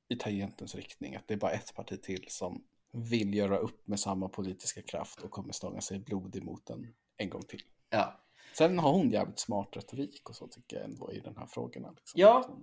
i 0.08 0.16
tangentens 0.16 0.76
riktning. 0.76 1.16
Att 1.16 1.28
det 1.28 1.34
är 1.34 1.38
bara 1.38 1.52
ett 1.52 1.74
parti 1.76 2.02
till 2.02 2.26
som 2.28 2.64
vill 2.92 3.34
göra 3.34 3.58
upp 3.58 3.88
med 3.88 4.00
samma 4.00 4.30
politiska 4.30 4.82
kraft 4.82 5.22
och 5.22 5.32
kommer 5.32 5.54
stånga 5.54 5.82
sig 5.82 6.00
blod 6.00 6.36
emot 6.36 6.66
den 6.66 6.94
en 7.18 7.30
gång 7.30 7.44
till. 7.44 7.62
Ja. 7.90 8.22
Sen 8.54 8.80
har 8.80 8.92
hon 8.92 9.10
jävligt 9.10 9.40
smart 9.40 9.70
retorik 9.72 10.30
och 10.30 10.36
så 10.36 10.48
tycker 10.48 10.78
jag 10.78 10.86
ändå 10.86 11.14
i 11.14 11.20
den 11.20 11.38
här 11.38 11.46
frågorna. 11.46 11.92
Liksom. 11.92 12.22
Ja, 12.22 12.58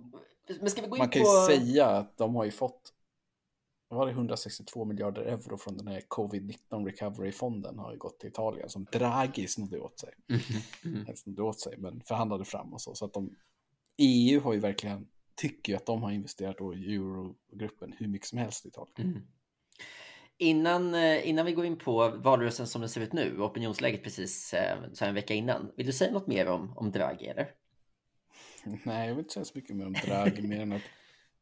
men 0.59 0.69
ska 0.69 0.81
vi 0.81 0.87
gå 0.87 0.95
in 0.95 0.99
Man 0.99 1.09
kan 1.09 1.21
ju 1.21 1.45
säga 1.47 1.87
att 1.87 2.17
de 2.17 2.35
har 2.35 2.43
ju 2.43 2.51
fått 2.51 2.93
var 3.93 4.05
det 4.05 4.11
162 4.11 4.85
miljarder 4.85 5.21
euro 5.21 5.57
från 5.57 5.77
den 5.77 5.87
här 5.87 6.01
covid-19 6.01 6.85
recovery-fonden 6.85 7.79
har 7.79 7.91
ju 7.91 7.97
gått 7.97 8.19
till 8.19 8.29
Italien 8.29 8.69
som 8.69 8.85
Draghi 8.91 9.47
snodde 9.47 9.79
åt 9.79 9.99
sig. 9.99 10.13
Mm. 10.29 10.41
Mm. 11.03 11.15
Snodde 11.15 11.41
åt 11.41 11.59
sig 11.59 11.77
men 11.77 12.01
förhandlade 12.01 12.45
fram 12.45 12.73
och 12.73 12.81
så. 12.81 12.95
Så 12.95 13.05
att 13.05 13.13
de, 13.13 13.35
EU 13.97 14.41
har 14.41 14.53
ju 14.53 14.59
verkligen, 14.59 15.07
tycker 15.35 15.73
ju 15.73 15.77
att 15.77 15.85
de 15.85 16.03
har 16.03 16.11
investerat 16.11 16.61
i 16.61 16.95
eurogruppen 16.95 17.93
hur 17.97 18.07
mycket 18.07 18.27
som 18.27 18.37
helst 18.37 18.65
i 18.65 18.67
Italien. 18.67 19.09
Mm. 19.09 19.21
Innan, 20.37 20.95
eh, 20.95 21.29
innan 21.29 21.45
vi 21.45 21.53
går 21.53 21.65
in 21.65 21.77
på 21.77 22.09
valrörelsen 22.09 22.67
som 22.67 22.81
den 22.81 22.89
ser 22.89 23.01
ut 23.01 23.13
nu, 23.13 23.41
opinionsläget 23.41 24.03
precis 24.03 24.53
eh, 24.53 24.77
så 24.93 25.05
en 25.05 25.13
vecka 25.13 25.33
innan. 25.33 25.71
Vill 25.77 25.85
du 25.85 25.93
säga 25.93 26.11
något 26.11 26.27
mer 26.27 26.47
om, 26.47 26.77
om 26.77 26.91
Draghi 26.91 27.27
eller? 27.27 27.51
Nej, 28.83 29.07
jag 29.07 29.15
vill 29.15 29.23
inte 29.23 29.33
säga 29.33 29.45
så 29.45 29.57
mycket 29.57 29.75
mer 29.75 29.85
om 29.85 29.93
Draghi 29.93 30.47
mer 30.47 30.59
än 30.59 30.71
att 30.71 30.81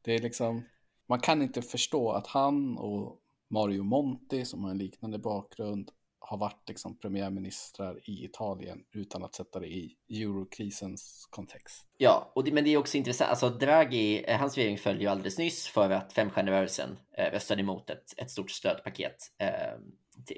det 0.02 0.16
är 0.16 0.20
liksom 0.20 0.64
man 1.12 1.19
kan 1.19 1.41
inte 1.41 1.62
förstå 1.62 2.12
att 2.12 2.28
han 2.28 2.78
och 2.78 3.17
Mario 3.50 3.84
Monti 3.84 4.45
som 4.45 4.63
har 4.63 4.71
en 4.71 4.78
liknande 4.78 5.19
bakgrund 5.19 5.91
har 6.19 6.38
varit 6.38 6.69
liksom 6.69 6.97
premiärministrar 6.97 8.10
i 8.10 8.26
Italien 8.26 8.84
utan 8.91 9.24
att 9.24 9.36
sätta 9.36 9.60
det 9.60 9.67
i 9.67 9.97
eurokrisens 10.10 11.28
kontext. 11.30 11.88
Ja, 11.97 12.32
och 12.36 12.43
det, 12.43 12.52
men 12.52 12.63
det 12.63 12.69
är 12.69 12.78
också 12.78 12.97
intressant. 12.97 13.30
Alltså 13.30 13.50
Draghi, 13.50 14.24
eh, 14.28 14.38
hans 14.39 14.56
regering 14.56 14.78
föll 14.78 15.02
ju 15.02 15.08
alldeles 15.08 15.38
nyss 15.38 15.67
för 15.67 15.89
att 15.89 16.13
femstjärnerörelsen 16.13 16.97
eh, 17.17 17.32
röstade 17.32 17.62
emot 17.62 17.89
ett, 17.89 18.13
ett 18.17 18.32
stort 18.32 18.52
stödpaket 18.52 19.17
eh, 19.38 19.80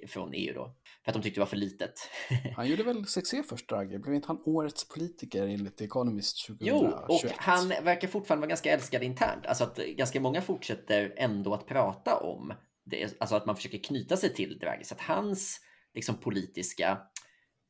från 0.08 0.34
EU 0.34 0.54
då. 0.54 0.76
För 1.06 1.12
att 1.12 1.13
de 1.13 1.24
tyckte 1.24 1.39
det 1.39 1.41
var 1.41 1.50
för 1.50 1.58
litet. 1.58 1.93
han 2.56 2.67
gjorde 2.67 2.84
väl 2.84 3.06
succé 3.06 3.43
först, 3.43 3.69
Draghi? 3.69 4.00
Blev 4.00 4.15
inte 4.15 4.28
han 4.28 4.41
årets 4.46 4.88
politiker 4.88 5.48
enligt 5.48 5.82
Economist 5.82 6.48
2021? 6.48 6.76
Jo, 6.82 7.15
och 7.15 7.32
han 7.38 7.69
verkar 7.69 8.08
fortfarande 8.08 8.41
vara 8.41 8.50
ganska 8.50 8.74
älskad 8.74 9.04
internt. 9.04 9.46
Alltså 9.46 9.63
att 9.63 9.78
ganska 9.78 10.22
många 10.22 10.41
fortsätter 10.41 11.13
ändå 11.17 11.54
att 11.54 11.67
prata 11.67 12.17
om 12.17 12.54
det. 12.86 13.15
Alltså 13.19 13.36
att 13.36 13.46
man 13.46 13.56
försöker 13.56 13.78
knyta 13.78 14.17
sig 14.17 14.34
till 14.34 14.60
Draghi. 14.60 14.84
Så 14.84 14.93
att 14.93 15.02
hans 15.02 15.60
liksom, 15.93 16.17
politiska 16.17 17.02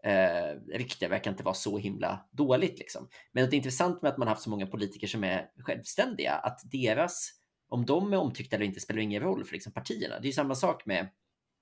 eh, 0.03 0.77
rykte 0.77 1.07
verkar 1.07 1.31
inte 1.31 1.43
vara 1.43 1.55
så 1.55 1.77
himla 1.77 2.29
dåligt. 2.31 2.79
Liksom. 2.79 3.09
Men 3.31 3.49
det 3.49 3.55
är 3.55 3.57
intressant 3.57 4.01
med 4.01 4.11
att 4.11 4.17
man 4.17 4.27
haft 4.27 4.41
så 4.41 4.49
många 4.49 4.67
politiker 4.67 5.07
som 5.07 5.23
är 5.23 5.49
självständiga, 5.57 6.33
att 6.33 6.59
deras, 6.63 7.29
om 7.69 7.85
de 7.85 8.13
är 8.13 8.17
omtyckta 8.17 8.55
eller 8.55 8.65
inte 8.65 8.79
spelar 8.79 9.01
ingen 9.01 9.21
roll 9.21 9.45
för 9.45 9.53
liksom, 9.53 9.73
partierna. 9.73 10.19
Det 10.19 10.27
är 10.27 10.31
samma 10.31 10.55
sak 10.55 10.85
med 10.85 11.09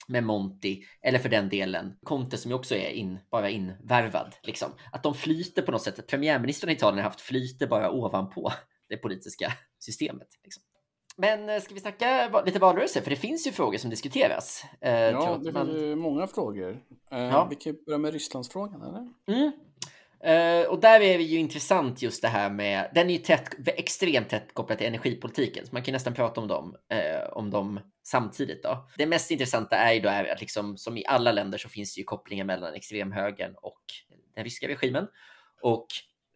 med 0.08 0.24
Monti, 0.24 0.84
eller 1.02 1.20
för 1.20 1.30
den 1.30 1.50
delen 1.50 1.94
Conte 2.04 2.38
som 2.38 2.52
ju 2.52 2.56
också 2.56 2.76
är 2.76 2.90
in, 2.90 3.20
bara 3.32 3.50
invärvad. 3.50 4.36
Liksom. 4.44 4.70
Att 4.92 5.04
de 5.04 5.14
flyter 5.14 5.62
på 5.62 5.72
något 5.72 5.82
sätt. 5.82 6.08
Premiärministern 6.08 6.70
i 6.70 6.74
Italien 6.74 6.98
har 6.98 7.04
haft 7.04 7.22
flyter 7.22 7.68
bara 7.68 7.92
ovanpå 7.92 8.52
det 8.90 8.98
politiska 8.98 9.54
systemet. 9.80 10.28
Liksom. 10.44 10.64
Men 11.18 11.50
eh, 11.50 11.62
ska 11.62 11.74
vi 11.74 11.80
snacka 11.80 12.42
lite 12.46 12.60
valrörelse? 12.60 13.02
För 13.02 13.10
det 13.10 13.16
finns 13.16 13.48
ju 13.48 13.52
frågor 13.52 13.78
som 13.78 13.90
diskuteras. 13.90 14.64
Eh, 14.82 14.92
ja, 14.92 15.40
det 15.44 15.52
man... 15.52 15.68
finns 15.68 15.98
många 16.02 16.28
frågor. 16.28 16.84
Eh, 17.12 17.20
ja. 17.20 17.48
Vi 17.50 17.56
kan 17.56 17.78
börja 17.86 17.98
med 17.98 18.14
Rysslandsfrågan, 18.14 18.82
eller? 18.82 19.08
Mm. 19.38 19.52
Uh, 20.28 20.70
och 20.70 20.80
där 20.80 21.02
är 21.02 21.18
det 21.18 21.24
ju 21.24 21.38
intressant 21.38 22.02
just 22.02 22.22
det 22.22 22.28
här 22.28 22.50
med, 22.50 22.92
den 22.94 23.10
är 23.10 23.14
ju 23.14 23.20
tätt, 23.20 23.68
extremt 23.68 24.30
tätt 24.30 24.54
kopplad 24.54 24.78
till 24.78 24.88
energipolitiken, 24.88 25.66
så 25.66 25.74
man 25.74 25.84
kan 25.84 25.94
nästan 25.94 26.14
prata 26.14 26.42
om 26.42 26.48
dem, 26.48 26.76
uh, 26.94 27.38
om 27.38 27.50
dem 27.50 27.80
samtidigt. 28.04 28.64
Då. 28.64 28.90
Det 28.98 29.06
mest 29.06 29.32
intressanta 29.32 29.76
är 29.76 29.94
ju 29.94 30.00
då 30.00 30.10
är 30.10 30.26
att 30.26 30.42
liksom, 30.42 30.78
som 30.78 30.98
i 30.98 31.06
alla 31.06 31.32
länder 31.32 31.58
så 31.58 31.70
finns 31.70 31.96
det 31.96 32.00
ju 32.00 32.06
kopplingar 32.06 32.46
mellan 32.46 32.74
extremhögern 32.74 33.56
och 33.62 33.82
den 34.36 34.44
ryska 34.44 34.68
regimen. 34.68 35.08
Och 35.62 35.86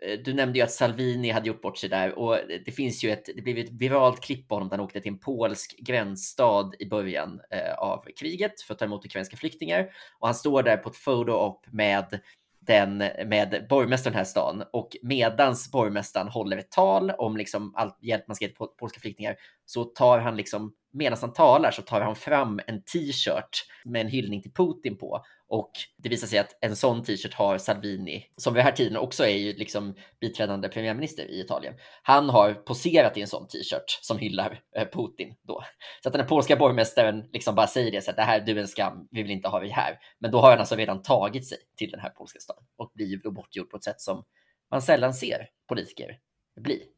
uh, 0.08 0.20
du 0.24 0.34
nämnde 0.34 0.60
ju 0.60 0.64
att 0.64 0.72
Salvini 0.72 1.30
hade 1.30 1.48
gjort 1.48 1.62
bort 1.62 1.78
sig 1.78 1.90
där 1.90 2.20
och 2.20 2.38
det 2.66 2.72
finns 2.72 3.04
ju 3.04 3.12
ett, 3.12 3.26
det 3.36 3.42
blev 3.42 3.58
ett 3.58 3.72
viralt 3.72 4.22
klipp 4.22 4.48
på 4.48 4.56
honom 4.56 4.70
där 4.70 4.78
han 4.78 4.86
åkte 4.86 5.02
till 5.02 5.12
en 5.12 5.20
polsk 5.20 5.76
gränsstad 5.80 6.72
i 6.80 6.86
början 6.86 7.42
av 7.78 8.06
kriget 8.20 8.62
för 8.62 8.74
att 8.74 8.80
ta 8.80 8.86
emot 8.86 9.06
ukrainska 9.06 9.38
flyktingar. 9.38 9.90
Och 10.20 10.28
han 10.28 10.36
står 10.36 10.64
där 10.64 10.78
på 10.78 10.90
ett 10.90 11.06
photo-op 11.06 11.66
med 11.72 12.20
den 12.68 12.98
med 12.98 13.66
borgmästaren 13.70 14.16
här 14.16 14.24
stan. 14.24 14.64
Och 14.74 14.98
medans 15.02 15.72
borgmästaren 15.72 16.28
håller 16.28 16.58
ett 16.58 16.72
tal 16.72 17.12
om 17.12 17.38
liksom 17.38 17.74
allt 17.76 17.98
hjälp 18.02 18.28
man 18.28 18.36
ska 18.36 18.46
ge 18.46 18.50
till 18.52 18.68
polska 18.80 19.00
flyktingar 19.00 19.36
så 19.66 19.84
tar 19.84 20.20
han 20.20 20.38
liksom 20.38 20.74
medan 20.96 21.18
han 21.22 21.34
talar 21.34 21.72
så 21.72 21.82
tar 21.82 22.02
han 22.02 22.16
fram 22.16 22.60
en 22.68 22.82
t-shirt 22.82 23.66
med 23.86 24.02
en 24.02 24.08
hyllning 24.08 24.42
till 24.42 24.54
Putin 24.54 24.98
på 24.98 25.26
Och 25.48 25.72
det 25.98 26.10
visar 26.10 26.28
sig 26.28 26.40
att 26.40 26.58
en 26.62 26.76
sån 26.76 27.04
t-shirt 27.04 27.34
har 27.34 27.58
Salvini, 27.58 28.26
som 28.38 28.54
vid 28.54 28.60
den 28.60 28.66
här 28.66 28.76
tiden 28.76 28.98
också 28.98 29.24
är 29.24 29.38
ju 29.38 29.54
liksom 29.54 29.96
biträdande 30.20 30.70
premiärminister 30.70 31.26
i 31.26 31.40
Italien. 31.40 31.74
Han 32.04 32.30
har 32.30 32.54
poserat 32.54 33.18
i 33.18 33.22
en 33.22 33.28
sån 33.28 33.48
t-shirt 33.48 34.00
som 34.02 34.18
hyllar 34.18 34.62
eh, 34.76 34.88
Putin 34.88 35.36
då. 35.44 35.64
Så 36.04 36.10
att 36.10 36.14
den 36.14 36.22
här 36.22 36.30
polska 36.30 36.56
borgmästaren 36.56 37.30
liksom 37.34 37.56
bara 37.56 37.68
säger 37.68 37.92
det 37.92 38.02
så 38.02 38.12
att 38.12 38.18
det 38.18 38.24
här, 38.24 38.40
du 38.40 38.52
är 38.52 38.62
en 38.62 38.68
skam, 38.68 39.08
vi 39.12 39.22
vill 39.22 39.32
inte 39.32 39.48
ha 39.48 39.60
dig 39.60 39.70
här. 39.70 39.98
Men 40.20 40.32
då 40.32 40.40
har 40.40 40.50
han 40.50 40.60
alltså 40.60 40.76
redan 40.76 41.02
tagit 41.02 41.48
sig 41.48 41.58
till 41.78 41.92
den 41.92 42.00
här 42.00 42.10
polska 42.10 42.40
staden 42.40 42.64
och 42.78 42.92
blir 42.94 43.18
då 43.24 43.32
bortgjord 43.32 43.70
på 43.70 43.78
ett 43.78 43.84
sätt 43.84 44.02
som 44.02 44.24
man 44.72 44.82
sällan 44.82 45.14
ser 45.14 45.48
politiker 45.68 46.18
bli. 46.62 46.95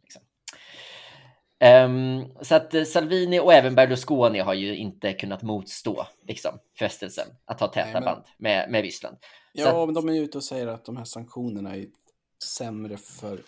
Um, 1.59 2.25
så 2.41 2.55
att 2.55 2.73
eh, 2.73 2.83
Salvini 2.83 3.39
och 3.39 3.53
även 3.53 3.75
Berlusconi 3.75 4.39
har 4.39 4.53
ju 4.53 4.75
inte 4.75 5.13
kunnat 5.13 5.43
motstå 5.43 6.07
liksom, 6.27 6.59
frestelsen 6.75 7.27
att 7.45 7.59
ha 7.59 7.67
täta 7.67 7.85
Nej, 7.85 7.93
men... 7.93 8.03
band 8.03 8.23
med, 8.37 8.71
med 8.71 8.81
Ryssland. 8.81 9.17
Ja, 9.53 9.81
att... 9.81 9.87
men 9.87 9.95
de 9.95 10.09
är 10.09 10.13
ute 10.21 10.37
och 10.37 10.43
säger 10.43 10.67
att 10.67 10.85
de 10.85 10.97
här 10.97 11.03
sanktionerna 11.03 11.75
är 11.75 11.87
sämre 12.43 12.97
för 12.97 13.41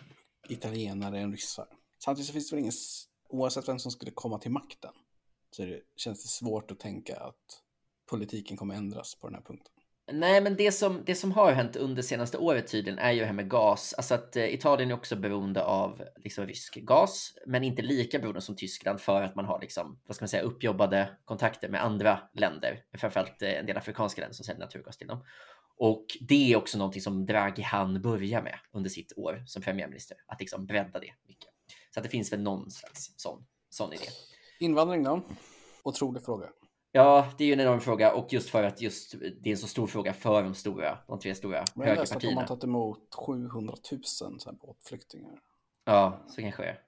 italienare 0.49 1.19
än 1.19 1.31
ryssar. 1.31 1.65
Samtidigt 2.03 2.27
så 2.27 2.33
finns 2.33 2.49
det 2.49 2.55
väl 2.55 2.63
ingen, 2.63 2.73
oavsett 3.29 3.67
vem 3.67 3.79
som 3.79 3.91
skulle 3.91 4.11
komma 4.11 4.39
till 4.39 4.51
makten, 4.51 4.91
så 5.51 5.61
det, 5.61 5.81
känns 5.95 6.23
det 6.23 6.29
svårt 6.29 6.71
att 6.71 6.79
tänka 6.79 7.19
att 7.19 7.61
politiken 8.09 8.57
kommer 8.57 8.75
ändras 8.75 9.15
på 9.15 9.27
den 9.27 9.35
här 9.35 9.41
punkten. 9.41 9.73
Nej, 10.11 10.41
men 10.41 10.55
det 10.55 10.71
som, 10.71 11.03
det 11.05 11.15
som 11.15 11.31
har 11.31 11.51
hänt 11.51 11.75
under 11.75 12.01
senaste 12.01 12.37
året 12.37 12.71
tydligen 12.71 12.99
är 12.99 13.11
ju 13.11 13.19
det 13.19 13.25
här 13.25 13.33
med 13.33 13.49
gas. 13.49 13.93
Alltså 13.93 14.13
att 14.13 14.35
eh, 14.35 14.53
Italien 14.53 14.91
är 14.91 14.95
också 14.95 15.15
beroende 15.15 15.63
av 15.63 16.03
liksom, 16.15 16.47
rysk 16.47 16.75
gas, 16.75 17.33
men 17.45 17.63
inte 17.63 17.81
lika 17.81 18.19
beroende 18.19 18.41
som 18.41 18.55
Tyskland 18.55 19.01
för 19.01 19.21
att 19.21 19.35
man 19.35 19.45
har 19.45 19.61
liksom, 19.61 19.99
vad 20.05 20.15
ska 20.15 20.23
man 20.23 20.29
säga, 20.29 20.43
uppjobbade 20.43 21.17
kontakter 21.25 21.69
med 21.69 21.83
andra 21.83 22.19
länder, 22.33 22.83
framförallt 22.97 23.41
eh, 23.41 23.59
en 23.59 23.65
del 23.65 23.77
afrikanska 23.77 24.21
länder 24.21 24.35
som 24.35 24.45
säljer 24.45 24.59
naturgas 24.59 24.97
till 24.97 25.07
dem. 25.07 25.25
Och 25.77 26.05
det 26.21 26.53
är 26.53 26.57
också 26.57 26.77
någonting 26.77 27.01
som 27.01 27.25
Draghi 27.25 27.61
han 27.61 28.01
börja 28.01 28.41
med 28.41 28.59
under 28.71 28.89
sitt 28.89 29.13
år 29.17 29.43
som 29.45 29.61
premiärminister, 29.61 30.17
att 30.27 30.39
liksom 30.39 30.65
bredda 30.65 30.99
det 30.99 31.13
mycket. 31.27 31.49
Så 31.93 31.99
att 31.99 32.03
det 32.03 32.09
finns 32.09 32.33
väl 32.33 32.41
någon 32.41 32.71
slags 32.71 33.13
sån, 33.17 33.45
sån 33.69 33.93
idé. 33.93 34.05
Invandring 34.59 35.03
då? 35.03 35.21
Otrolig 35.83 36.23
fråga. 36.25 36.49
Ja, 36.91 37.27
det 37.37 37.43
är 37.43 37.47
ju 37.47 37.53
en 37.53 37.59
enorm 37.59 37.79
fråga 37.79 38.13
och 38.13 38.33
just 38.33 38.49
för 38.49 38.63
att 38.63 38.81
just 38.81 39.15
det 39.19 39.49
är 39.49 39.51
en 39.51 39.57
så 39.57 39.67
stor 39.67 39.87
fråga 39.87 40.13
för 40.13 40.43
de 40.43 40.53
stora, 40.53 40.97
de 41.07 41.19
tre 41.19 41.35
stora 41.35 41.65
Men 41.75 41.87
jag 41.87 41.97
läste 41.97 42.15
att 42.15 42.21
de 42.21 42.33
har 42.33 42.45
tagit 42.45 42.63
emot 42.63 43.15
700 43.15 43.73
000 44.45 44.57
båtflyktingar. 44.61 45.39
Ja, 45.85 46.25
så 46.27 46.41
kanske 46.41 46.63
det 46.63 46.69
är. 46.69 46.79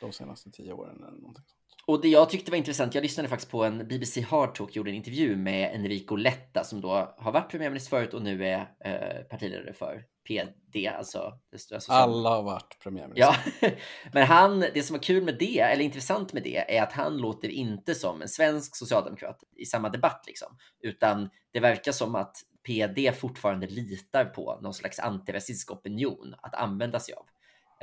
De 0.00 0.12
senaste 0.12 0.50
tio 0.50 0.72
åren 0.72 0.96
eller 0.96 1.18
någonting. 1.18 1.44
Och 1.86 2.00
det 2.00 2.08
jag 2.08 2.30
tyckte 2.30 2.50
var 2.50 2.58
intressant, 2.58 2.94
jag 2.94 3.02
lyssnade 3.02 3.28
faktiskt 3.28 3.50
på 3.50 3.64
en 3.64 3.88
BBC 3.88 4.20
Hard 4.20 4.54
Talk, 4.54 4.76
gjorde 4.76 4.90
en 4.90 4.94
intervju 4.96 5.36
med 5.36 5.74
Enrico 5.74 6.16
Letta 6.16 6.64
som 6.64 6.80
då 6.80 7.14
har 7.18 7.32
varit 7.32 7.50
premiärminister 7.50 7.90
förut 7.90 8.14
och 8.14 8.22
nu 8.22 8.46
är 8.46 8.58
eh, 8.84 9.22
partiledare 9.30 9.72
för 9.72 10.04
PD, 10.26 10.88
alltså. 10.88 11.38
alltså 11.74 11.92
Alla 11.92 12.28
har 12.28 12.42
varit 12.42 12.78
premiärminister. 12.82 13.52
Ja, 13.60 13.70
men 14.12 14.26
han, 14.26 14.60
det 14.60 14.82
som 14.82 14.96
var 14.96 15.02
kul 15.02 15.24
med 15.24 15.36
det, 15.38 15.60
eller 15.60 15.84
intressant 15.84 16.32
med 16.32 16.42
det, 16.42 16.76
är 16.76 16.82
att 16.82 16.92
han 16.92 17.16
låter 17.16 17.48
inte 17.48 17.94
som 17.94 18.22
en 18.22 18.28
svensk 18.28 18.76
socialdemokrat 18.76 19.44
i 19.56 19.64
samma 19.64 19.88
debatt, 19.88 20.24
liksom, 20.26 20.58
utan 20.82 21.30
det 21.52 21.60
verkar 21.60 21.92
som 21.92 22.14
att 22.14 22.36
PD 22.66 23.12
fortfarande 23.12 23.66
litar 23.66 24.24
på 24.24 24.58
någon 24.62 24.74
slags 24.74 24.98
antirasistisk 24.98 25.70
opinion 25.70 26.34
att 26.42 26.54
använda 26.54 27.00
sig 27.00 27.14
av. 27.14 27.26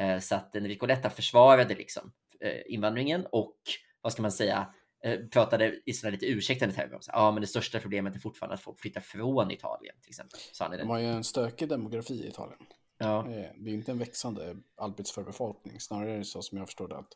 Eh, 0.06 0.20
så 0.20 0.36
att 0.36 0.56
Enrico 0.56 0.86
Letta 0.86 1.10
försvarade 1.10 1.76
liksom 1.76 2.12
eh, 2.42 2.74
invandringen 2.74 3.26
och 3.32 3.58
vad 4.04 4.14
ska 4.14 4.22
man 4.22 4.32
säga, 4.32 4.74
eh, 5.04 5.20
pratade 5.20 5.82
i 5.86 5.94
sådana 5.94 6.12
lite 6.12 6.26
ursäktande 6.26 6.76
termer. 6.76 7.00
Ja, 7.08 7.14
ah, 7.14 7.32
men 7.32 7.42
det 7.42 7.48
största 7.48 7.80
problemet 7.80 8.16
är 8.16 8.20
fortfarande 8.20 8.54
att 8.54 8.62
folk 8.62 8.80
flyttar 8.80 9.02
från 9.02 9.52
Italien 9.52 9.96
till 10.02 10.10
exempel. 10.10 10.40
De 10.80 10.90
har 10.90 11.00
ju 11.00 11.06
en 11.06 11.24
stökig 11.24 11.70
demografi 11.70 12.14
i 12.14 12.28
Italien. 12.28 12.60
Ja. 12.98 13.20
Eh, 13.20 13.50
det 13.58 13.70
är 13.70 13.74
inte 13.74 13.92
en 13.92 14.00
växande 14.00 14.58
arbetsför 14.78 15.24
befolkning. 15.24 15.80
Snarare 15.80 16.12
är 16.12 16.18
det 16.18 16.26
så 16.26 16.42
som 16.42 16.58
jag 16.58 16.68
förstår 16.68 16.88
det 16.88 16.98
att 16.98 17.14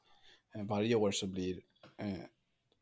eh, 0.55 0.63
varje 0.63 0.95
år 0.95 1.11
så 1.11 1.27
blir 1.27 1.59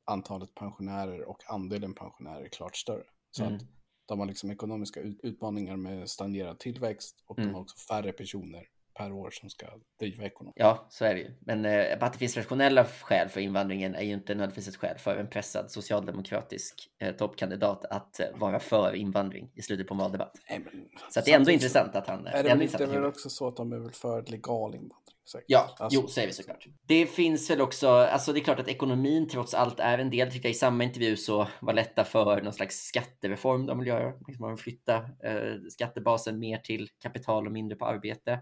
antalet 0.06 0.56
pensionärer 0.56 1.22
och 1.24 1.44
andelen 1.48 1.94
pensionärer 1.94 2.48
klart 2.48 2.76
större. 2.76 3.04
Så 3.32 3.44
mm. 3.44 3.56
att 3.56 3.62
de 4.06 4.20
har 4.20 4.26
liksom 4.26 4.52
ekonomiska 4.52 5.00
utmaningar 5.00 5.76
med 5.76 6.10
stagnerad 6.10 6.60
tillväxt 6.60 7.24
och 7.26 7.38
mm. 7.40 7.50
de 7.50 7.56
har 7.56 7.62
också 7.62 7.78
färre 7.78 8.12
personer 8.12 8.68
per 8.98 9.12
år 9.12 9.30
som 9.32 9.50
ska 9.50 9.66
driva 10.00 10.26
ekonomin. 10.26 10.54
Ja, 10.56 10.88
så 10.90 11.06
är 11.06 11.16
det 11.16 11.20
ju. 11.20 11.32
Men 11.40 11.66
eh, 11.66 11.98
att 12.02 12.14
det 12.14 12.20
finns 12.20 12.38
rationella 12.38 12.86
skäl 12.86 13.30
för 13.30 13.42
invandringen 13.42 13.96
är 13.96 14.04
ju 14.04 14.14
inte 14.14 14.34
nödvändigtvis 14.34 14.68
ett 14.68 14.76
skäl 14.76 14.98
för 14.98 15.18
en 15.18 15.30
pressad 15.30 15.72
socialdemokratisk 15.72 16.90
eh, 17.00 17.16
toppkandidat 17.16 17.86
att 17.86 18.20
eh, 18.20 18.26
vara 18.36 18.60
för 18.60 18.96
invandring 18.96 19.52
i 19.56 19.62
slutet 19.62 19.88
på 19.88 19.94
en 19.94 19.98
valdebatt. 19.98 20.34
Nej, 20.50 20.60
men, 20.60 20.90
så 21.12 21.22
det 21.26 21.32
är 21.32 21.36
ändå 21.36 21.52
intressant 21.52 21.96
att 21.96 22.08
han... 22.08 22.28
Är 22.28 22.44
det, 22.44 22.56
det 22.56 22.84
är 22.84 22.88
väl 22.88 23.06
också 23.06 23.30
så 23.30 23.48
att 23.48 23.56
de 23.56 23.74
är 23.74 23.78
väl 23.78 23.92
för 23.92 24.22
legal 24.22 24.76
invandring? 24.76 25.06
Säkert. 25.32 25.46
Ja, 25.48 25.76
alltså, 25.80 26.02
jo, 26.02 26.08
säger 26.08 26.28
vi 26.28 26.34
såklart. 26.34 26.68
Det 26.88 27.06
finns 27.06 27.50
väl 27.50 27.62
också, 27.62 27.90
alltså 27.90 28.34
det 28.34 28.40
är 28.40 28.44
klart 28.44 28.60
att 28.60 28.68
ekonomin 28.68 29.28
trots 29.28 29.54
allt 29.54 29.80
är 29.80 29.98
en 29.98 30.10
del. 30.10 30.32
Tycker 30.32 30.50
jag 30.50 30.52
i 30.52 30.58
samma 30.58 30.84
intervju 30.84 31.16
så 31.16 31.48
var 31.60 31.74
lätta 31.74 32.04
för 32.04 32.42
någon 32.42 32.54
slags 32.54 32.76
skattereform 32.76 33.66
de 33.66 33.80
vill 33.80 33.88
göra. 33.88 34.14
Liksom 34.28 34.42
man 34.42 34.56
vill 34.56 34.64
flytta 34.64 34.96
eh, 34.98 35.54
skattebasen 35.70 36.40
mer 36.40 36.58
till 36.58 36.90
kapital 37.02 37.46
och 37.46 37.52
mindre 37.52 37.78
på 37.78 37.86
arbete 37.86 38.40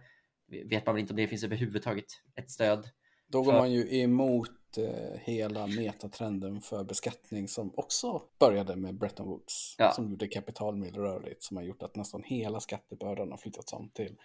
vet 0.48 0.86
man 0.86 0.96
väl 0.96 1.02
inte 1.02 1.14
om 1.14 1.18
det 1.18 1.28
finns 1.28 1.44
överhuvudtaget 1.44 2.06
ett 2.36 2.52
stöd. 2.52 2.90
Då 3.28 3.42
går 3.42 3.52
för... 3.52 3.60
man 3.60 3.72
ju 3.72 4.02
emot 4.02 4.78
eh, 4.78 5.20
hela 5.20 5.68
metatrenden 5.68 6.62
för 6.62 6.84
beskattning 6.84 7.48
som 7.48 7.74
också 7.76 8.22
började 8.40 8.76
med 8.76 8.98
Bretton 8.98 9.28
Woods. 9.28 9.76
Ja. 9.78 9.92
Som 9.92 10.10
gjorde 10.10 10.28
kapital 10.28 10.76
mer 10.76 10.92
rörligt, 10.92 11.44
som 11.44 11.58
har 11.58 11.64
gjort 11.64 11.84
att 11.84 11.96
nästan 11.96 12.24
hela 12.24 12.60
skattebördan 12.60 13.32
har 13.32 13.38
flyttats 13.38 13.74
om 13.74 13.90
till 13.90 14.16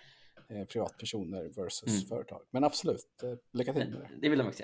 eh, 0.50 0.64
privatpersoner 0.64 1.44
versus 1.56 1.88
mm. 1.88 2.08
företag. 2.08 2.40
Men 2.50 2.64
absolut, 2.64 3.22
eh, 3.22 3.58
lycka 3.58 3.72
till 3.72 3.90
med 3.90 4.00
det. 4.00 4.08
Det 4.20 4.28
vill 4.28 4.38
de 4.38 4.48
också 4.48 4.62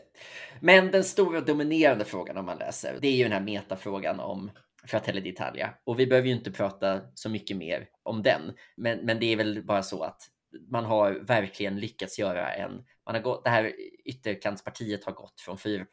Men 0.61 0.91
den 0.91 1.05
stora 1.05 1.41
dominerande 1.41 2.05
frågan 2.05 2.37
om 2.37 2.45
man 2.45 2.59
läser, 2.59 2.99
det 3.01 3.09
är 3.09 3.17
ju 3.17 3.23
den 3.23 3.33
här 3.33 3.41
metafrågan 3.41 4.21
om 4.21 4.51
Fratelli 4.87 5.21
d'Italia. 5.21 5.69
Och 5.85 6.01
vi 6.01 6.07
behöver 6.07 6.29
ju 6.29 6.35
inte 6.35 6.51
prata 6.51 7.01
så 7.15 7.29
mycket 7.29 7.57
mer 7.57 7.89
om 8.03 8.23
den. 8.23 8.53
Men, 8.77 8.99
men 8.99 9.21
det 9.21 9.33
är 9.33 9.37
väl 9.37 9.65
bara 9.65 9.83
så 9.83 10.03
att 10.03 10.31
man 10.69 10.85
har 10.85 11.13
verkligen 11.13 11.81
lyckats 11.81 12.19
göra 12.19 12.55
en, 12.55 12.85
man 13.07 13.15
har 13.15 13.23
gått, 13.23 13.45
det 13.45 13.51
här 13.51 13.73
ytterkantspartiet 14.05 15.05
har 15.05 15.13
gått 15.13 15.41
från 15.41 15.57
4% 15.57 15.87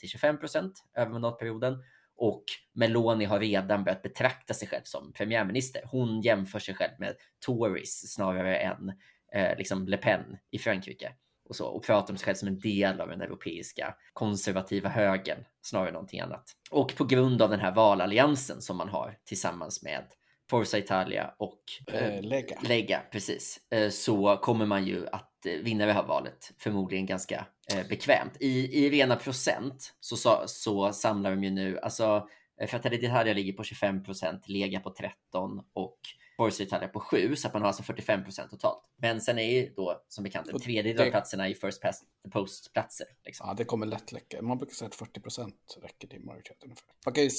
till 0.00 0.08
25% 0.08 0.72
över 0.96 1.10
mandatperioden 1.10 1.78
och 2.16 2.44
Meloni 2.72 3.24
har 3.24 3.40
redan 3.40 3.84
börjat 3.84 4.02
betrakta 4.02 4.54
sig 4.54 4.68
själv 4.68 4.82
som 4.84 5.12
premiärminister. 5.12 5.82
Hon 5.84 6.20
jämför 6.20 6.58
sig 6.58 6.74
själv 6.74 6.92
med 6.98 7.14
Tories 7.46 8.14
snarare 8.14 8.56
än 8.58 8.92
eh, 9.34 9.58
liksom 9.58 9.88
Le 9.88 9.96
Pen 9.96 10.38
i 10.50 10.58
Frankrike 10.58 11.12
och 11.48 11.56
så 11.56 11.66
och 11.66 11.84
pratar 11.84 12.12
om 12.12 12.18
sig 12.18 12.24
själv 12.24 12.34
som 12.34 12.48
en 12.48 12.58
del 12.58 13.00
av 13.00 13.08
den 13.08 13.20
europeiska 13.20 13.94
konservativa 14.12 14.88
högern 14.88 15.44
snarare 15.62 15.88
än 15.88 15.94
någonting 15.94 16.20
annat. 16.20 16.52
Och 16.70 16.96
på 16.96 17.04
grund 17.04 17.42
av 17.42 17.50
den 17.50 17.60
här 17.60 17.74
valalliansen 17.74 18.62
som 18.62 18.76
man 18.76 18.88
har 18.88 19.18
tillsammans 19.24 19.82
med 19.82 20.04
Forza 20.50 20.78
Italia 20.78 21.34
och 21.38 21.60
eh, 21.94 22.22
Lega. 22.22 22.58
Lega, 22.62 23.02
precis, 23.12 23.60
eh, 23.70 23.90
så 23.90 24.36
kommer 24.36 24.66
man 24.66 24.86
ju 24.86 25.06
att 25.06 25.46
eh, 25.46 25.52
vinna 25.52 25.86
det 25.86 25.92
här 25.92 26.06
valet 26.06 26.52
förmodligen 26.58 27.06
ganska 27.06 27.46
eh, 27.74 27.88
bekvämt. 27.88 28.32
I, 28.40 28.84
I 28.84 28.90
rena 28.90 29.16
procent 29.16 29.94
så, 30.00 30.16
så, 30.16 30.42
så 30.46 30.92
samlar 30.92 31.30
de 31.30 31.44
ju 31.44 31.50
nu, 31.50 31.78
alltså 31.78 32.28
eh, 32.60 32.68
Fratelli 32.68 32.96
d'Italia 32.96 33.34
ligger 33.34 33.52
på 33.52 33.64
25 33.64 34.04
procent, 34.04 34.48
Lega 34.48 34.80
på 34.80 34.90
13 34.90 35.60
och 35.72 35.98
Forza 36.36 36.62
Italia 36.62 36.88
på 36.88 37.00
7, 37.00 37.36
så 37.36 37.48
att 37.48 37.54
man 37.54 37.62
har 37.62 37.66
alltså 37.66 37.82
45 37.82 38.24
procent 38.24 38.50
totalt. 38.50 38.82
Men 38.96 39.20
sen 39.20 39.38
är 39.38 39.52
ju 39.52 39.72
då 39.76 40.02
som 40.08 40.24
bekant 40.24 40.48
en 40.48 40.60
tredjedel 40.60 41.06
av 41.06 41.10
platserna 41.10 41.48
i 41.48 41.54
First 41.54 41.82
Past 41.82 42.04
the 42.24 42.30
Post-platser. 42.30 43.06
Liksom. 43.24 43.48
Ja, 43.48 43.54
det 43.54 43.64
kommer 43.64 43.86
lätt 43.86 44.12
läcka. 44.12 44.42
Man 44.42 44.58
brukar 44.58 44.74
säga 44.74 44.88
att 44.88 44.94
40 44.94 45.20
procent 45.20 45.78
räcker 45.82 46.08
till 46.08 46.20
majoriteten. 46.20 46.74
Okej, 47.06 47.30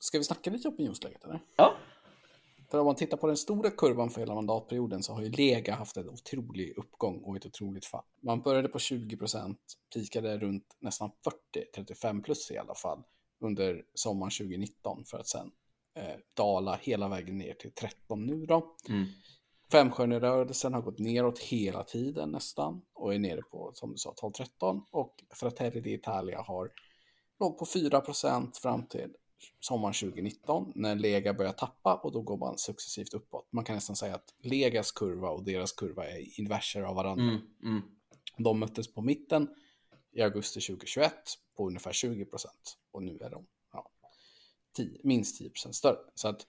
ska 0.00 0.18
vi 0.18 0.24
snacka 0.24 0.50
lite 0.50 0.68
opinionsläget 0.68 1.24
eller? 1.24 1.40
Ja. 1.56 1.76
För 2.72 2.78
om 2.78 2.86
man 2.86 2.96
tittar 2.96 3.16
på 3.16 3.26
den 3.26 3.36
stora 3.36 3.70
kurvan 3.70 4.10
för 4.10 4.20
hela 4.20 4.34
mandatperioden 4.34 5.02
så 5.02 5.12
har 5.12 5.22
ju 5.22 5.30
Lega 5.30 5.74
haft 5.74 5.96
en 5.96 6.08
otrolig 6.08 6.78
uppgång 6.78 7.22
och 7.24 7.36
ett 7.36 7.46
otroligt 7.46 7.86
fall. 7.86 8.04
Man 8.22 8.42
började 8.42 8.68
på 8.68 8.78
20 8.78 9.16
procent, 9.16 9.58
pikade 9.94 10.38
runt 10.38 10.76
nästan 10.80 11.10
40, 11.24 11.36
35 11.74 12.22
plus 12.22 12.50
i 12.50 12.58
alla 12.58 12.74
fall 12.74 13.02
under 13.40 13.84
sommaren 13.94 14.30
2019 14.30 15.04
för 15.04 15.18
att 15.18 15.26
sen 15.26 15.50
eh, 15.96 16.16
dala 16.34 16.78
hela 16.82 17.08
vägen 17.08 17.38
ner 17.38 17.54
till 17.54 17.72
13 17.72 18.26
nu 18.26 18.46
då. 18.46 18.76
Mm. 18.88 19.06
Femstjärnerörelsen 19.72 20.74
har 20.74 20.82
gått 20.82 20.98
neråt 20.98 21.38
hela 21.38 21.84
tiden 21.84 22.30
nästan 22.30 22.82
och 22.94 23.14
är 23.14 23.18
nere 23.18 23.42
på, 23.42 23.70
som 23.74 23.92
du 23.92 23.98
sa, 23.98 24.14
12-13 24.22 24.80
och 24.90 25.24
Fratelli 25.34 25.80
d'Italia 25.80 26.42
har 26.42 26.70
låg 27.40 27.58
på 27.58 27.66
4 27.66 28.00
procent 28.00 28.58
fram 28.58 28.86
till 28.86 29.10
sommaren 29.60 29.94
2019 29.94 30.72
när 30.74 30.94
Lega 30.96 31.34
börjar 31.34 31.52
tappa 31.52 31.94
och 31.94 32.12
då 32.12 32.22
går 32.22 32.36
man 32.36 32.58
successivt 32.58 33.14
uppåt. 33.14 33.48
Man 33.50 33.64
kan 33.64 33.74
nästan 33.74 33.96
säga 33.96 34.14
att 34.14 34.34
Legas 34.42 34.92
kurva 34.92 35.28
och 35.28 35.44
deras 35.44 35.72
kurva 35.72 36.06
är 36.06 36.40
inverser 36.40 36.82
av 36.82 36.96
varandra. 36.96 37.24
Mm, 37.24 37.40
mm. 37.62 37.82
De 38.36 38.60
möttes 38.60 38.94
på 38.94 39.02
mitten 39.02 39.48
i 40.12 40.22
augusti 40.22 40.60
2021 40.60 41.12
på 41.56 41.66
ungefär 41.66 41.92
20 41.92 42.24
procent 42.24 42.78
och 42.90 43.02
nu 43.02 43.18
är 43.18 43.30
de 43.30 43.46
ja, 43.72 43.90
10, 44.76 45.00
minst 45.04 45.38
10 45.38 45.50
procent 45.50 45.74
större. 45.74 45.98
Så 46.14 46.28
att 46.28 46.46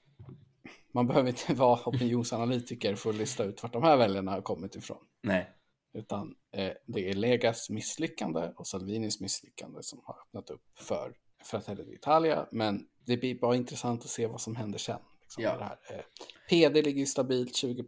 man 0.92 1.08
behöver 1.08 1.30
inte 1.30 1.54
vara 1.60 1.80
opinionsanalytiker 1.86 2.96
för 2.96 3.10
att 3.10 3.16
lista 3.16 3.44
ut 3.44 3.64
vart 3.64 3.74
de 3.74 3.84
här 3.84 3.98
väljarna 3.98 4.32
har 4.32 4.42
kommit 4.42 4.76
ifrån. 4.76 5.06
Nej. 5.22 5.50
Utan 5.94 6.36
eh, 6.52 6.72
det 6.86 7.10
är 7.10 7.14
Legas 7.14 7.70
misslyckande 7.70 8.52
och 8.56 8.68
Salvinis 8.68 9.20
misslyckande 9.20 9.84
som 9.84 10.02
har 10.04 10.16
öppnat 10.20 10.50
upp 10.50 10.80
för 10.80 11.16
Fratelli 11.44 11.84
d'Italia. 11.84 12.46
Men 12.52 12.88
det 13.06 13.18
blir 13.18 13.40
bara 13.40 13.56
intressant 13.56 14.04
att 14.04 14.10
se 14.10 14.28
vad 14.28 14.42
som 14.42 14.56
händer 14.56 14.80
sen. 14.80 15.00
Liksom, 15.22 15.44
Ja. 15.44 15.58
här. 15.60 15.98
Eh, 15.98 16.04
PD 16.50 16.82
ligger 16.82 17.06
stabilt 17.06 17.56
20 17.56 17.84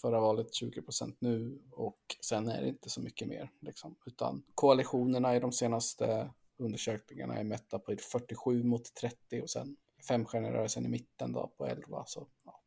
förra 0.00 0.20
valet, 0.20 0.54
20% 0.54 1.16
nu 1.18 1.58
och 1.72 2.16
sen 2.20 2.48
är 2.48 2.62
det 2.62 2.68
inte 2.68 2.90
så 2.90 3.00
mycket 3.00 3.28
mer. 3.28 3.50
Liksom. 3.60 3.96
Utan 4.06 4.42
koalitionerna 4.54 5.36
i 5.36 5.40
de 5.40 5.52
senaste 5.52 6.30
undersökningarna 6.58 7.36
är 7.36 7.44
mätta 7.44 7.78
på 7.78 7.96
47 8.12 8.62
mot 8.62 8.94
30 8.94 9.42
och 9.42 9.50
sen 9.50 9.76
femstjärnerörelsen 10.08 10.86
i 10.86 10.88
mitten 10.88 11.32
då 11.32 11.52
på 11.58 11.66
11. 11.66 12.04
Så, 12.06 12.26
ja. 12.44 12.60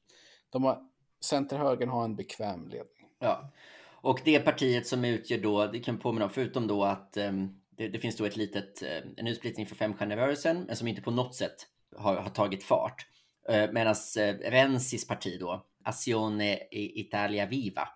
de 0.49 0.63
har, 0.63 0.89
Center-högern 1.21 1.89
har 1.89 2.03
en 2.03 2.15
bekväm 2.15 2.67
ledning. 2.67 3.07
Ja. 3.19 3.51
Och 4.01 4.21
det 4.25 4.39
partiet 4.39 4.87
som 4.87 5.05
utgör 5.05 5.37
då, 5.37 5.65
det 5.65 5.79
kan 5.79 5.97
påminna 5.97 6.25
om, 6.25 6.31
förutom 6.31 6.67
då 6.67 6.83
att 6.83 7.17
ehm, 7.17 7.58
det, 7.79 7.87
det 7.87 7.99
finns 7.99 8.17
då 8.17 8.25
ett 8.25 8.37
litet, 8.37 8.83
eh, 8.83 8.97
en 9.17 9.27
utsplittring 9.27 9.65
för 9.65 9.75
femstjärnerörelsen, 9.75 10.63
men 10.67 10.75
som 10.75 10.87
inte 10.87 11.01
på 11.01 11.11
något 11.11 11.35
sätt 11.35 11.67
har, 11.97 12.15
har 12.15 12.29
tagit 12.29 12.63
fart. 12.63 13.05
Eh, 13.49 13.71
Medan 13.71 13.95
eh, 14.19 14.33
Rensis 14.51 15.07
parti 15.07 15.37
då, 15.39 15.65
Azione 15.83 16.59
Italia 16.71 17.45
Viva, 17.45 17.87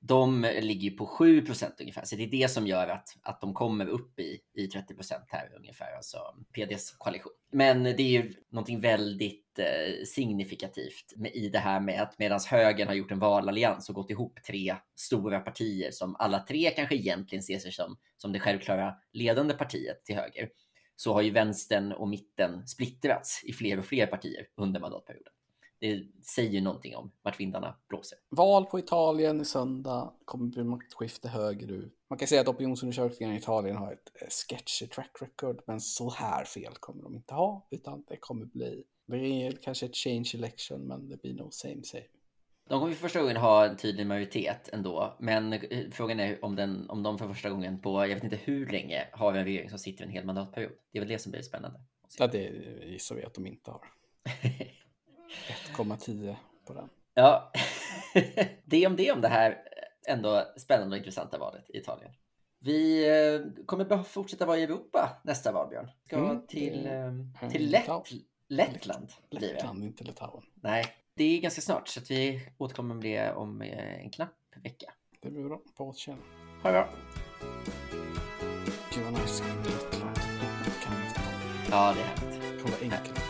de 0.00 0.42
ligger 0.60 0.90
ju 0.90 0.96
på 0.96 1.06
7% 1.06 1.70
ungefär. 1.80 2.04
Så 2.04 2.16
det 2.16 2.22
är 2.22 2.30
det 2.30 2.50
som 2.50 2.66
gör 2.66 2.88
att, 2.88 3.08
att 3.22 3.40
de 3.40 3.54
kommer 3.54 3.86
upp 3.86 4.18
i, 4.20 4.38
i 4.54 4.66
30% 4.66 5.12
här 5.28 5.52
ungefär, 5.56 5.96
alltså 5.96 6.18
PDs 6.52 6.90
koalition. 6.98 7.32
Men 7.52 7.82
det 7.82 8.02
är 8.02 8.22
ju 8.22 8.32
någonting 8.50 8.80
väldigt 8.80 9.58
eh, 9.58 10.04
signifikativt 10.04 11.12
med, 11.16 11.34
i 11.34 11.48
det 11.48 11.58
här 11.58 11.80
med 11.80 12.02
att 12.02 12.18
medan 12.18 12.40
högern 12.50 12.88
har 12.88 12.94
gjort 12.94 13.10
en 13.10 13.18
valallians 13.18 13.88
och 13.88 13.94
gått 13.94 14.10
ihop 14.10 14.38
tre 14.46 14.76
stora 14.94 15.40
partier 15.40 15.90
som 15.90 16.16
alla 16.16 16.38
tre 16.38 16.70
kanske 16.70 16.96
egentligen 16.96 17.42
ser 17.42 17.58
sig 17.58 17.72
som, 17.72 17.96
som 18.16 18.32
det 18.32 18.40
självklara 18.40 18.94
ledande 19.12 19.54
partiet 19.54 20.04
till 20.04 20.16
höger, 20.16 20.48
så 20.96 21.12
har 21.12 21.22
ju 21.22 21.30
vänstern 21.30 21.92
och 21.92 22.08
mitten 22.08 22.66
splittrats 22.66 23.44
i 23.44 23.52
fler 23.52 23.78
och 23.78 23.84
fler 23.84 24.06
partier 24.06 24.46
under 24.56 24.80
mandatperioden. 24.80 25.32
Det 25.78 26.06
säger 26.22 26.60
någonting 26.60 26.96
om 26.96 27.12
vart 27.22 27.40
vindarna 27.40 27.76
blåser. 27.88 28.18
Val 28.28 28.66
på 28.66 28.78
Italien 28.78 29.40
i 29.40 29.44
söndag, 29.44 30.12
kommer 30.24 30.46
bli 30.46 30.64
maktskifte 30.64 31.28
högerut. 31.28 31.92
Man 32.10 32.18
kan 32.18 32.28
säga 32.28 32.40
att 32.40 32.48
opinionsundersökningarna 32.48 33.36
i 33.36 33.38
Italien 33.38 33.76
har 33.76 33.92
ett 33.92 34.12
eh, 34.20 34.28
sketchy 34.28 34.86
track 34.86 35.10
record, 35.20 35.62
men 35.66 35.80
så 35.80 36.10
här 36.10 36.44
fel 36.44 36.72
kommer 36.80 37.02
de 37.02 37.16
inte 37.16 37.34
ha, 37.34 37.68
utan 37.70 38.04
det 38.08 38.16
kommer 38.16 38.46
bli, 38.46 38.84
det 39.06 39.46
är 39.46 39.52
kanske 39.52 39.86
ett 39.86 39.96
change 39.96 40.30
election, 40.34 40.80
men 40.80 41.08
det 41.08 41.22
blir 41.22 41.34
nog 41.34 41.54
same 41.54 41.82
same. 41.84 42.04
De 42.68 42.80
kommer 42.80 42.92
för 42.92 43.00
första 43.00 43.20
gången 43.20 43.36
ha 43.36 43.66
en 43.66 43.76
tydlig 43.76 44.06
majoritet 44.06 44.68
ändå, 44.72 45.16
men 45.20 45.52
eh, 45.52 45.90
frågan 45.92 46.20
är 46.20 46.44
om, 46.44 46.56
den, 46.56 46.90
om 46.90 47.02
de 47.02 47.18
för 47.18 47.28
första 47.28 47.50
gången 47.50 47.80
på, 47.80 48.06
jag 48.06 48.14
vet 48.14 48.24
inte 48.24 48.40
hur 48.44 48.66
länge, 48.66 49.08
har 49.12 49.34
en 49.34 49.44
regering 49.44 49.70
som 49.70 49.78
sitter 49.78 50.04
en 50.04 50.10
hel 50.10 50.24
mandatperiod. 50.24 50.72
Det 50.92 50.98
är 50.98 51.00
väl 51.00 51.08
det 51.08 51.18
som 51.18 51.32
blir 51.32 51.42
spännande. 51.42 51.80
Ja, 52.18 52.26
det 52.26 52.50
gissar 52.86 53.14
vi 53.14 53.24
att 53.24 53.34
de 53.34 53.46
inte 53.46 53.70
har. 53.70 53.80
1,10 55.76 56.36
på 56.66 56.72
den. 56.74 56.88
Ja, 57.14 57.52
det 58.64 58.86
om 58.86 58.96
det 58.96 59.12
om 59.12 59.20
det 59.20 59.28
här 59.28 59.62
ändå 60.08 60.44
spännande 60.56 60.94
och 60.94 60.98
intressanta 60.98 61.38
valet 61.38 61.70
i 61.70 61.78
Italien. 61.78 62.12
Vi 62.58 63.08
eh, 63.08 63.64
kommer 63.66 64.02
fortsätta 64.02 64.46
vara 64.46 64.58
i 64.58 64.62
Europa 64.62 65.20
nästa 65.24 65.52
val, 65.52 65.68
Björn. 65.68 65.90
Ska 66.06 66.16
Mm, 66.16 66.46
till, 66.46 66.86
eh, 66.86 67.50
till 67.50 67.70
Lett. 67.70 67.88
Lettland. 68.48 69.12
Lettland, 69.30 69.84
inte 69.84 70.04
Litauen. 70.04 70.42
Nej, 70.54 70.86
det 71.14 71.24
är 71.24 71.40
ganska 71.40 71.60
snart 71.60 71.88
så 71.88 72.00
att 72.00 72.10
vi 72.10 72.48
återkommer 72.58 72.94
med 72.94 73.04
det 73.04 73.32
om 73.32 73.62
eh, 73.62 74.00
en 74.04 74.10
knapp 74.10 74.34
vecka. 74.62 74.92
Det 75.22 75.30
blir 75.30 75.44
bra. 75.44 75.60
På 75.76 75.84
återseende. 75.84 76.22
Ha 76.62 76.70
det 76.70 76.72
bra! 76.72 76.88
Gud 78.94 79.04
vad 79.04 79.12
nice. 79.12 79.44
Lettland. 79.64 80.16
Ja, 81.70 81.94
det 81.94 82.00
är 82.00 82.04
härligt. 82.04 82.62
Vara 82.62 82.74
enkelt. 82.82 83.25